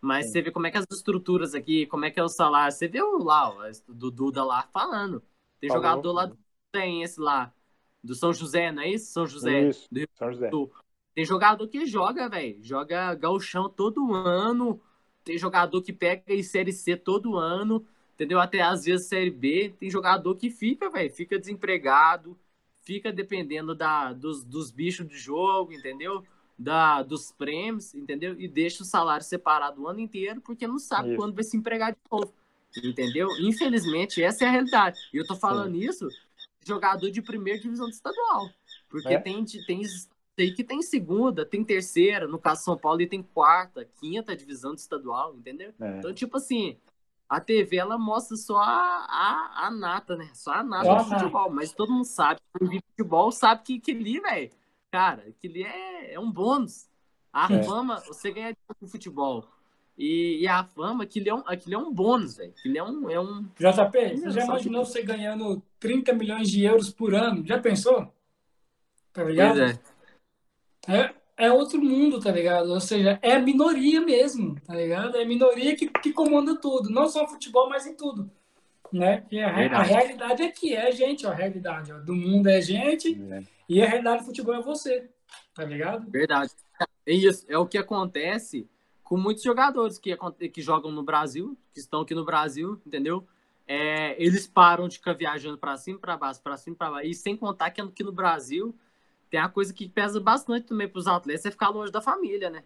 [0.00, 0.32] mas Sim.
[0.32, 2.72] você vê como é que as estruturas aqui, como é que é o salário.
[2.72, 5.22] Você vê o lá, o do Duda lá falando.
[5.60, 5.82] Tem Falou.
[5.82, 6.32] jogador lá,
[6.70, 7.52] tem esse lá,
[8.02, 9.12] do São José, não é isso?
[9.12, 9.68] São José.
[9.68, 10.50] Isso, do, São José.
[10.50, 10.70] Do,
[11.14, 12.62] tem jogador que joga, velho.
[12.62, 14.80] Joga galchão todo ano.
[15.28, 17.84] Tem jogador que pega em Série C todo ano.
[18.14, 18.40] Entendeu?
[18.40, 19.74] Até às vezes Série B.
[19.78, 21.12] Tem jogador que fica, velho.
[21.12, 22.36] Fica desempregado.
[22.80, 26.24] Fica dependendo da, dos, dos bichos de jogo, entendeu?
[26.58, 28.34] da, dos prêmios, entendeu?
[28.40, 31.16] E deixa o salário separado o ano inteiro, porque não sabe isso.
[31.16, 32.34] quando vai se empregar de novo.
[32.82, 33.28] Entendeu?
[33.38, 34.98] Infelizmente, essa é a realidade.
[35.12, 35.84] E eu tô falando Sim.
[35.84, 36.08] isso
[36.66, 38.50] jogador de primeira divisão do estadual.
[38.88, 39.20] Porque é?
[39.20, 39.82] tem, tem,
[40.38, 44.72] tem que tem segunda, tem terceira, no caso São Paulo, e tem quarta, quinta divisão
[44.72, 45.74] do estadual, entendeu?
[45.80, 45.98] É.
[45.98, 46.76] Então, tipo assim,
[47.28, 50.30] a TV ela mostra só a, a, a nata, né?
[50.34, 51.50] Só a nata do futebol.
[51.50, 54.50] Mas todo mundo sabe, quem vive futebol sabe que, que ali, velho,
[54.90, 56.88] Cara, aquilo é, é um bônus.
[57.32, 57.62] A é.
[57.62, 59.46] fama, você ganha com o futebol.
[59.96, 62.54] E, e, a fama, aquilo é um, aquilo é um bônus, velho.
[62.56, 63.42] Aquilo é um, é um.
[63.58, 67.44] JP, você já imaginou você ganhando 30 milhões de euros por ano?
[67.44, 68.10] Já pensou?
[69.12, 69.60] Tá ligado?
[69.60, 69.78] É.
[70.88, 71.14] é.
[71.38, 72.72] É, outro mundo, tá ligado?
[72.72, 75.16] Ou seja, é a minoria mesmo, tá ligado?
[75.16, 76.90] É a minoria que, que comanda tudo.
[76.90, 78.28] Não só futebol, mas em tudo.
[78.92, 79.24] Né?
[79.30, 82.60] E a, a realidade é que é gente, ó, a realidade ó, do mundo é
[82.60, 83.22] gente.
[83.30, 85.08] É e a realidade do futebol é você,
[85.54, 86.10] tá ligado?
[86.10, 86.50] Verdade.
[87.06, 88.68] É isso, é o que acontece
[89.04, 90.16] com muitos jogadores que,
[90.48, 93.24] que jogam no Brasil, que estão aqui no Brasil, entendeu?
[93.66, 97.08] É, eles param de ficar viajando para cima, para baixo, para cima, para baixo.
[97.08, 98.74] E sem contar que aqui no Brasil
[99.30, 102.50] tem a coisa que pesa bastante também para os atletas é ficar longe da família,
[102.50, 102.64] né?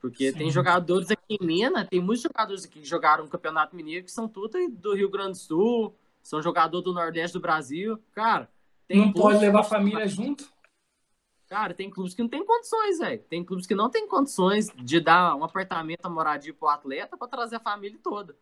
[0.00, 0.38] Porque Sim.
[0.38, 4.10] tem jogadores aqui em Minas, tem muitos jogadores aqui que jogaram no Campeonato Mineiro que
[4.10, 7.98] são tudo do Rio Grande do Sul, são jogadores do Nordeste do Brasil.
[8.12, 8.50] Cara,
[8.88, 10.50] tem não pode levar a família junto?
[11.48, 13.22] Cara, tem clubes que não tem condições, velho.
[13.28, 17.28] Tem clubes que não tem condições de dar um apartamento, a moradia pro atleta para
[17.28, 18.34] trazer a família toda.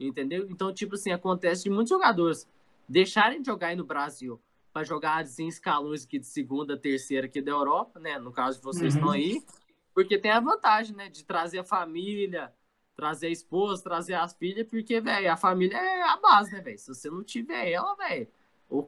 [0.00, 0.46] Entendeu?
[0.48, 2.48] Então, tipo assim, acontece de muitos jogadores
[2.88, 4.40] deixarem de jogar aí no Brasil
[4.74, 8.18] para jogar assim, em escalões aqui de segunda, terceira aqui da Europa, né?
[8.18, 9.00] No caso de vocês uhum.
[9.00, 9.40] estão aí,
[9.94, 11.08] porque tem a vantagem, né?
[11.08, 12.52] De trazer a família,
[12.96, 16.76] trazer a esposa, trazer as filhas, porque, velho, a família é a base, né, velho?
[16.76, 18.26] Se você não tiver ela, velho,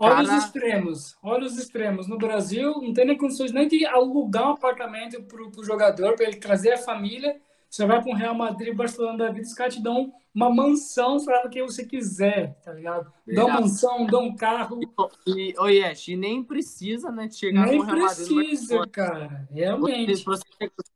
[0.00, 0.16] Cara...
[0.16, 2.08] Olha os extremos, olha os extremos.
[2.08, 6.26] No Brasil, não tem nem condições nem de alugar um apartamento para o jogador, para
[6.26, 7.40] ele trazer a família.
[7.70, 11.24] Você vai para um Real Madrid, Barcelona da vida, os caras te dão uma mansão
[11.24, 13.10] para o que você quiser, tá ligado?
[13.26, 14.80] Dão mansão, dão carro.
[15.26, 18.28] E, oh, yes, e nem precisa, né, de chegar nem no Real Madrid.
[18.28, 20.24] Nem precisa, cara, realmente.
[20.24, 20.44] Você,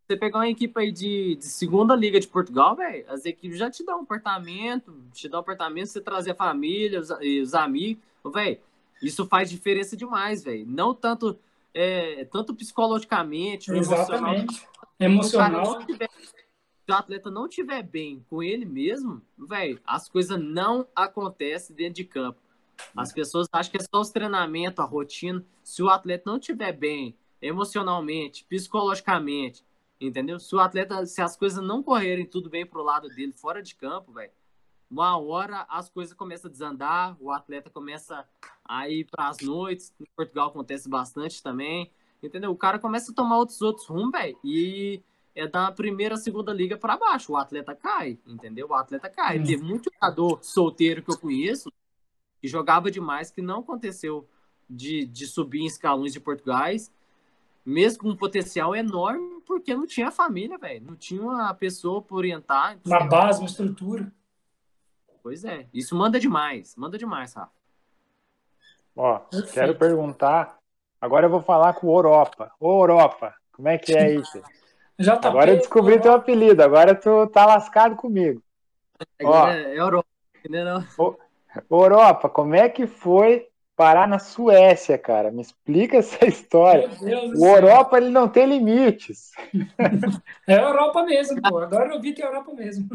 [0.09, 3.71] você pegar uma equipe aí de, de segunda liga de Portugal, velho, as equipes já
[3.71, 8.03] te dão um apartamento, te dão um apartamento, você trazer a família, os, os amigos.
[8.35, 8.59] Velho,
[9.03, 10.67] isso faz diferença demais, velho.
[10.69, 11.39] Não tanto,
[11.73, 14.67] é, tanto psicologicamente, Exatamente.
[14.99, 15.81] emocional.
[15.81, 15.87] emocional.
[15.87, 16.11] Se,
[16.91, 21.95] se o atleta não tiver bem com ele mesmo, velho, as coisas não acontecem dentro
[21.95, 22.41] de campo.
[22.97, 25.45] As pessoas acham que é só os treinamentos, a rotina.
[25.63, 29.65] Se o atleta não tiver bem emocionalmente, psicologicamente,
[30.01, 30.41] entendeu?
[30.41, 33.77] Se o atleta, se as coisas não correrem tudo bem pro lado dele, fora de
[33.77, 34.33] campo, velho,
[34.91, 38.27] uma hora as coisas começam a desandar, o atleta começa
[38.65, 41.89] a ir para as noites, em Portugal acontece bastante também,
[42.21, 42.51] entendeu?
[42.51, 45.01] O cara começa a tomar outros outros rumos, velho, e
[45.41, 48.69] é da primeira, segunda liga para baixo, o atleta cai, entendeu?
[48.69, 49.39] O atleta cai.
[49.39, 49.45] Hum.
[49.45, 51.71] Teve muito jogador solteiro que eu conheço
[52.41, 54.27] que jogava demais, que não aconteceu
[54.69, 56.91] de, de subir em escalões de Portugais,
[57.65, 60.87] mesmo com um potencial enorme, porque não tinha família, velho.
[60.87, 62.79] Não tinha uma pessoa para orientar.
[62.85, 64.11] Uma base, uma estrutura.
[65.23, 67.53] Pois é, isso manda demais, manda demais, Rafa.
[68.97, 69.53] Ó, Perfeito.
[69.53, 70.59] quero perguntar.
[70.99, 72.51] Agora eu vou falar com o Europa.
[72.59, 74.43] Ô, Europa, como é que é isso?
[75.01, 76.03] JP, agora eu descobri Europa.
[76.03, 78.43] teu apelido, agora tu tá lascado comigo.
[79.19, 80.85] Agora Ó, é Europa, entendeu?
[81.71, 85.31] Europa, como é que foi parar na Suécia, cara?
[85.31, 86.91] Me explica essa história.
[87.35, 89.31] O Europa ele não tem limites.
[90.47, 91.59] É Europa mesmo, pô.
[91.59, 92.87] Agora eu vi que é Europa mesmo.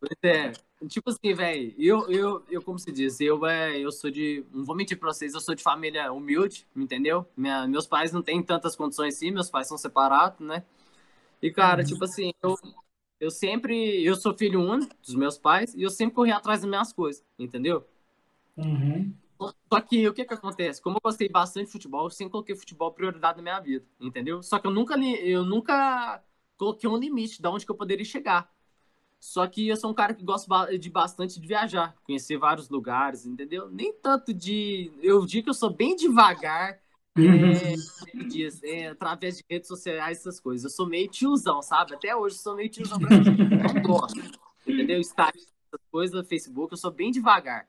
[0.00, 0.52] Pois é.
[0.86, 4.44] Tipo assim, velho, eu, eu, eu, como se diz, eu, é, eu sou de.
[4.52, 7.26] Não vou mentir pra vocês, eu sou de família humilde, entendeu?
[7.36, 10.62] Minha, meus pais não têm tantas condições assim, meus pais são separados, né?
[11.42, 11.86] E, cara, uhum.
[11.86, 12.56] tipo assim, eu,
[13.20, 14.04] eu sempre.
[14.04, 17.24] Eu sou filho único dos meus pais e eu sempre corri atrás das minhas coisas,
[17.38, 17.84] entendeu?
[18.56, 19.14] Uhum.
[19.72, 20.82] Só que o que que acontece?
[20.82, 24.42] Como eu gostei bastante de futebol, eu sempre coloquei futebol prioridade na minha vida, entendeu?
[24.42, 26.22] Só que eu nunca, eu nunca
[26.56, 28.50] coloquei um limite de onde que eu poderia chegar.
[29.20, 33.26] Só que eu sou um cara que gosta de bastante de viajar, conhecer vários lugares,
[33.26, 33.68] entendeu?
[33.68, 34.92] Nem tanto de.
[35.02, 36.80] Eu digo que eu sou bem devagar.
[37.26, 40.64] É, é, através de redes sociais, essas coisas.
[40.64, 41.94] Eu sou meio tiozão, sabe?
[41.94, 44.20] Até hoje eu sou meio tiozão pra Não gosto,
[44.66, 45.00] entendeu?
[45.00, 47.68] Instagram, essas coisas, Facebook, eu sou bem devagar.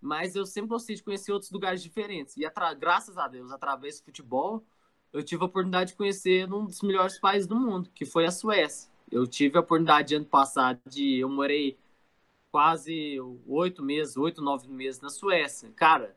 [0.00, 2.36] Mas eu sempre gostei de conhecer outros lugares diferentes.
[2.36, 2.42] E
[2.78, 4.62] graças a Deus, através do futebol,
[5.12, 8.30] eu tive a oportunidade de conhecer um dos melhores países do mundo, que foi a
[8.30, 8.90] Suécia.
[9.10, 11.20] Eu tive a oportunidade ano passado de.
[11.20, 11.78] Eu morei
[12.50, 15.72] quase oito meses, oito, nove meses na Suécia.
[15.76, 16.16] Cara,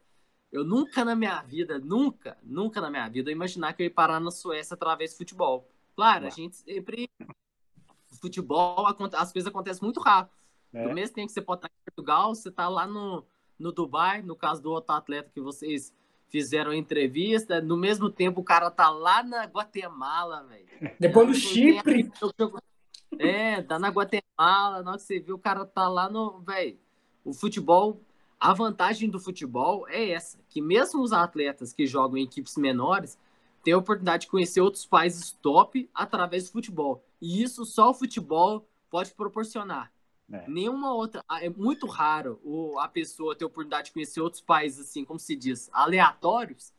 [0.52, 3.94] eu nunca na minha vida, nunca, nunca na minha vida, eu imaginar que eu ia
[3.94, 5.70] parar na Suécia através do futebol.
[5.96, 7.10] Claro, a gente sempre.
[8.22, 10.36] Futebol, as coisas acontecem muito rápido.
[10.74, 10.88] É.
[10.88, 13.26] No mesmo tempo que você pode estar em Portugal, você está lá no,
[13.60, 15.94] no Dubai, no caso do outro atleta que vocês
[16.30, 20.68] fizeram entrevista, no mesmo tempo o cara tá lá na Guatemala, velho.
[21.00, 22.12] Depois no Chipre.
[23.20, 26.40] É, tá na Guatemala, na hora que você vê, o cara tá lá no.
[26.40, 26.78] Velho,
[27.24, 28.02] o futebol.
[28.40, 33.18] A vantagem do futebol é essa: que mesmo os atletas que jogam em equipes menores
[33.64, 37.04] têm a oportunidade de conhecer outros países top através do futebol.
[37.22, 39.92] E isso só o futebol pode proporcionar.
[40.32, 40.48] É.
[40.48, 41.24] Nenhuma outra.
[41.42, 45.20] É muito raro o, a pessoa ter a oportunidade de conhecer outros países, assim, como
[45.20, 46.74] se diz, aleatórios,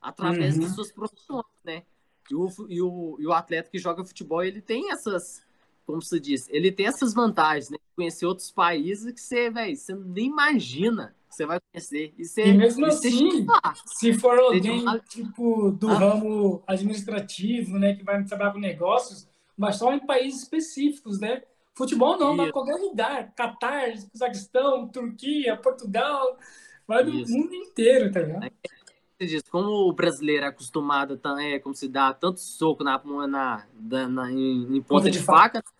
[0.00, 0.62] através uhum.
[0.62, 1.84] das suas profissões, né?
[2.30, 5.43] E o, e, o, e o atleta que joga futebol, ele tem essas
[5.86, 7.78] como você disse, ele tem essas vantagens, né?
[7.94, 12.14] Conhecer outros países que você, velho, você nem imagina que você vai conhecer.
[12.18, 13.46] E, você, e mesmo assim,
[13.86, 15.94] se for alguém, tipo, do ah.
[15.94, 21.42] ramo administrativo, né, que vai trabalhar com negócios, mas só em países específicos, né?
[21.76, 23.32] Futebol não, vai em qualquer lugar.
[23.34, 26.38] Catar, Cazaquistão, Turquia, Portugal,
[26.86, 27.32] vai no Isso.
[27.32, 28.42] mundo inteiro, tá ligado?
[28.42, 28.83] Você
[29.20, 33.66] diz, como o brasileiro é acostumado, é, como se dá tanto soco na, na,
[34.08, 35.74] na, em, em ponta, de, de faca, faca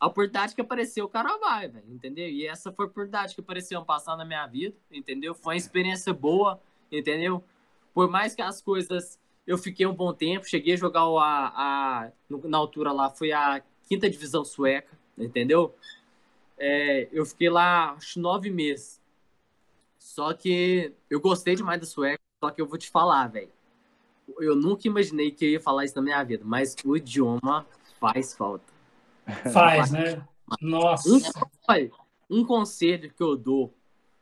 [0.00, 2.28] a oportunidade que apareceu, o cara vai, velho, entendeu?
[2.28, 5.34] E essa foi a oportunidade que apareceu ano passado na minha vida, entendeu?
[5.34, 6.60] Foi uma experiência boa,
[6.90, 7.42] entendeu?
[7.92, 9.18] Por mais que as coisas.
[9.46, 12.12] Eu fiquei um bom tempo, cheguei a jogar a, a
[12.44, 15.74] na altura lá, foi a quinta divisão sueca, entendeu?
[16.58, 19.00] É, eu fiquei lá acho nove meses.
[19.98, 23.50] Só que eu gostei demais da sueca, só que eu vou te falar, velho.
[24.40, 27.66] Eu nunca imaginei que eu ia falar isso na minha vida, mas o idioma
[27.98, 28.64] faz falta.
[29.52, 30.26] Faz, né?
[30.60, 31.08] Nossa.
[31.10, 33.74] Um, um conselho que eu dou,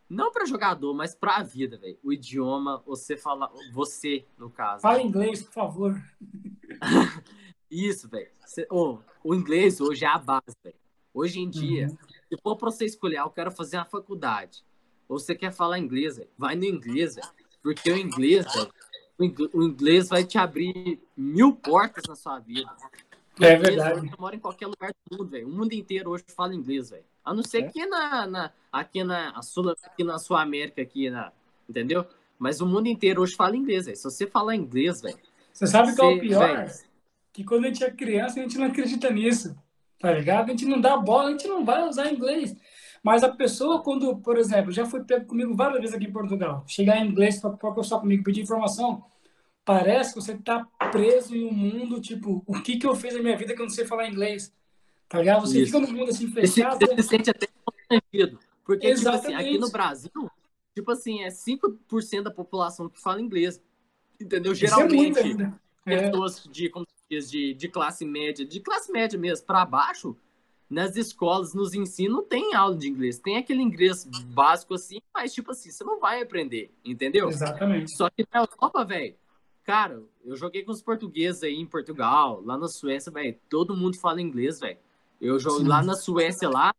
[0.08, 1.98] não para jogador, mas para a vida, velho.
[2.02, 4.82] O idioma, você fala, você, no caso.
[4.82, 6.02] Fala inglês, por favor.
[7.70, 8.30] Isso, velho.
[8.70, 10.76] Oh, o inglês hoje é a base, velho.
[11.12, 11.96] Hoje em dia, uhum.
[12.28, 14.64] se for para você escolher, ah, eu quero fazer uma faculdade,
[15.08, 17.28] ou você quer falar inglês, véio, vai no inglês, velho.
[17.66, 22.70] Porque o inglês, véio, o inglês vai te abrir mil portas na sua vida.
[23.40, 24.08] É verdade.
[24.08, 25.48] Você mora em qualquer lugar do mundo, velho.
[25.48, 27.02] O mundo inteiro hoje fala inglês, velho.
[27.24, 27.68] A não ser é?
[27.68, 31.32] que na, na, aqui, na, Sul, aqui na Sul América, aqui na,
[31.68, 32.06] entendeu?
[32.38, 33.96] Mas o mundo inteiro hoje fala inglês, velho.
[33.96, 35.18] Se você falar inglês, velho.
[35.52, 36.66] Você sabe que é o pior?
[36.66, 36.70] Véio,
[37.32, 39.56] que quando a gente é criança, a gente não acredita nisso.
[39.98, 40.46] Tá ligado?
[40.46, 42.54] A gente não dá bola, a gente não vai usar inglês.
[43.06, 46.64] Mas a pessoa, quando, por exemplo, já foi pego comigo várias vezes aqui em Portugal,
[46.66, 49.04] chegar em inglês para conversar comigo, pedir informação,
[49.64, 53.22] parece que você está preso em um mundo, tipo, o que que eu fiz na
[53.22, 54.52] minha vida que eu não sei falar inglês?
[55.08, 55.42] Tá ligado?
[55.42, 55.66] Você Isso.
[55.66, 56.84] fica num mundo assim fechado.
[56.84, 58.40] Você se sente até constrangido.
[58.64, 60.30] Porque, tipo assim, aqui no Brasil,
[60.74, 63.62] tipo assim, é 5% da população que fala inglês.
[64.20, 64.52] Entendeu?
[64.52, 65.20] Geralmente,
[65.86, 70.16] é pessoas de, como diz, de, de classe média, de classe média mesmo, para baixo,
[70.68, 73.18] nas escolas, nos ensinos, não tem aula de inglês.
[73.18, 77.28] Tem aquele inglês básico assim, mas tipo assim, você não vai aprender, entendeu?
[77.28, 77.96] Exatamente.
[77.96, 79.14] Só que na Europa, velho,
[79.64, 83.98] cara, eu joguei com os portugueses aí em Portugal, lá na Suécia, velho, todo mundo
[83.98, 84.78] fala inglês, velho.
[85.20, 86.74] Eu jogo lá na Suécia lá,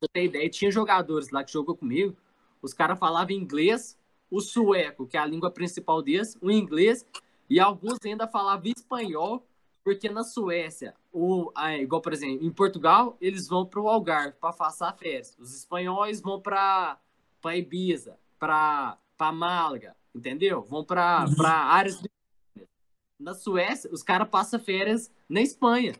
[0.00, 2.16] pra ter ideia, tinha jogadores lá que jogou comigo,
[2.60, 3.96] os caras falavam inglês,
[4.30, 7.06] o sueco, que é a língua principal deles, o inglês,
[7.48, 9.47] e alguns ainda falavam espanhol
[9.88, 14.52] porque na Suécia, o, igual, por exemplo, em Portugal, eles vão para o Algarve para
[14.52, 15.34] passar férias.
[15.38, 17.00] Os espanhóis vão para
[17.56, 18.98] Ibiza, para
[19.32, 20.60] Málaga, entendeu?
[20.60, 21.46] Vão para uhum.
[21.46, 22.02] áreas.
[23.18, 25.94] Na Suécia, os caras passam férias na Espanha,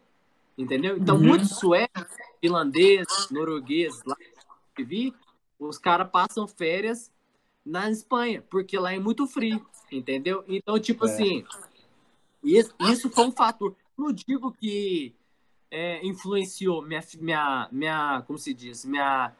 [0.58, 0.98] entendeu?
[0.98, 1.24] Então, uhum.
[1.24, 4.16] muitos suecos, finlandeses, noruegueses, lá
[4.76, 5.14] que vi,
[5.58, 7.10] os caras passam férias
[7.64, 10.44] na Espanha, porque lá é muito frio, entendeu?
[10.46, 11.10] Então, tipo é.
[11.10, 11.44] assim,
[12.42, 13.74] isso, isso foi um fator.
[13.96, 15.14] Não digo que
[15.70, 19.32] é, influenciou minha, minha, minha, como se diz, minha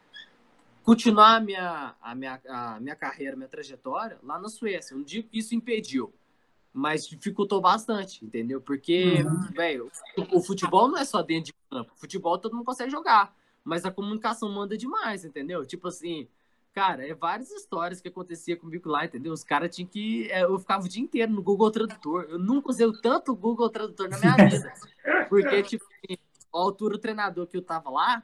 [0.89, 4.97] continuar a minha, a minha, a minha carreira, minha trajetória lá na Suécia.
[4.97, 6.15] Não digo que isso impediu,
[6.73, 8.59] mas dificultou bastante, entendeu?
[8.59, 9.53] Porque, uhum.
[9.53, 11.93] velho, o, o, futebol não é só dentro de campo.
[11.95, 15.67] O futebol todo mundo consegue jogar, mas a comunicação manda demais, entendeu?
[15.67, 16.27] Tipo assim,
[16.75, 19.33] Cara, é várias histórias que acontecia comigo lá, entendeu?
[19.33, 20.31] Os caras tinham que.
[20.31, 22.27] É, eu ficava o dia inteiro no Google Tradutor.
[22.29, 24.73] Eu nunca usei tanto Google Tradutor na minha vida.
[25.29, 25.85] Porque, tipo,
[26.53, 28.23] a altura do treinador que eu tava lá,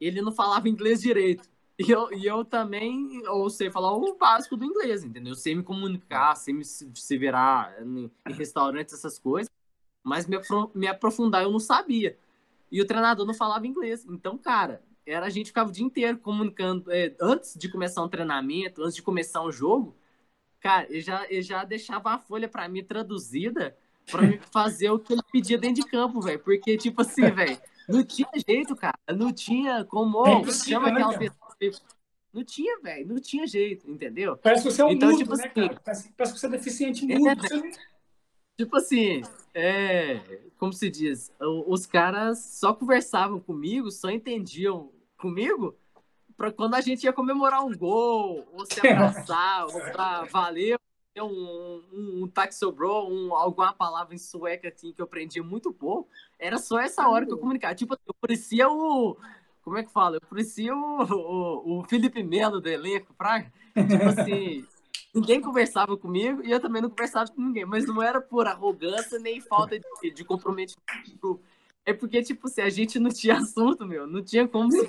[0.00, 1.48] ele não falava inglês direito.
[1.78, 5.32] E eu, e eu também, ou sei falar o básico do inglês, entendeu?
[5.32, 9.50] Eu sei me comunicar, sei me se virar em, em restaurantes, essas coisas.
[10.04, 10.36] Mas me,
[10.74, 12.18] me aprofundar eu não sabia.
[12.70, 14.04] E o treinador não falava inglês.
[14.06, 18.08] Então, cara, era a gente ficava o dia inteiro comunicando, é, antes de começar um
[18.08, 19.96] treinamento, antes de começar um jogo,
[20.60, 23.76] cara, eu já, eu já deixava a folha para mim traduzida
[24.10, 24.20] para
[24.52, 28.28] fazer o que ele pedia dentro de campo, velho, porque, tipo assim, velho, não tinha
[28.46, 31.88] jeito, cara, não tinha como, é chama né, aquela pessoa,
[32.32, 34.36] não tinha, velho, não tinha jeito, entendeu?
[34.38, 35.68] Parece que você é um então, mudo, tipo né, assim?
[35.84, 37.28] Parece, parece, que você é deficiente mudo.
[37.28, 37.70] É, você...
[38.62, 40.20] Tipo assim, é,
[40.56, 41.32] como se diz,
[41.66, 45.76] os caras só conversavam comigo, só entendiam comigo
[46.36, 50.78] para quando a gente ia comemorar um gol, ou se abraçar, ou pra valeu,
[51.18, 55.72] um, um, um taque sobrou, um, alguma palavra em sueca assim, que eu aprendia muito
[55.72, 56.08] pouco,
[56.38, 57.74] era só essa hora que eu comunicava.
[57.74, 59.16] Tipo, eu parecia o.
[59.64, 60.18] Como é que fala?
[60.18, 63.52] Eu parecia o, o, o Felipe Melo do elenco, praga.
[63.74, 64.64] Tipo assim,
[65.14, 69.18] ninguém conversava comigo e eu também não conversava com ninguém, mas não era por arrogância
[69.18, 71.40] nem falta de, de comprometimento.
[71.84, 74.88] É porque, tipo, se a gente não tinha assunto, meu, não tinha como se.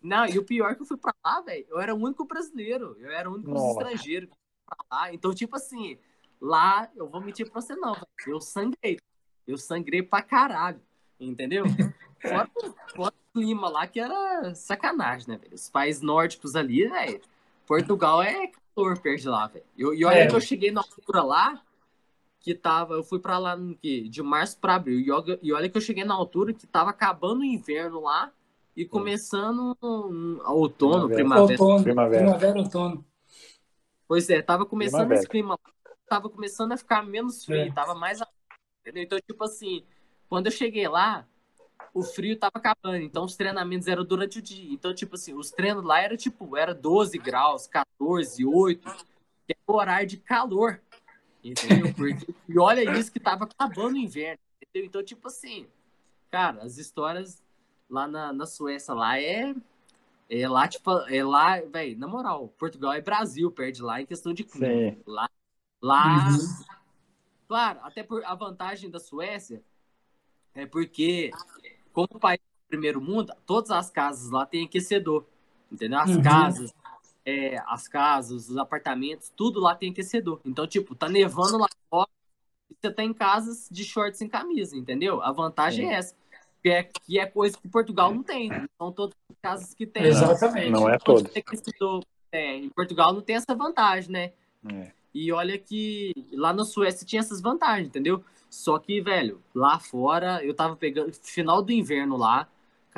[0.00, 2.24] Não, e o pior é que eu fui pra lá, velho, eu era o único
[2.24, 3.82] brasileiro, eu era o único Nossa.
[3.82, 4.28] estrangeiro
[4.64, 5.12] pra lá.
[5.12, 5.98] Então, tipo assim,
[6.40, 8.98] lá, eu vou mentir pra você não, véio, eu sangrei.
[9.46, 10.80] Eu sangrei pra caralho,
[11.18, 11.64] entendeu?
[12.20, 12.50] Fora,
[12.94, 15.54] fora o clima lá, que era sacanagem, né, velho?
[15.54, 17.20] Os países nórdicos ali, velho,
[17.68, 19.64] Portugal é calor perto de lá, velho.
[19.76, 20.26] E olha é.
[20.26, 21.62] que eu cheguei na altura lá,
[22.40, 24.98] que tava, eu fui para lá no que de março para abril.
[24.98, 28.32] E, e olha que eu cheguei na altura que tava acabando o inverno lá
[28.74, 31.60] e começando um, outono, primavera.
[31.60, 32.22] Outono, primavera.
[32.24, 33.04] primavera, outono.
[34.06, 35.20] Pois é, tava começando primavera.
[35.20, 35.60] esse clima,
[36.08, 37.70] tava começando a ficar menos frio, é.
[37.70, 38.20] tava mais
[38.94, 39.84] então tipo assim,
[40.30, 41.26] quando eu cheguei lá,
[41.98, 44.72] o frio tava acabando, então os treinamentos eram durante o dia.
[44.72, 48.88] Então, tipo assim, os treinos lá era tipo, era 12 graus, 14, 8,
[49.44, 50.80] que é o horário de calor.
[51.42, 51.92] Entendeu?
[51.94, 54.38] Porque, e olha isso que tava acabando o inverno.
[54.62, 54.86] Entendeu?
[54.86, 55.66] Então, tipo assim,
[56.30, 57.42] cara, as histórias
[57.90, 59.54] lá na, na Suécia lá é.
[60.30, 64.34] É lá, tipo, é lá, velho, na moral, Portugal é Brasil, perde lá em questão
[64.34, 64.92] de clima.
[64.92, 65.02] Sim.
[65.06, 65.28] Lá,
[65.80, 66.64] lá uhum.
[67.48, 69.62] claro, até por a vantagem da Suécia
[70.54, 71.30] é porque,
[72.06, 75.24] como país do primeiro mundo, todas as casas lá têm aquecedor,
[75.72, 75.98] entendeu?
[75.98, 76.22] As uhum.
[76.22, 76.74] casas,
[77.24, 80.40] é, as casas, os apartamentos, tudo lá tem aquecedor.
[80.44, 82.08] Então, tipo, tá nevando lá fora
[82.70, 85.20] e você tá em casas de shorts sem camisa, entendeu?
[85.22, 86.14] A vantagem é, é essa.
[86.62, 88.50] Que é, que é coisa que Portugal não tem.
[88.76, 90.04] São todas as casas que tem.
[90.04, 90.70] Exatamente.
[90.70, 91.28] Não é todo.
[92.30, 94.32] É, em Portugal não tem essa vantagem, né?
[94.70, 94.92] É.
[95.14, 98.22] E olha que lá na Suécia tinha essas vantagens, entendeu?
[98.50, 101.12] Só que, velho, lá fora eu tava pegando.
[101.12, 102.48] Final do inverno lá,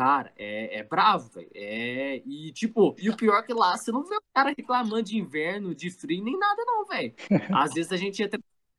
[0.00, 1.50] Cara, é, é bravo, velho.
[1.54, 5.02] É, e, tipo, e o pior é que lá você não vê o cara reclamando
[5.02, 7.12] de inverno, de frio, nem nada, não, velho.
[7.54, 8.30] Às vezes a gente ia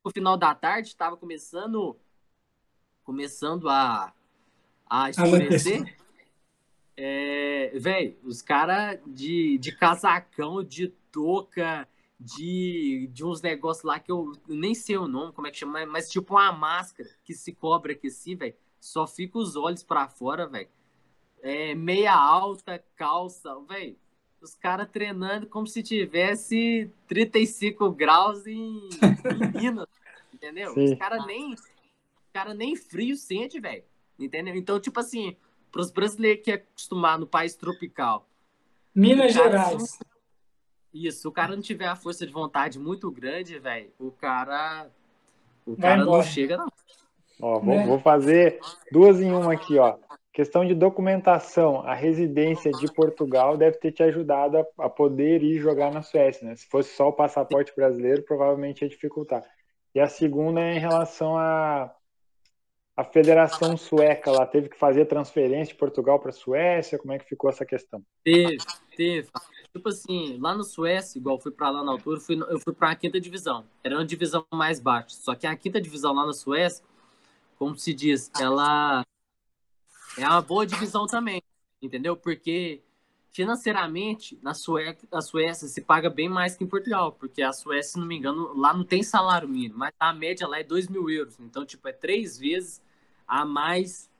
[0.04, 1.96] no final da tarde, estava começando
[3.04, 4.12] começando a,
[4.90, 5.96] a escurecer.
[6.96, 11.88] É, velho, os caras de, de casacão, de touca,
[12.22, 15.84] de, de uns negócios lá que eu nem sei o nome, como é que chama,
[15.86, 18.54] mas tipo uma máscara que se cobre aqui assim, velho.
[18.80, 20.68] Só fica os olhos para fora, velho.
[21.42, 23.96] É, meia alta, calça, velho.
[24.40, 28.88] Os caras treinando como se tivesse 35 graus em, em
[29.60, 29.88] Minas,
[30.32, 30.74] entendeu?
[30.74, 30.92] Sim.
[30.92, 31.54] Os caras nem,
[32.32, 33.84] cara nem frio sente, velho.
[34.18, 34.54] Entendeu?
[34.54, 35.36] Então, tipo assim,
[35.70, 38.28] para os brasileiros que é acostumado no país tropical.
[38.94, 39.98] Minas Gerais.
[40.92, 44.88] Isso, o cara não tiver a força de vontade muito grande, velho, o cara.
[45.66, 46.68] O cara não chega, não.
[47.40, 47.86] Ó, vou, né?
[47.86, 49.96] vou fazer duas em uma aqui, ó.
[50.32, 51.80] Questão de documentação.
[51.80, 56.46] A residência de Portugal deve ter te ajudado a, a poder ir jogar na Suécia,
[56.46, 56.54] né?
[56.56, 59.42] Se fosse só o passaporte brasileiro, provavelmente ia dificultar.
[59.94, 61.94] E a segunda é em relação a
[62.94, 66.98] a Federação Sueca lá teve que fazer transferência de Portugal para a Suécia?
[66.98, 68.02] Como é que ficou essa questão?
[68.22, 68.58] Teve,
[68.94, 69.28] teve.
[69.74, 72.90] Tipo assim, lá no Suécia, igual fui para lá na altura, fui, eu fui para
[72.90, 73.64] a quinta divisão.
[73.82, 75.16] Era uma divisão mais baixa.
[75.16, 76.84] Só que a quinta divisão lá na Suécia,
[77.58, 79.02] como se diz, ela
[80.18, 81.42] é uma boa divisão também,
[81.80, 82.14] entendeu?
[82.14, 82.82] Porque
[83.32, 87.92] financeiramente, na Suécia, a Suécia se paga bem mais que em Portugal, porque a Suécia,
[87.92, 90.88] se não me engano, lá não tem salário mínimo, mas a média lá é 2
[90.88, 91.40] mil euros.
[91.40, 92.82] Então, tipo, é três vezes
[93.26, 94.10] a mais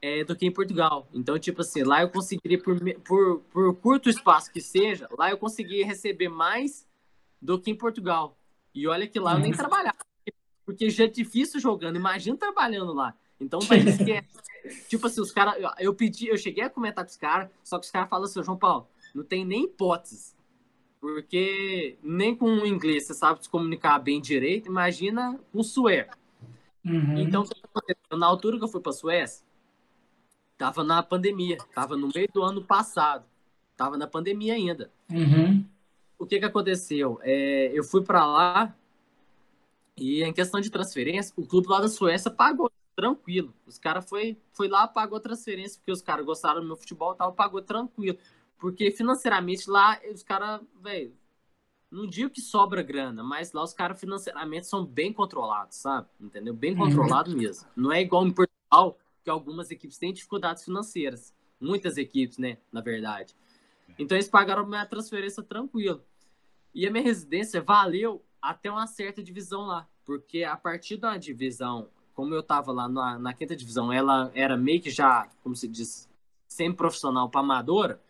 [0.00, 1.08] é, do que em Portugal.
[1.12, 5.38] Então, tipo assim, lá eu conseguiria, por, por, por curto espaço que seja, lá eu
[5.38, 6.86] conseguiria receber mais
[7.40, 8.36] do que em Portugal.
[8.74, 9.56] E olha que lá eu nem uhum.
[9.56, 9.98] trabalhava,
[10.64, 13.14] porque já é difícil jogando, imagina trabalhando lá.
[13.40, 14.24] Então, país que é.
[14.88, 15.54] tipo assim, os caras.
[15.78, 18.42] Eu pedi, eu cheguei a comentar com os caras, só que os caras falam assim,
[18.42, 20.36] João Paulo, não tem nem hipótese.
[21.00, 26.16] Porque nem com o inglês você sabe se comunicar bem direito, imagina com o sueco.
[26.84, 27.18] Uhum.
[27.18, 27.44] Então,
[28.10, 29.46] na altura que eu fui para Suécia,
[30.58, 33.24] tava na pandemia, tava no meio do ano passado,
[33.76, 34.90] tava na pandemia ainda.
[35.10, 35.64] Uhum.
[36.18, 37.18] O que que aconteceu?
[37.22, 38.74] É, eu fui para lá
[39.96, 43.54] e em questão de transferência, o clube lá da Suécia pagou tranquilo.
[43.64, 47.32] Os caras foi, foi lá, pagou transferência, porque os caras gostaram do meu futebol tal,
[47.32, 48.18] pagou tranquilo.
[48.58, 51.14] Porque financeiramente lá, os caras, velho,
[51.90, 56.08] não digo que sobra grana, mas lá os caras financeiramente são bem controlados, sabe?
[56.20, 56.52] Entendeu?
[56.52, 56.78] Bem uhum.
[56.78, 57.68] controlado mesmo.
[57.76, 58.98] Não é igual em Portugal,
[59.28, 61.34] que algumas equipes têm dificuldades financeiras.
[61.60, 62.56] Muitas equipes, né?
[62.72, 63.36] Na verdade.
[63.98, 66.02] Então eles pagaram minha transferência tranquilo.
[66.74, 69.86] E a minha residência valeu até uma certa divisão lá.
[70.02, 74.56] Porque a partir da divisão como eu estava lá na, na, quinta divisão, ela era
[74.56, 76.10] meio que já, como se diz,
[76.48, 78.02] semi-profissional para amadora,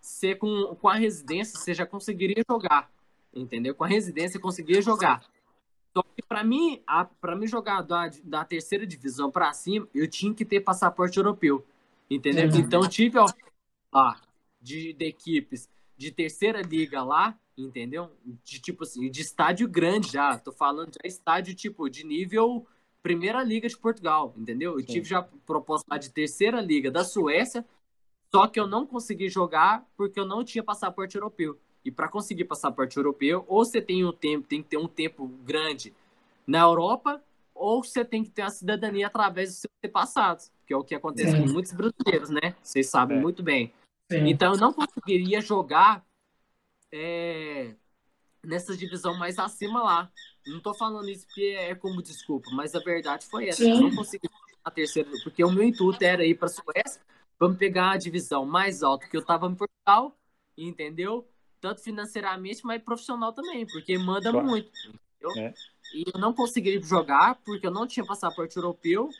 [0.00, 2.88] você com, com a residência você já conseguiria jogar,
[3.34, 3.74] entendeu?
[3.74, 5.26] Com a residência você conseguiria jogar.
[5.92, 6.80] Só que para mim,
[7.20, 11.66] para mim jogar da, da terceira divisão para cima, eu tinha que ter passaporte europeu,
[12.08, 12.48] entendeu?
[12.48, 12.58] Uhum.
[12.58, 13.18] Então tive
[13.92, 14.20] lá
[14.60, 15.68] de, de equipes
[16.00, 18.10] de terceira liga lá, entendeu?
[18.42, 22.66] De tipo assim, de estádio grande já, tô falando já estádio tipo de nível
[23.02, 24.72] Primeira Liga de Portugal, entendeu?
[24.72, 24.86] Eu Sim.
[24.86, 27.66] tive já proposta lá de Terceira Liga da Suécia,
[28.30, 31.58] só que eu não consegui jogar porque eu não tinha passaporte europeu.
[31.84, 35.26] E para conseguir passaporte europeu, ou você tem um tempo, tem que ter um tempo
[35.44, 35.94] grande
[36.46, 37.22] na Europa,
[37.54, 40.94] ou você tem que ter a cidadania através dos seus antepassados, que é o que
[40.94, 41.42] acontece Sim.
[41.42, 42.54] com muitos brasileiros, né?
[42.62, 43.20] Vocês sabem é.
[43.20, 43.72] muito bem.
[44.10, 44.28] Sim.
[44.28, 46.04] Então eu não conseguiria jogar
[46.92, 47.74] é,
[48.44, 50.12] nessa divisão mais acima lá.
[50.46, 53.62] Não tô falando isso porque é como desculpa, mas a verdade foi essa.
[53.62, 53.72] Sim.
[53.72, 54.28] Eu não consegui
[54.64, 57.00] a terceira, porque o meu intuito era ir para a Suécia,
[57.38, 60.18] vamos pegar a divisão mais alta que eu tava em Portugal,
[60.56, 61.26] entendeu?
[61.60, 64.46] Tanto financeiramente, mas profissional também, porque manda claro.
[64.46, 64.70] muito.
[65.36, 65.52] É.
[65.94, 69.10] E eu não consegui jogar porque eu não tinha passaporte europeu,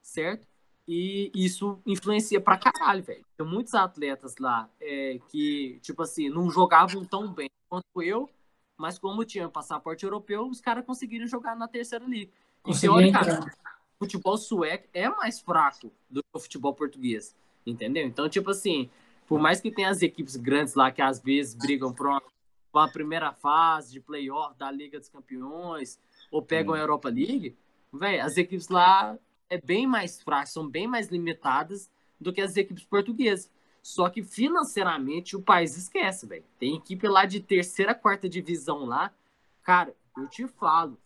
[0.00, 0.46] certo?
[0.86, 3.24] E isso influencia pra caralho, velho.
[3.36, 8.28] Tem muitos atletas lá é, que, tipo assim, não jogavam tão bem quanto eu,
[8.76, 12.32] mas como tinha passaporte europeu, os caras conseguiram jogar na terceira liga.
[12.66, 17.34] E teoricamente, o futebol sueco é mais fraco do que o futebol português.
[17.64, 18.04] Entendeu?
[18.04, 18.90] Então, tipo assim,
[19.32, 22.22] por mais que tenha as equipes grandes lá que às vezes brigam por uma,
[22.70, 25.98] uma primeira fase de playoff da Liga dos Campeões
[26.30, 26.76] ou pegam hum.
[26.76, 27.56] a Europa League,
[27.90, 29.18] velho, as equipes lá
[29.48, 33.50] é bem mais fracas, são bem mais limitadas do que as equipes portuguesas.
[33.82, 36.44] Só que financeiramente o país esquece, velho.
[36.58, 39.14] Tem equipe lá de terceira, quarta divisão lá.
[39.62, 40.98] Cara, eu te falo,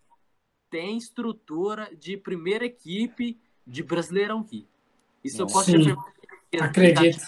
[0.68, 4.66] tem estrutura de primeira equipe de Brasileirão aqui.
[5.22, 5.95] Isso eu posso Sim,
[6.61, 7.18] acredito.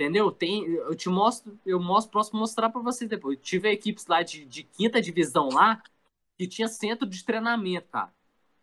[0.00, 0.32] Entendeu?
[0.32, 3.36] Tem, eu te mostro, eu mostro, posso mostrar para vocês depois.
[3.36, 5.82] Eu tive equipes lá de, de quinta divisão lá
[6.38, 8.10] que tinha centro de treinamento, cara.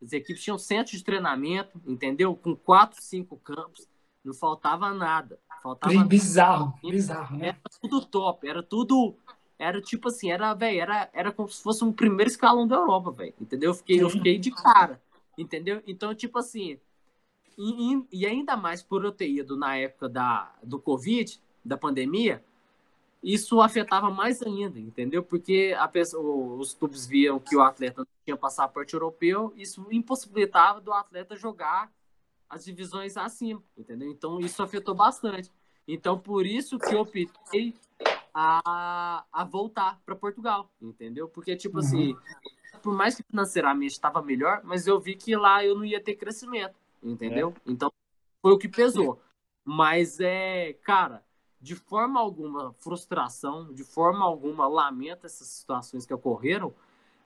[0.01, 2.35] As equipes tinham centro de treinamento, entendeu?
[2.35, 3.87] Com quatro, cinco campos.
[4.25, 5.37] Não faltava nada.
[5.61, 6.79] Faltava bizarro, nada.
[6.89, 7.49] bizarro, né?
[7.49, 9.15] Era tudo top, era tudo.
[9.59, 13.11] Era tipo assim, era, velho, era, era como se fosse um primeiro escalão da Europa,
[13.11, 13.35] velho.
[13.39, 13.69] Entendeu?
[13.69, 14.99] Eu fiquei, eu fiquei de cara.
[15.37, 15.83] Entendeu?
[15.85, 16.79] Então, tipo assim.
[17.57, 22.43] E, e ainda mais por eu ter ido na época da, do Covid, da pandemia,
[23.23, 25.23] isso afetava mais ainda, entendeu?
[25.23, 30.79] Porque a pessoa, os clubes viam que o atleta não tinha passaporte europeu, isso impossibilitava
[30.79, 31.91] do atleta jogar
[32.49, 34.09] as divisões acima, entendeu?
[34.09, 35.51] Então isso afetou bastante.
[35.87, 37.73] Então por isso que eu optei
[38.33, 41.27] a, a voltar para Portugal, entendeu?
[41.27, 42.19] Porque tipo assim, uhum.
[42.19, 45.99] assim, por mais que financeiramente estava melhor, mas eu vi que lá eu não ia
[45.99, 46.75] ter crescimento,
[47.11, 47.53] entendeu?
[47.65, 47.71] É.
[47.71, 47.91] Então
[48.41, 49.21] foi o que pesou.
[49.63, 51.23] Mas é, cara,
[51.59, 56.73] de forma alguma frustração, de forma alguma lamento essas situações que ocorreram,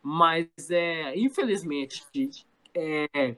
[0.01, 2.03] mas é, infelizmente
[2.73, 3.35] é,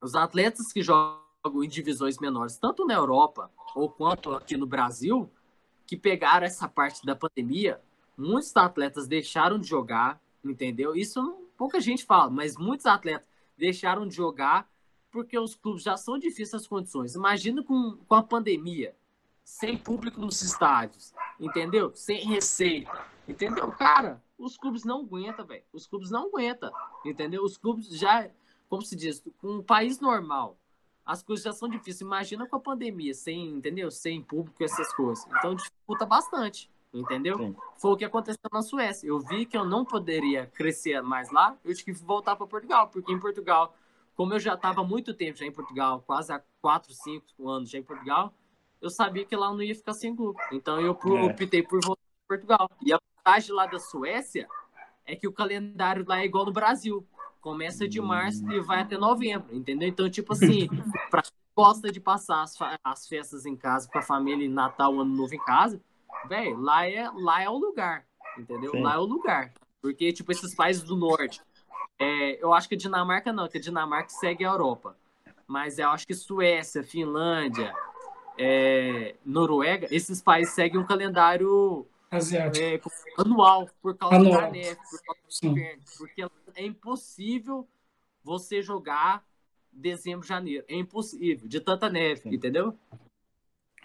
[0.00, 1.22] os atletas que jogam
[1.62, 5.30] em divisões menores, tanto na Europa ou quanto aqui no Brasil,
[5.86, 7.80] que pegaram essa parte da pandemia,
[8.16, 10.96] muitos atletas deixaram de jogar, entendeu?
[10.96, 11.20] Isso
[11.56, 14.68] pouca gente fala, mas muitos atletas deixaram de jogar
[15.18, 17.16] porque os clubes já são difíceis as condições.
[17.16, 18.94] Imagina com, com a pandemia,
[19.42, 21.90] sem público nos estádios, entendeu?
[21.92, 23.68] Sem receita, entendeu?
[23.72, 25.64] Cara, os clubes não aguentam, velho.
[25.72, 26.70] Os clubes não aguentam,
[27.04, 27.42] entendeu?
[27.42, 28.30] Os clubes já,
[28.68, 30.56] como se diz, com um país normal,
[31.04, 32.00] as coisas já são difíceis.
[32.02, 33.90] Imagina com a pandemia, sem, entendeu?
[33.90, 35.26] Sem público, essas coisas.
[35.36, 37.36] Então dificulta bastante, entendeu?
[37.38, 37.56] Sim.
[37.76, 39.08] Foi o que aconteceu na Suécia.
[39.08, 42.88] Eu vi que eu não poderia crescer mais lá, eu tive que voltar para Portugal,
[42.88, 43.74] porque em Portugal,
[44.18, 47.78] como eu já estava muito tempo já em Portugal, quase há 4, 5 anos já
[47.78, 48.34] em Portugal,
[48.82, 50.40] eu sabia que lá não ia ficar sem clube.
[50.50, 51.22] Então eu é.
[51.22, 52.68] optei por voltar para Portugal.
[52.84, 54.48] E a vantagem lá da Suécia
[55.06, 57.06] é que o calendário lá é igual no Brasil.
[57.40, 59.88] Começa de março e vai até novembro, entendeu?
[59.88, 60.66] Então, tipo assim,
[61.08, 65.14] para quem gosta de passar as, as festas em casa com a família, Natal, Ano
[65.14, 65.80] Novo em casa,
[66.28, 68.04] velho, lá é, lá é o lugar,
[68.36, 68.72] entendeu?
[68.72, 68.82] Sim.
[68.82, 69.52] Lá é o lugar.
[69.80, 71.40] Porque, tipo, esses países do norte,
[71.98, 74.96] é, eu acho que a Dinamarca não, que a Dinamarca segue a Europa.
[75.46, 77.74] Mas eu acho que Suécia, Finlândia,
[78.38, 82.80] é, Noruega, esses países seguem um calendário é,
[83.18, 84.42] anual por causa anual.
[84.42, 87.66] da neve, por causa do inverno, porque é impossível
[88.22, 89.24] você jogar
[89.72, 90.64] dezembro, janeiro.
[90.68, 92.34] É impossível, de tanta neve, Sim.
[92.34, 92.78] entendeu?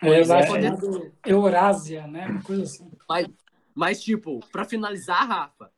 [0.01, 2.27] É, é, é, Eurásia, né?
[2.27, 2.91] Uma coisa assim.
[3.07, 3.27] Mas,
[3.73, 5.71] mas tipo, para finalizar, Rafa,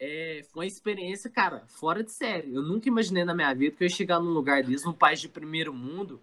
[0.00, 2.54] é, foi uma experiência, cara, fora de série.
[2.54, 5.20] Eu nunca imaginei na minha vida que eu ia chegar num lugar desse, num país
[5.20, 6.20] de primeiro mundo,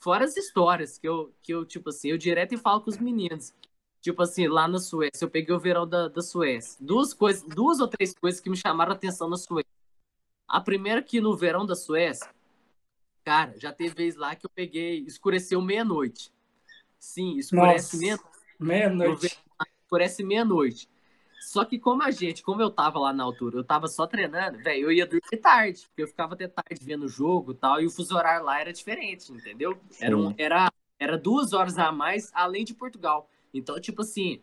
[0.00, 2.96] Fora as histórias que eu, que eu, tipo assim, eu direto e falo com os
[2.96, 3.52] meninos.
[4.00, 6.78] Tipo assim, lá na Suécia, eu peguei o verão da, da Suécia.
[6.80, 9.70] Duas coisas, duas ou três coisas que me chamaram a atenção na Suécia.
[10.48, 12.30] A primeira que no verão da Suécia,
[13.22, 16.32] cara, já teve vez lá que eu peguei, escureceu meia-noite.
[16.98, 18.30] Sim, escurece meia-noite.
[18.58, 19.38] Meia-noite.
[19.82, 20.88] Escurece meia-noite.
[21.40, 24.58] Só que como a gente, como eu tava lá na altura, eu tava só treinando,
[24.58, 27.80] velho, eu ia dormir tarde, porque eu ficava até tarde vendo o jogo e tal,
[27.80, 29.80] e o fuso horário lá era diferente, entendeu?
[29.98, 33.26] Era, um, era, era duas horas a mais além de Portugal.
[33.54, 34.42] Então, tipo assim,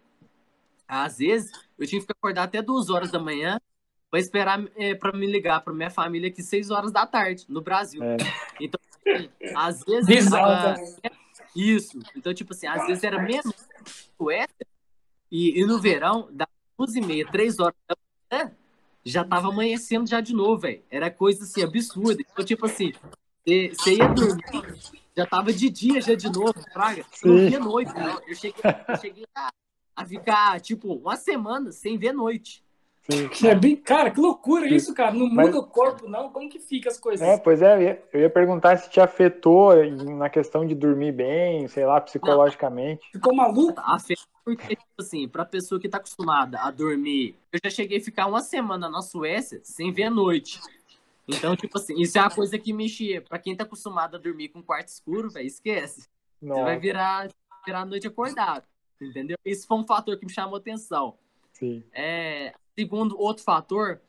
[0.87, 3.61] às vezes eu tinha que acordar até duas horas da manhã
[4.09, 7.61] para esperar é, para me ligar para minha família aqui seis horas da tarde no
[7.61, 8.01] Brasil.
[8.03, 8.17] É.
[8.59, 10.76] Então, assim, às vezes tava...
[11.55, 11.99] isso.
[12.15, 13.53] Então, tipo assim, às vezes era menos
[15.31, 16.47] e, e no verão da
[16.77, 17.95] duas e meia, três horas da
[18.31, 18.51] manhã,
[19.03, 20.83] já tava amanhecendo já de novo, velho.
[20.91, 22.21] Era coisa assim, absurda.
[22.21, 22.93] Então, tipo assim,
[23.45, 27.05] você ia dormir, já tava de dia já de novo, praga.
[27.23, 28.21] Não via noite, não.
[28.27, 29.49] Eu cheguei, eu cheguei a,
[29.95, 32.63] a, ficar, tipo, uma semana sem ver noite.
[33.45, 35.13] É bem, cara, que loucura isso, cara.
[35.13, 35.55] Não muda Mas...
[35.55, 36.29] o corpo, não.
[36.29, 37.25] Como que fica as coisas?
[37.25, 39.73] É, pois é, eu ia, perguntar se te afetou
[40.13, 43.01] na questão de dormir bem, sei lá, psicologicamente.
[43.05, 43.11] Não.
[43.13, 43.79] Ficou maluco?
[43.79, 47.38] Afeta porque, tipo assim, pra pessoa que tá acostumada a dormir.
[47.51, 50.61] Eu já cheguei a ficar uma semana na Suécia sem ver a noite.
[51.27, 53.21] Então, tipo assim, isso é uma coisa que mexia.
[53.21, 56.07] Pra quem tá acostumado a dormir com quarto escuro, velho, esquece.
[56.41, 56.61] Nossa.
[56.61, 57.27] Você vai virar,
[57.65, 58.63] virar a noite acordado.
[59.01, 59.38] Entendeu?
[59.43, 61.17] Isso foi um fator que me chamou atenção.
[61.51, 61.84] Sim.
[61.91, 63.99] É, Segundo, outro fator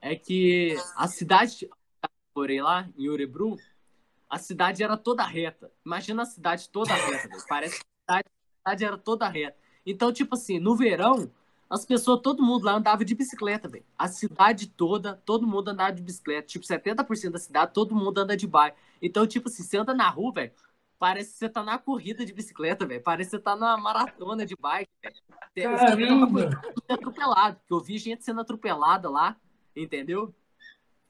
[0.00, 1.68] é que a cidade,
[2.32, 3.58] porém lá em Urebru,
[4.30, 5.70] a cidade era toda reta.
[5.84, 9.58] Imagina a cidade toda reta, parece que a cidade, a cidade, era toda reta.
[9.84, 11.30] Então, tipo assim, no verão,
[11.68, 13.84] as pessoas, todo mundo lá andava de bicicleta, velho.
[13.98, 16.46] A cidade toda, todo mundo andava de bicicleta.
[16.46, 18.78] Tipo, 70% da cidade, todo mundo anda de bike.
[19.02, 20.52] Então, tipo assim, você anda na rua, velho,
[20.98, 23.02] Parece que você tá na corrida de bicicleta, velho.
[23.02, 25.16] Parece que você tá na maratona de bike, velho.
[26.88, 29.36] Atropelado, porque eu vi gente sendo atropelada lá.
[29.74, 30.34] entendeu?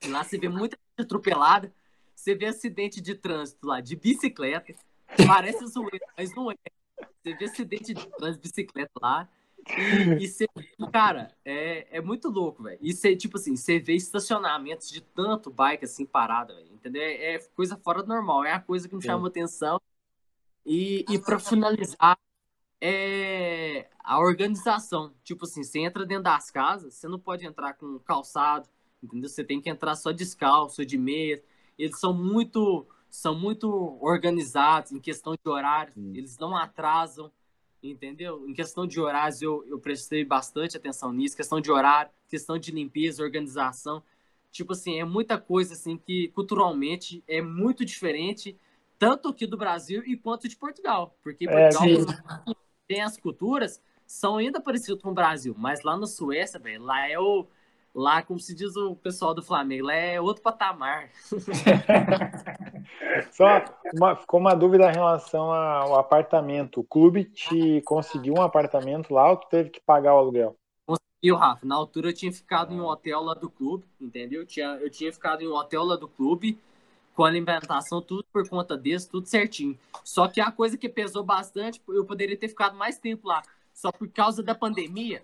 [0.05, 1.73] Lá você vê muita gente atropelada,
[2.13, 4.73] você vê acidente de trânsito lá, de bicicleta,
[5.25, 6.55] parece zoeira, mas não é.
[7.23, 9.29] Você vê acidente de trânsito de bicicleta lá,
[10.19, 10.47] e, você,
[10.91, 12.77] cara, é, é muito louco, velho.
[12.81, 17.01] E você, tipo assim, você vê estacionamentos de tanto bike assim parado, véio, entendeu?
[17.01, 19.81] É, é, coisa fora do normal, é a coisa que me chamou atenção.
[20.65, 22.17] E, e para finalizar,
[22.81, 25.13] é a organização.
[25.23, 28.67] Tipo assim, você entra dentro das casas, você não pode entrar com calçado,
[29.01, 29.29] entendeu?
[29.29, 31.43] Você tem que entrar só descalço, de meia.
[31.77, 37.31] Eles são muito são muito organizados em questão de horário, eles não atrasam,
[37.81, 38.47] entendeu?
[38.47, 42.71] Em questão de horários, eu, eu prestei bastante atenção nisso, questão de horário, questão de
[42.71, 44.03] limpeza, organização.
[44.51, 48.57] Tipo assim, é muita coisa assim que culturalmente é muito diferente,
[48.97, 51.15] tanto aqui do Brasil e quanto de Portugal.
[51.21, 52.55] Porque é, Portugal
[52.87, 57.07] tem as culturas, são ainda parecidas com o Brasil, mas lá na Suécia, velho, lá
[57.09, 57.45] é o.
[57.97, 61.09] Lá, como se diz o pessoal do Flamengo, lá é outro patamar.
[63.33, 66.81] Só uma, ficou uma dúvida em relação ao apartamento.
[66.81, 70.55] O clube te conseguiu um apartamento lá ou tu teve que pagar o aluguel?
[70.85, 71.65] Conseguiu, Rafa.
[71.65, 74.41] Na altura eu tinha ficado em um hotel lá do clube, entendeu?
[74.41, 76.55] Eu tinha, eu tinha ficado em um hotel lá do clube
[77.15, 79.75] com alimentação, tudo por conta desse, tudo certinho.
[80.03, 83.41] Só que a coisa que pesou bastante, eu poderia ter ficado mais tempo lá.
[83.73, 85.23] Só por causa da pandemia,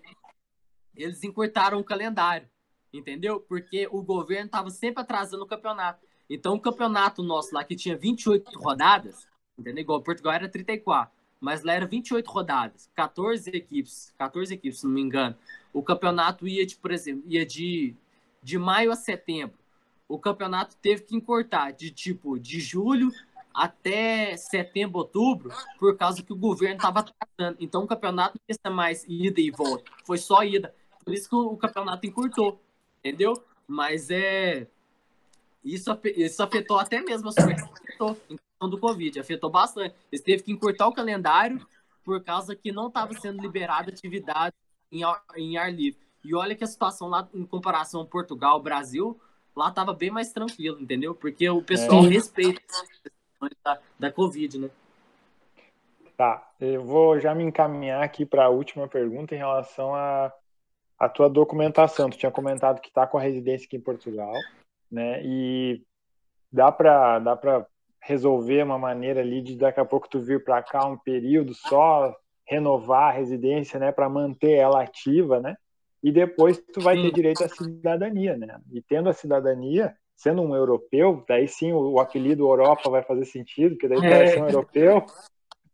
[0.96, 2.48] eles encurtaram o calendário,
[2.96, 3.40] entendeu?
[3.40, 6.04] Porque o governo estava sempre atrasando o campeonato.
[6.28, 9.82] Então, o campeonato nosso lá, que tinha 28 rodadas, entendeu?
[9.82, 14.92] Igual Portugal era 34, mas lá era 28 rodadas, 14 equipes, 14 equipes, se não
[14.92, 15.36] me engano.
[15.72, 17.94] O campeonato ia de, por exemplo, ia de,
[18.42, 19.58] de maio a setembro
[20.08, 23.10] o campeonato teve que encurtar de tipo de julho
[23.52, 27.56] até setembro, outubro, por causa que o governo estava atrasando.
[27.60, 30.74] Então o campeonato não ia ser mais ida e volta, foi só ida.
[31.04, 32.60] Por isso que o campeonato encurtou,
[33.04, 33.34] entendeu?
[33.68, 34.66] Mas é.
[35.62, 39.94] Isso, isso afetou até mesmo a Suécia, afetou em questão do Covid, afetou bastante.
[40.10, 41.66] Eles teve que encurtar o calendário
[42.04, 44.54] por causa que não estava sendo liberada atividade
[44.92, 45.00] em,
[45.36, 46.00] em ar livre.
[46.22, 49.18] E olha que a situação lá, em comparação Portugal, Brasil,
[49.56, 51.14] lá tava bem mais tranquilo, entendeu?
[51.14, 52.08] Porque o pessoal é.
[52.08, 52.60] respeita
[53.64, 54.70] da, da Covid, né?
[56.16, 60.32] Tá, eu vou já me encaminhar aqui para a última pergunta em relação a,
[61.04, 62.10] a, tua documentação.
[62.10, 64.34] Tu tinha comentado que está com a residência aqui em Portugal,
[64.90, 65.20] né?
[65.24, 65.82] E
[66.52, 67.66] dá para dá para
[68.00, 72.14] resolver uma maneira ali de daqui a pouco tu vir para cá um período só
[72.46, 75.56] renovar a residência, né, para manter ela ativa, né?
[76.04, 78.60] e depois tu vai ter direito à cidadania, né?
[78.70, 83.24] E tendo a cidadania, sendo um europeu, daí sim o, o apelido Europa vai fazer
[83.24, 84.18] sentido, porque daí tu é.
[84.18, 85.06] vai ser um europeu,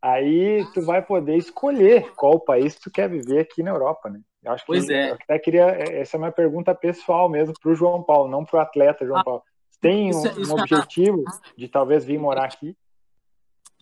[0.01, 4.21] aí tu vai poder escolher qual país tu quer viver aqui na Europa, né?
[4.43, 5.11] Eu acho que pois é.
[5.11, 8.59] eu até queria, essa é uma pergunta pessoal mesmo para o João Paulo, não para
[8.59, 9.43] o atleta João ah, Paulo.
[9.81, 11.25] Tem um, isso, isso um objetivo
[11.57, 12.77] de talvez vir morar aqui?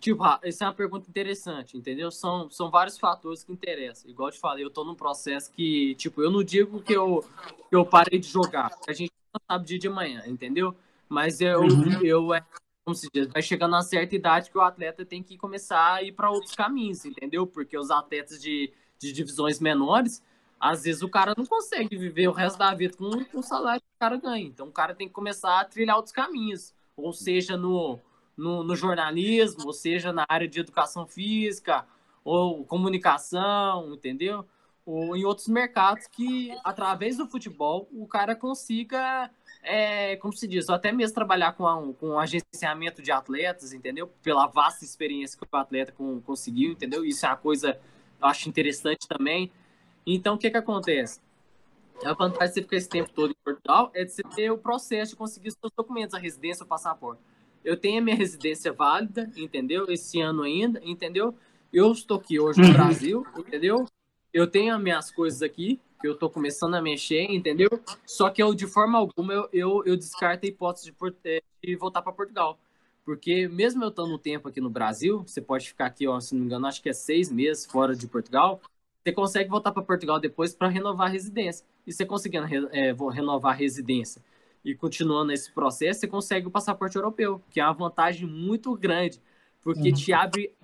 [0.00, 2.10] Tipo, essa é uma pergunta interessante, entendeu?
[2.10, 4.08] São, são vários fatores que interessam.
[4.08, 7.24] Igual eu te falei, eu tô num processo que, tipo, eu não digo que eu,
[7.68, 8.70] que eu parei de jogar.
[8.88, 10.74] A gente não sabe dia de manhã, entendeu?
[11.08, 12.00] Mas eu, uhum.
[12.04, 12.44] eu é,
[12.84, 16.02] como se diz, vai chegando a certa idade que o atleta tem que começar a
[16.02, 17.46] ir para outros caminhos, entendeu?
[17.46, 20.22] Porque os atletas de, de divisões menores,
[20.60, 23.86] às vezes o cara não consegue viver o resto da vida com, o salário que
[23.86, 24.46] o cara ganha.
[24.46, 26.74] Então o cara tem que começar a trilhar outros caminhos.
[26.96, 28.00] Ou seja, no
[28.38, 31.84] no, no jornalismo, ou seja, na área de educação física,
[32.22, 34.46] ou comunicação, entendeu?
[34.86, 39.28] Ou em outros mercados que, através do futebol, o cara consiga,
[39.62, 44.06] é, como se diz, até mesmo trabalhar com, a, com agenciamento de atletas, entendeu?
[44.22, 47.04] Pela vasta experiência que o atleta com, conseguiu, entendeu?
[47.04, 47.78] Isso é uma coisa
[48.20, 49.50] eu acho interessante também.
[50.10, 51.20] Então, o que que acontece?
[52.04, 54.58] A vantagem de você ficar esse tempo todo em Portugal é de você ter o
[54.58, 57.20] processo de conseguir seus documentos, a residência, o passaporte
[57.64, 59.86] eu tenho a minha residência válida, entendeu?
[59.90, 61.34] Esse ano ainda, entendeu?
[61.72, 62.72] Eu estou aqui hoje no uhum.
[62.72, 63.84] Brasil, entendeu?
[64.32, 67.68] Eu tenho as minhas coisas aqui, que eu estou começando a mexer, entendeu?
[68.06, 71.76] Só que eu, de forma alguma, eu, eu, eu descarto a hipótese de, é, de
[71.76, 72.58] voltar para Portugal.
[73.04, 76.34] Porque mesmo eu estando um tempo aqui no Brasil, você pode ficar aqui, ó, se
[76.34, 78.60] não me engano, acho que é seis meses fora de Portugal,
[79.02, 81.66] você consegue voltar para Portugal depois para renovar a residência.
[81.86, 84.22] E você conseguindo é, renovar a residência
[84.64, 89.20] e continuando esse processo, você consegue o passaporte europeu, que é uma vantagem muito grande,
[89.62, 89.94] porque uhum.
[89.94, 90.54] te abre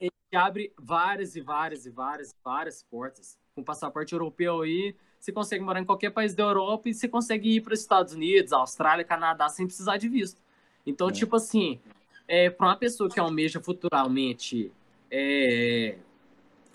[0.00, 3.38] te abre várias e várias e várias várias portas.
[3.54, 7.08] Com o passaporte europeu aí, você consegue morar em qualquer país da Europa e você
[7.08, 10.40] consegue ir para os Estados Unidos, Austrália, Canadá sem precisar de visto.
[10.86, 11.12] Então, é.
[11.12, 11.80] tipo assim,
[12.28, 14.70] é, para uma pessoa que almeja futuramente
[15.10, 15.96] é,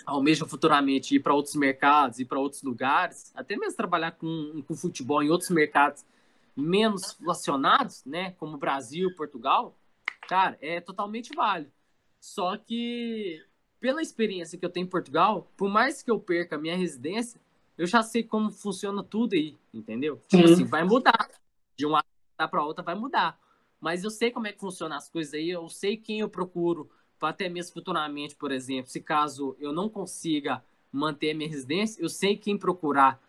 [0.06, 4.76] almejam futuramente ir para outros mercados, ir para outros lugares, até mesmo trabalhar com, com
[4.76, 6.06] futebol em outros mercados
[6.56, 9.76] menos relacionados, né, como Brasil, Portugal,
[10.28, 11.72] cara, é totalmente válido.
[12.20, 13.44] Só que
[13.80, 17.40] pela experiência que eu tenho em Portugal, por mais que eu perca a minha residência,
[17.78, 20.22] eu já sei como funciona tudo aí, entendeu?
[20.28, 21.30] Tipo assim, vai mudar.
[21.76, 22.04] De uma
[22.38, 23.40] para outra vai mudar.
[23.82, 26.90] Mas eu sei como é que funciona as coisas aí, eu sei quem eu procuro,
[27.22, 32.10] até mesmo futuramente, por exemplo, se caso eu não consiga manter a minha residência, eu
[32.10, 33.20] sei quem procurar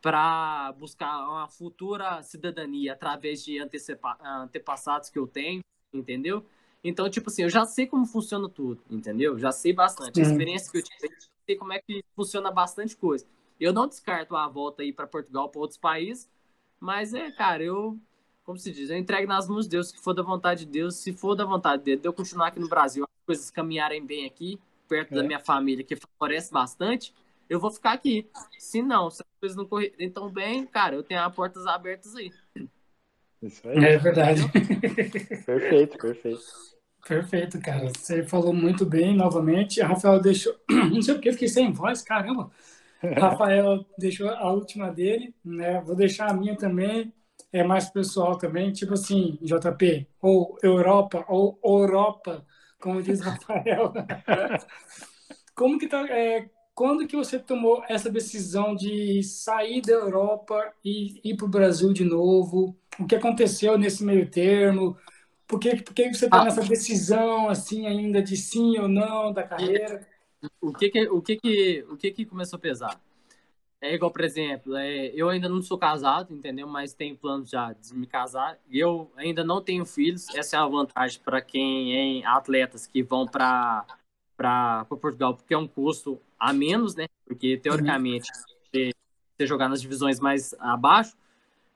[0.00, 5.62] para buscar uma futura cidadania através de antepassados que eu tenho,
[5.92, 6.44] entendeu?
[6.82, 9.38] Então, tipo assim, eu já sei como funciona tudo, entendeu?
[9.38, 10.18] Já sei bastante.
[10.18, 13.26] A experiência que eu tive, eu sei como é que funciona bastante coisa.
[13.58, 16.30] Eu não descarto a volta aí para Portugal, para outros países,
[16.78, 17.98] mas é, cara, eu,
[18.42, 20.94] como se diz, eu entrego nas mãos de Deus, se for da vontade de Deus,
[20.96, 24.26] se for da vontade dele, de eu continuar aqui no Brasil, as coisas caminharem bem
[24.26, 24.58] aqui,
[24.88, 25.14] perto é.
[25.14, 27.14] da minha família, que favorece bastante,
[27.48, 28.28] eu vou ficar aqui.
[28.58, 32.16] Se não, se as coisas não correrem tão bem, cara, eu tenho as portas abertas
[32.16, 32.32] aí.
[33.40, 33.84] Isso aí.
[33.84, 34.42] É verdade.
[35.46, 36.42] perfeito, perfeito.
[37.06, 37.88] Perfeito, cara.
[37.96, 39.80] Você falou muito bem novamente.
[39.80, 40.54] A Rafael deixou.
[40.68, 42.50] Não sei porque fiquei sem voz, caramba.
[43.16, 45.80] Rafael deixou a última dele, né?
[45.80, 47.12] Vou deixar a minha também,
[47.52, 52.44] é mais pessoal também, tipo assim, JP, ou Europa, ou Europa,
[52.80, 53.92] como diz Rafael.
[55.54, 61.20] como que tá, é, quando que você tomou essa decisão de sair da Europa e
[61.22, 62.76] ir para o Brasil de novo?
[62.98, 64.96] O que aconteceu nesse meio termo?
[65.46, 66.44] Por que, por que você está ah.
[66.44, 70.06] nessa decisão assim ainda de sim ou não da carreira?
[70.60, 73.00] o que que, o que que, o que que começou a pesar?
[73.82, 76.66] É igual, por exemplo, é, eu ainda não sou casado, entendeu?
[76.66, 78.58] Mas tenho planos já de me casar.
[78.70, 80.28] Eu ainda não tenho filhos.
[80.34, 83.86] Essa é a vantagem para quem é atletas que vão para
[84.36, 87.06] para Portugal, porque é um custo a menos, né?
[87.26, 88.90] Porque teoricamente você,
[89.36, 91.14] você jogar nas divisões mais abaixo,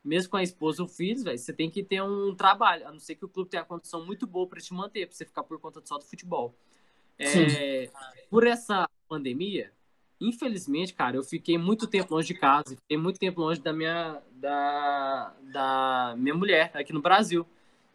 [0.02, 2.98] mesmo com a esposa ou filhos, velho, você tem que ter um trabalho, a não
[2.98, 5.42] ser que o clube tenha uma condição muito boa para te manter, para você ficar
[5.42, 6.54] por conta só do futebol.
[7.18, 7.90] É,
[8.30, 9.70] por essa pandemia,
[10.28, 14.20] infelizmente, cara, eu fiquei muito tempo longe de casa, fiquei muito tempo longe da minha,
[14.32, 17.46] da, da minha mulher aqui no Brasil.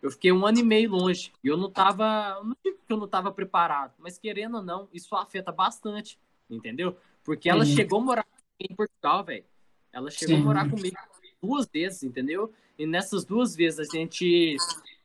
[0.01, 2.97] Eu fiquei um ano e meio longe e eu não tava, não digo que eu
[2.97, 6.17] não tava preparado, mas querendo ou não, isso afeta bastante,
[6.49, 6.95] entendeu?
[7.23, 8.25] Porque ela chegou a morar
[8.59, 9.45] em Portugal, velho.
[9.91, 10.41] Ela chegou Sim.
[10.41, 10.95] a morar comigo
[11.41, 12.53] duas vezes, entendeu?
[12.77, 14.55] E nessas duas vezes a gente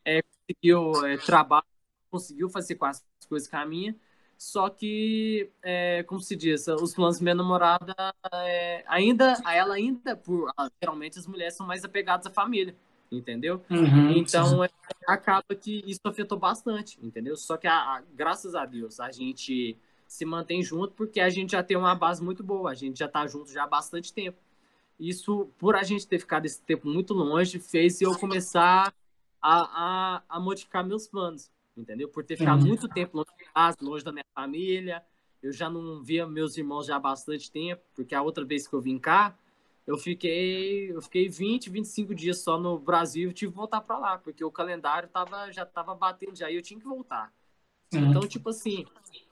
[0.04, 1.64] é, conseguiu é, trabalho,
[2.10, 3.96] conseguiu fazer quase as coisas caminha.
[4.44, 7.94] Só que, é, como se diz, os planos da minha namorada,
[8.30, 12.76] é, ainda, ela ainda, por geralmente as mulheres são mais apegadas à família,
[13.10, 13.62] entendeu?
[13.70, 14.68] Uhum, então, é,
[15.08, 17.38] acaba que isso afetou bastante, entendeu?
[17.38, 21.52] Só que, a, a, graças a Deus, a gente se mantém junto porque a gente
[21.52, 24.36] já tem uma base muito boa, a gente já tá junto já há bastante tempo.
[25.00, 28.92] Isso, por a gente ter ficado esse tempo muito longe, fez eu começar
[29.40, 32.08] a, a, a modificar meus planos entendeu?
[32.08, 32.68] Por ter ficado uhum.
[32.68, 35.02] muito tempo longe casa, longe da minha família.
[35.42, 38.74] Eu já não via meus irmãos já há bastante tempo, porque a outra vez que
[38.74, 39.38] eu vim cá,
[39.86, 43.98] eu fiquei, eu fiquei 20, 25 dias só no Brasil e tive que voltar para
[43.98, 47.32] lá, porque o calendário tava, já estava batendo já e eu tinha que voltar.
[47.92, 48.10] Uhum.
[48.10, 48.86] Então, tipo assim,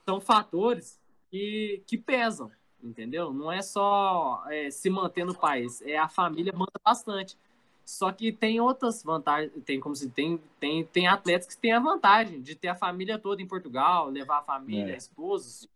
[0.05, 1.01] são fatores
[1.31, 2.51] que, que pesam,
[2.83, 3.33] entendeu?
[3.33, 7.37] Não é só é, se manter no país, é a família manda bastante.
[7.85, 11.81] Só que tem outras vantagens, tem como se tem, tem, tem atletas que têm a
[11.81, 14.95] vantagem de ter a família toda em Portugal, levar a família, é.
[14.95, 15.69] a esposa.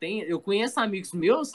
[0.00, 1.52] Tem, eu conheço amigos meus,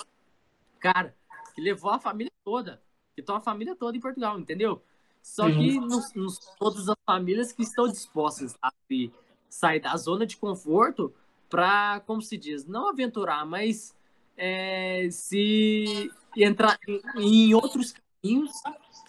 [0.80, 1.16] cara,
[1.54, 2.82] que levou a família toda,
[3.16, 4.82] que estão a família toda em Portugal, entendeu?
[5.22, 5.58] Só uhum.
[5.58, 8.72] que nos, nos, todas as famílias que estão dispostas a
[9.50, 11.14] sair da zona de conforto
[11.50, 13.96] para, como se diz, não aventurar, mas
[14.38, 18.52] é, se entrar em, em outros caminhos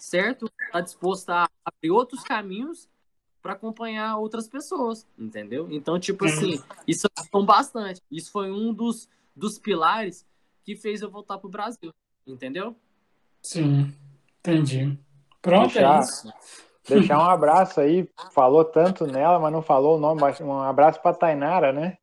[0.01, 0.51] certo?
[0.65, 2.89] Está disposta a abrir outros caminhos
[3.39, 5.67] para acompanhar outras pessoas, entendeu?
[5.71, 8.01] Então, tipo assim, isso ajudou bastante.
[8.09, 10.25] Isso foi um dos, dos pilares
[10.63, 11.93] que fez eu voltar pro Brasil,
[12.25, 12.75] entendeu?
[13.43, 13.93] Sim,
[14.39, 14.97] entendi.
[15.39, 16.33] Pronto, é deixar, é isso.
[16.87, 21.15] Deixar um abraço aí, falou tanto nela, mas não falou o nome, um abraço para
[21.15, 21.97] Tainara, né?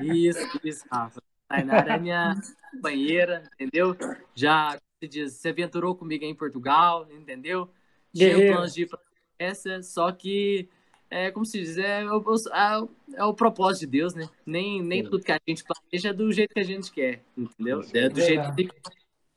[0.00, 1.20] Isso, isso, Rafa.
[1.48, 2.34] Tainara é minha
[2.70, 3.96] companheira, entendeu?
[4.34, 7.70] Já se diz, se aventurou comigo em Portugal, entendeu?
[8.14, 8.98] Tinha planos de ir pra
[9.38, 10.68] essa, só que,
[11.08, 12.22] é, como se diz, é, o,
[12.52, 14.28] é, é o propósito de Deus, né?
[14.44, 17.82] Nem, nem tudo que a gente planeja é do jeito que a gente quer, entendeu?
[17.94, 18.68] É do jeito que...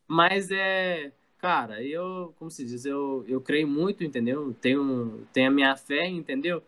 [0.07, 4.53] Mas é, cara, eu, como se diz, eu, eu creio muito, entendeu?
[4.59, 6.63] Tenho, tenho a minha fé, entendeu?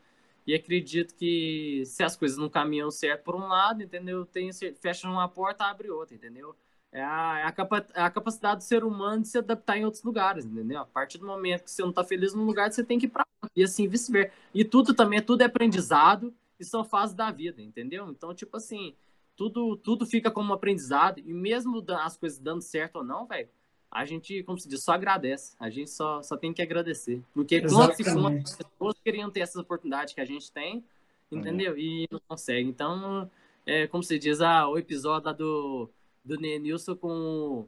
[0.46, 4.26] E acredito que se as coisas não caminham certo por um lado, entendeu?
[4.26, 6.56] Tem, fecha uma porta, abre outra, entendeu?
[6.94, 10.46] É a, é é a capacidade do ser humano de se adaptar em outros lugares,
[10.46, 10.80] entendeu?
[10.80, 13.10] A partir do momento que você não está feliz num lugar, você tem que ir
[13.10, 13.52] para outro.
[13.56, 14.32] E assim, vice-versa.
[14.54, 18.08] E tudo também, tudo é aprendizado e são fases da vida, entendeu?
[18.10, 18.94] Então, tipo assim,
[19.36, 21.20] tudo, tudo fica como aprendizado.
[21.20, 23.50] E mesmo as coisas dando certo ou não, velho,
[23.90, 25.56] a gente, como se diz, só agradece.
[25.60, 27.24] A gente só, só tem que agradecer.
[27.34, 30.84] Porque quantas e quantas pessoas queriam ter essas oportunidades que a gente tem,
[31.32, 31.74] entendeu?
[31.74, 31.80] É.
[31.80, 32.70] E não consegue.
[32.70, 33.30] Então,
[33.66, 35.90] é, como se diz, ah, o episódio do,
[36.24, 37.68] do Nenilson com,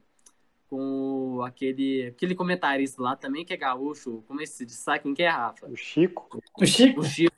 [0.69, 4.23] com aquele, aquele comentarista lá também, que é gaúcho.
[4.27, 4.75] Como é que se diz?
[4.75, 5.67] Sabe quem que é, Rafa?
[5.67, 6.41] O Chico.
[6.59, 7.01] O Chico.
[7.01, 7.35] O Chico.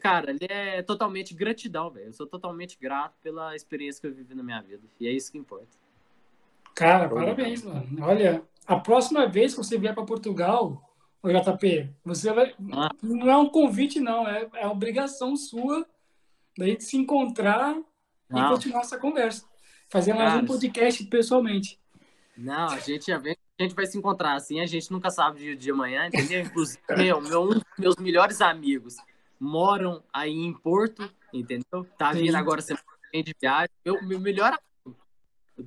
[0.00, 2.06] Cara, ele é totalmente gratidão, velho.
[2.06, 4.82] Eu sou totalmente grato pela experiência que eu vivi na minha vida.
[5.00, 5.78] E é isso que importa.
[6.74, 7.86] Cara, parabéns, mano.
[8.02, 10.82] Olha, a próxima vez que você vier para Portugal,
[11.22, 12.54] o JP, você vai.
[12.72, 12.90] Ah.
[13.02, 15.86] Não é um convite, não, é, é obrigação sua
[16.56, 17.76] da gente se encontrar
[18.28, 18.46] não.
[18.46, 19.46] e continuar essa conversa.
[19.88, 21.78] Fazer mais Cara, um podcast pessoalmente.
[22.36, 25.38] Não, a gente já vem, a gente vai se encontrar assim, a gente nunca sabe
[25.38, 26.42] de, de amanhã, entendeu?
[26.42, 28.96] Inclusive, meu, meu, um dos meus melhores amigos
[29.38, 31.86] moram aí em Porto, entendeu?
[31.96, 32.36] Tá vindo Sim.
[32.36, 33.70] agora semana de viagem.
[33.84, 34.58] Meu, meu melhor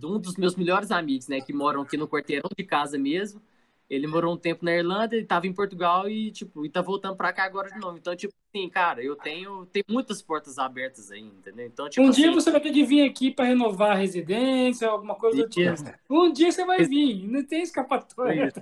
[0.03, 3.41] um dos meus melhores amigos, né, que moram aqui no quarteirão de casa mesmo.
[3.89, 7.15] Ele morou um tempo na Irlanda, ele tava em Portugal e, tipo, e tá voltando
[7.15, 7.97] pra cá agora de novo.
[7.97, 11.65] Então, tipo assim, cara, eu tenho, tenho muitas portas abertas aí, entendeu?
[11.65, 14.87] Então, tipo Um assim, dia você vai ter que vir aqui para renovar a residência,
[14.87, 15.71] alguma coisa do tipo.
[16.07, 18.53] Um dia você vai vir, não tem escapatória.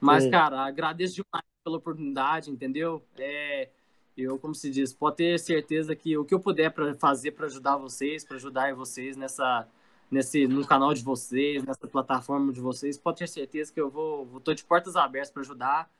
[0.00, 3.04] Mas, cara, agradeço demais pela oportunidade, entendeu?
[3.18, 3.68] É,
[4.16, 7.46] eu, como se diz, pode ter certeza que o que eu puder para fazer para
[7.46, 9.68] ajudar vocês, para ajudar vocês nessa
[10.10, 14.26] nesse no canal de vocês, nessa plataforma de vocês, pode ter certeza que eu vou,
[14.26, 15.90] vou tô de portas abertas para ajudar,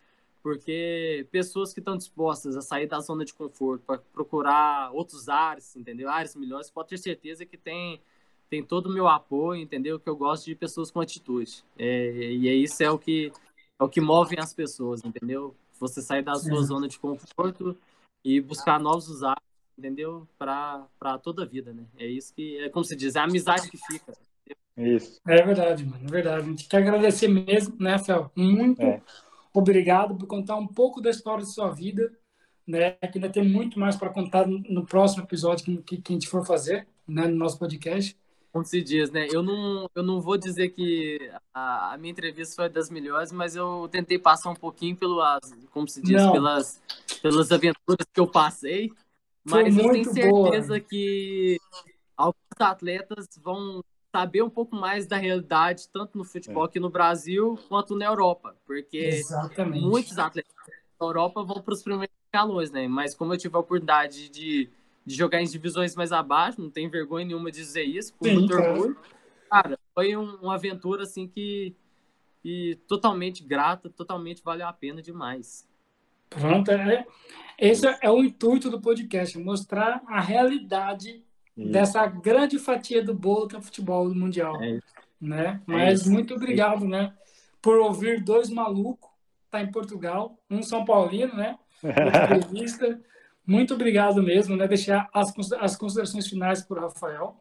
[0.43, 5.77] porque pessoas que estão dispostas a sair da zona de conforto para procurar outros ares,
[5.77, 6.09] entendeu?
[6.11, 8.01] Ares melhores, pode ter certeza que tem
[8.49, 10.01] tem todo o meu apoio, entendeu?
[10.01, 11.65] Que eu gosto de pessoas com atitude.
[11.78, 13.32] É, e é isso é o que
[13.78, 15.55] é o que move as pessoas, entendeu?
[15.78, 17.77] Você sair da sua zona de conforto
[18.24, 20.29] e buscar novos ares entendeu?
[20.39, 21.85] Para toda a vida, né?
[21.99, 24.13] É isso que, é como se diz, é a amizade que fica.
[24.77, 25.21] Isso.
[25.27, 26.43] É verdade, mano, é verdade.
[26.43, 28.31] A gente quer agradecer mesmo, né, Fel?
[28.35, 29.03] Muito é.
[29.53, 32.11] obrigado por contar um pouco da história de sua vida,
[32.67, 32.93] né?
[32.93, 36.29] Que ainda tem muito mais para contar no próximo episódio que, que, que, a gente
[36.29, 38.17] for fazer, né, no nosso podcast.
[38.53, 39.29] Como se diz, né?
[39.31, 43.55] Eu não, eu não vou dizer que a, a minha entrevista foi das melhores, mas
[43.55, 45.21] eu tentei passar um pouquinho pelo,
[45.71, 46.83] como se diz, pelas,
[47.23, 48.91] pelas aventuras que eu passei,
[49.45, 50.81] mas eu tenho certeza boa.
[50.81, 51.59] que
[52.17, 56.67] alguns atletas vão saber um pouco mais da realidade, tanto no futebol é.
[56.67, 59.83] aqui no Brasil quanto na Europa, porque Exatamente.
[59.85, 60.53] muitos atletas
[60.99, 62.89] da Europa vão para os primeiros escalões, né?
[62.89, 64.69] Mas como eu tive a oportunidade de,
[65.07, 68.53] de jogar em divisões mais abaixo, não tenho vergonha nenhuma de dizer isso, com muito
[68.53, 68.97] orgulho.
[69.49, 71.75] Cara, foi um, uma aventura assim que,
[72.43, 75.69] que totalmente grata, totalmente valeu a pena demais.
[76.31, 77.05] Pronto, é,
[77.59, 81.23] esse é o intuito do podcast, mostrar a realidade
[81.57, 81.73] isso.
[81.73, 84.62] dessa grande fatia do bolo que é o futebol mundial.
[84.62, 84.81] É
[85.20, 85.61] né?
[85.69, 87.12] É Mas é muito obrigado, né?
[87.61, 89.11] Por ouvir dois malucos,
[89.51, 91.59] tá em Portugal, um São Paulino, né?
[91.85, 92.98] Entrevista.
[93.47, 94.66] muito obrigado mesmo, né?
[94.66, 97.36] Deixar as, as considerações finais para o Rafael,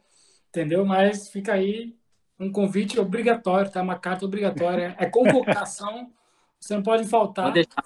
[0.50, 0.86] entendeu?
[0.86, 1.96] Mas fica aí
[2.38, 3.82] um convite obrigatório, tá?
[3.82, 6.12] Uma carta obrigatória, é convocação,
[6.60, 7.46] você não pode faltar.
[7.46, 7.84] Vou deixar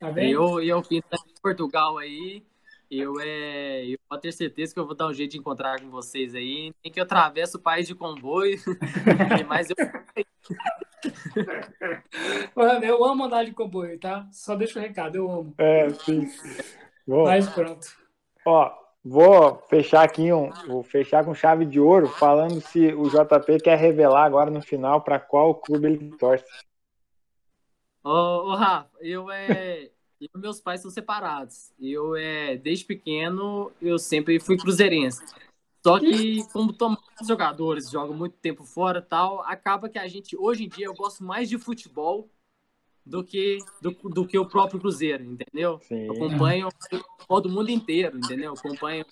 [0.00, 2.42] Tá eu, eu vim de Portugal aí.
[2.90, 5.90] Eu, é, eu pode ter certeza que eu vou dar um jeito de encontrar com
[5.90, 6.72] vocês aí.
[6.82, 8.58] Nem que eu atravesse o país de comboio.
[9.46, 9.76] mas eu.
[12.56, 14.26] Mano, eu amo andar de comboio, tá?
[14.32, 15.54] Só deixa o recado, eu amo.
[15.58, 16.26] É, sim.
[17.06, 17.86] Bom, mas pronto.
[18.44, 18.72] Ó,
[19.04, 23.78] vou fechar aqui um, vou fechar com chave de ouro, falando se o JP quer
[23.78, 26.44] revelar agora no final para qual clube ele torce.
[28.02, 29.90] Ô, ô Rafa, eu é.
[30.20, 31.72] eu, meus pais são separados.
[31.78, 35.22] Eu é, desde pequeno eu sempre fui cruzeirense.
[35.82, 40.36] Só que como todos os jogadores jogam muito tempo fora, tal, acaba que a gente
[40.36, 42.28] hoje em dia eu gosto mais de futebol
[43.04, 45.80] do que do, do que o próprio Cruzeiro, entendeu?
[45.82, 46.06] Sim.
[46.06, 46.68] Eu acompanho
[47.26, 48.46] todo mundo inteiro, entendeu?
[48.46, 49.06] Eu acompanho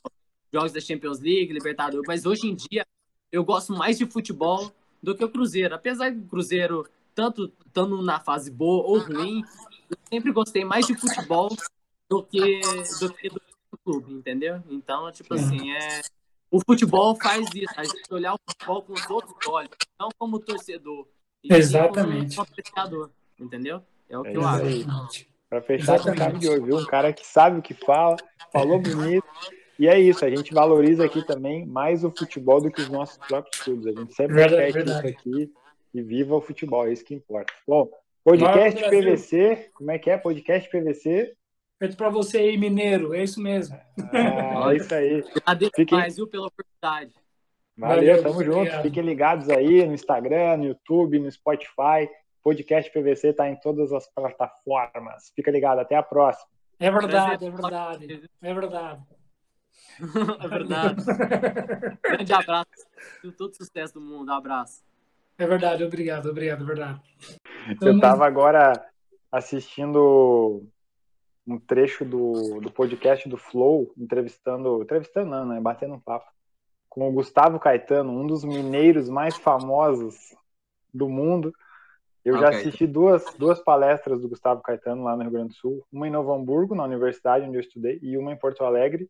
[0.52, 2.86] jogos da Champions League, Libertadores, mas hoje em dia
[3.32, 4.70] eu gosto mais de futebol
[5.02, 5.74] do que o Cruzeiro.
[5.74, 9.42] Apesar que o Cruzeiro tanto estando na fase boa ou ruim,
[9.90, 11.48] eu sempre gostei mais de futebol
[12.10, 12.60] do que
[13.00, 13.40] do que do
[13.84, 14.62] clube, entendeu?
[14.68, 16.00] Então, tipo assim, é
[16.50, 20.40] o futebol faz isso, a gente olhar o futebol com os outros olhos, não como
[20.40, 21.06] torcedor.
[21.44, 22.34] Exatamente.
[22.34, 23.82] Como apreciador, entendeu?
[24.08, 25.26] É o que é eu acho.
[25.48, 26.78] Para fechar com chave de ouro, viu?
[26.78, 28.16] Um cara que sabe o que fala,
[28.52, 29.26] falou bonito.
[29.78, 33.16] E é isso, a gente valoriza aqui também mais o futebol do que os nossos
[33.16, 33.86] próprios clubes.
[33.86, 35.08] A gente sempre verdade, repete verdade.
[35.08, 35.52] isso aqui
[35.98, 37.52] e viva o futebol, é isso que importa.
[37.66, 37.90] Bom,
[38.24, 40.16] podcast PVC, como é que é?
[40.16, 41.34] Podcast PVC.
[41.78, 43.78] Feito para você aí, mineiro, é isso mesmo.
[44.12, 45.24] Ah, é isso aí.
[45.44, 45.98] Adeus Fiquem...
[45.98, 47.12] mais, viu, pela oportunidade.
[47.76, 48.58] Valeu, Valeu tamo junto.
[48.58, 48.82] Obrigado.
[48.82, 52.08] Fiquem ligados aí no Instagram, no YouTube, no Spotify.
[52.42, 55.32] Podcast PVC está em todas as plataformas.
[55.34, 56.48] Fica ligado, até a próxima.
[56.80, 58.30] É verdade, é verdade.
[58.42, 59.02] É verdade.
[60.40, 61.04] É verdade.
[62.02, 62.86] Grande abraço.
[63.36, 64.30] Todo sucesso do mundo.
[64.30, 64.87] Um abraço.
[65.38, 67.00] É verdade, obrigado, obrigado, é verdade.
[67.80, 68.72] Eu estava agora
[69.30, 70.66] assistindo
[71.46, 76.26] um trecho do, do podcast do Flow, entrevistando, entrevistando não, né, batendo um papo,
[76.88, 80.34] com o Gustavo Caetano, um dos mineiros mais famosos
[80.92, 81.52] do mundo.
[82.24, 82.44] Eu okay.
[82.44, 86.08] já assisti duas, duas palestras do Gustavo Caetano lá no Rio Grande do Sul, uma
[86.08, 89.08] em Novo Hamburgo, na universidade onde eu estudei, e uma em Porto Alegre,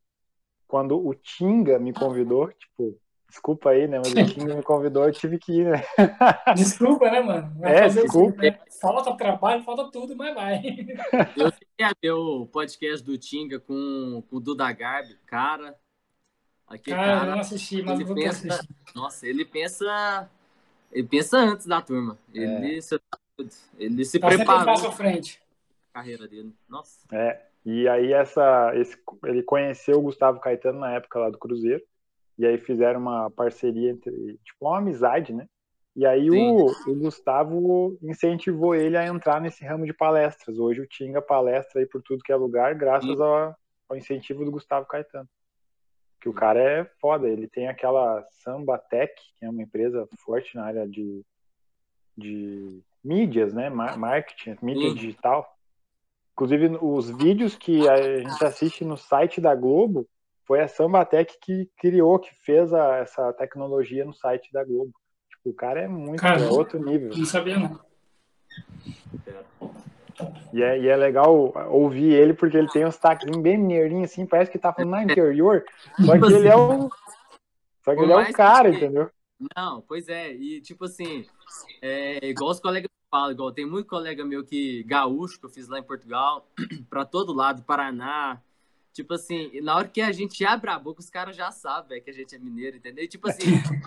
[0.67, 3.99] quando o Tinga me convidou, tipo, desculpa aí, né?
[3.99, 5.83] Mas o Tinga me convidou, eu tive que ir, né?
[6.57, 7.53] Desculpa, né, mano?
[7.59, 8.43] Vai é, desculpa.
[8.81, 10.63] Falta trabalho, falta tudo, mas vai.
[11.37, 15.77] Eu queria ver o podcast do Tinga com, com o Duda Garbi, cara.
[16.67, 18.69] Aquele cara, cara eu não assisti, mas vou pensa, assistir.
[18.95, 20.29] Nossa, ele pensa.
[20.93, 22.19] Ele pensa antes da turma.
[22.33, 22.81] Ele, é.
[22.81, 23.01] se,
[23.79, 24.71] ele se tá preparou.
[24.71, 25.41] à frente.
[25.91, 26.55] A carreira dele.
[26.69, 27.07] Nossa.
[27.13, 27.43] É.
[27.65, 31.83] E aí essa, esse, ele conheceu o Gustavo Caetano na época lá do Cruzeiro,
[32.39, 35.47] e aí fizeram uma parceria entre, tipo, uma amizade, né?
[35.97, 40.57] E aí o, o, Gustavo incentivou ele a entrar nesse ramo de palestras.
[40.57, 43.57] Hoje o Tinga palestra aí por tudo que é lugar, graças ao,
[43.89, 45.29] ao, incentivo do Gustavo Caetano.
[46.21, 50.55] Que o cara é foda, ele tem aquela Samba Tech, que é uma empresa forte
[50.55, 51.25] na área de,
[52.17, 53.69] de mídias, né?
[53.69, 55.53] Marketing, mídia digital.
[56.35, 60.09] Inclusive, os vídeos que a gente assiste no site da Globo
[60.49, 64.95] foi a Sambatec que criou, que fez a, essa tecnologia no site da Globo.
[65.29, 67.11] Tipo, o cara é muito cara, é outro nível.
[67.15, 67.79] Não sabia, não.
[70.55, 74.25] E é, e é legal ouvir ele, porque ele tem uns taques bem mineirinho, assim,
[74.25, 75.65] parece que tá falando na interior,
[76.01, 76.89] só que ele é o.
[77.85, 79.11] Só que ele é o cara, entendeu?
[79.55, 81.27] Não, pois é, e tipo assim,
[81.83, 85.69] é, igual os colegas falo, igual tem muito colega meu que gaúcho, que eu fiz
[85.69, 86.49] lá em Portugal,
[86.89, 88.43] para todo lado, Paraná.
[88.99, 92.11] Tipo assim, na hora que a gente abre a boca, os caras já sabem que
[92.11, 93.05] a gente é mineiro, entendeu?
[93.05, 93.45] E, tipo assim,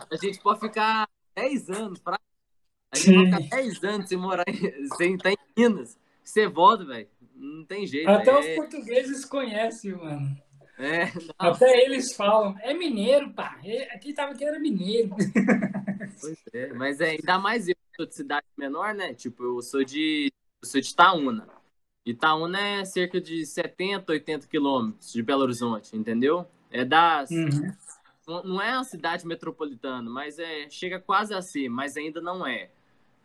[0.09, 1.05] a gente pode ficar
[1.35, 2.17] 10 anos pra.
[2.89, 5.99] A gente pode ficar 10 anos sem morar em, sem estar em Minas.
[6.23, 7.09] Você volta, velho.
[7.35, 8.09] Não tem jeito.
[8.09, 8.39] Até é...
[8.39, 10.41] os portugueses conhecem, mano.
[10.79, 13.59] É, Até eles falam, é mineiro, pá.
[13.65, 15.09] É, aqui tava que era mineiro.
[16.21, 19.13] Pois é, mas é, ainda mais eu sou de cidade menor, né?
[19.13, 20.31] Tipo, eu sou de.
[20.61, 21.60] Eu sou de Itaúna.
[22.05, 26.47] Itaúna é cerca de 70, 80 quilômetros de Belo Horizonte, entendeu?
[26.71, 27.29] É das.
[27.29, 27.73] Uhum.
[28.27, 32.69] Não é uma cidade metropolitana, mas é chega quase a ser, mas ainda não é.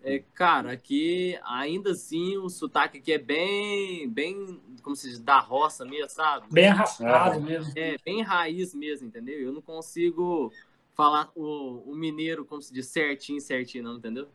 [0.03, 5.39] É, cara, aqui ainda assim o sotaque aqui é bem, bem, como se diz, da
[5.39, 6.47] roça mesmo, sabe?
[6.51, 7.41] Bem arrastado é.
[7.41, 7.73] mesmo.
[7.77, 9.39] É, bem raiz mesmo, entendeu?
[9.39, 10.53] Eu não consigo
[10.95, 14.29] falar o, o mineiro, como se diz, certinho, certinho, não, entendeu?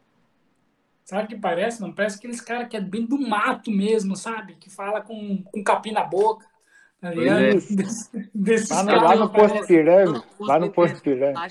[1.11, 1.81] Sabe o que parece?
[1.81, 4.55] Não parece aqueles caras que é bem do mato mesmo, sabe?
[4.55, 6.47] Que fala com, com capim na boca.
[7.01, 7.41] Tá ligado?
[7.41, 7.51] É.
[8.71, 10.23] Lá no, lá no Posto Piranga.
[10.39, 11.49] Lá no Posto Piranga.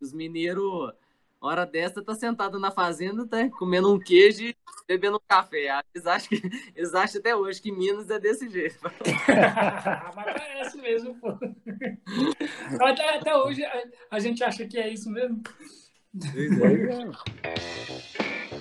[0.00, 0.90] Os mineiros
[1.38, 4.56] hora dessa tá sentado na fazenda, tá comendo um queijo e
[4.88, 5.82] bebendo um café.
[5.94, 8.78] Eles acham, que, eles acham até hoje que Minas é desse jeito.
[10.16, 11.28] Mas parece mesmo, pô.
[12.80, 15.42] Até, até hoje a, a, gente acha que é isso mesmo.
[17.42, 18.53] É.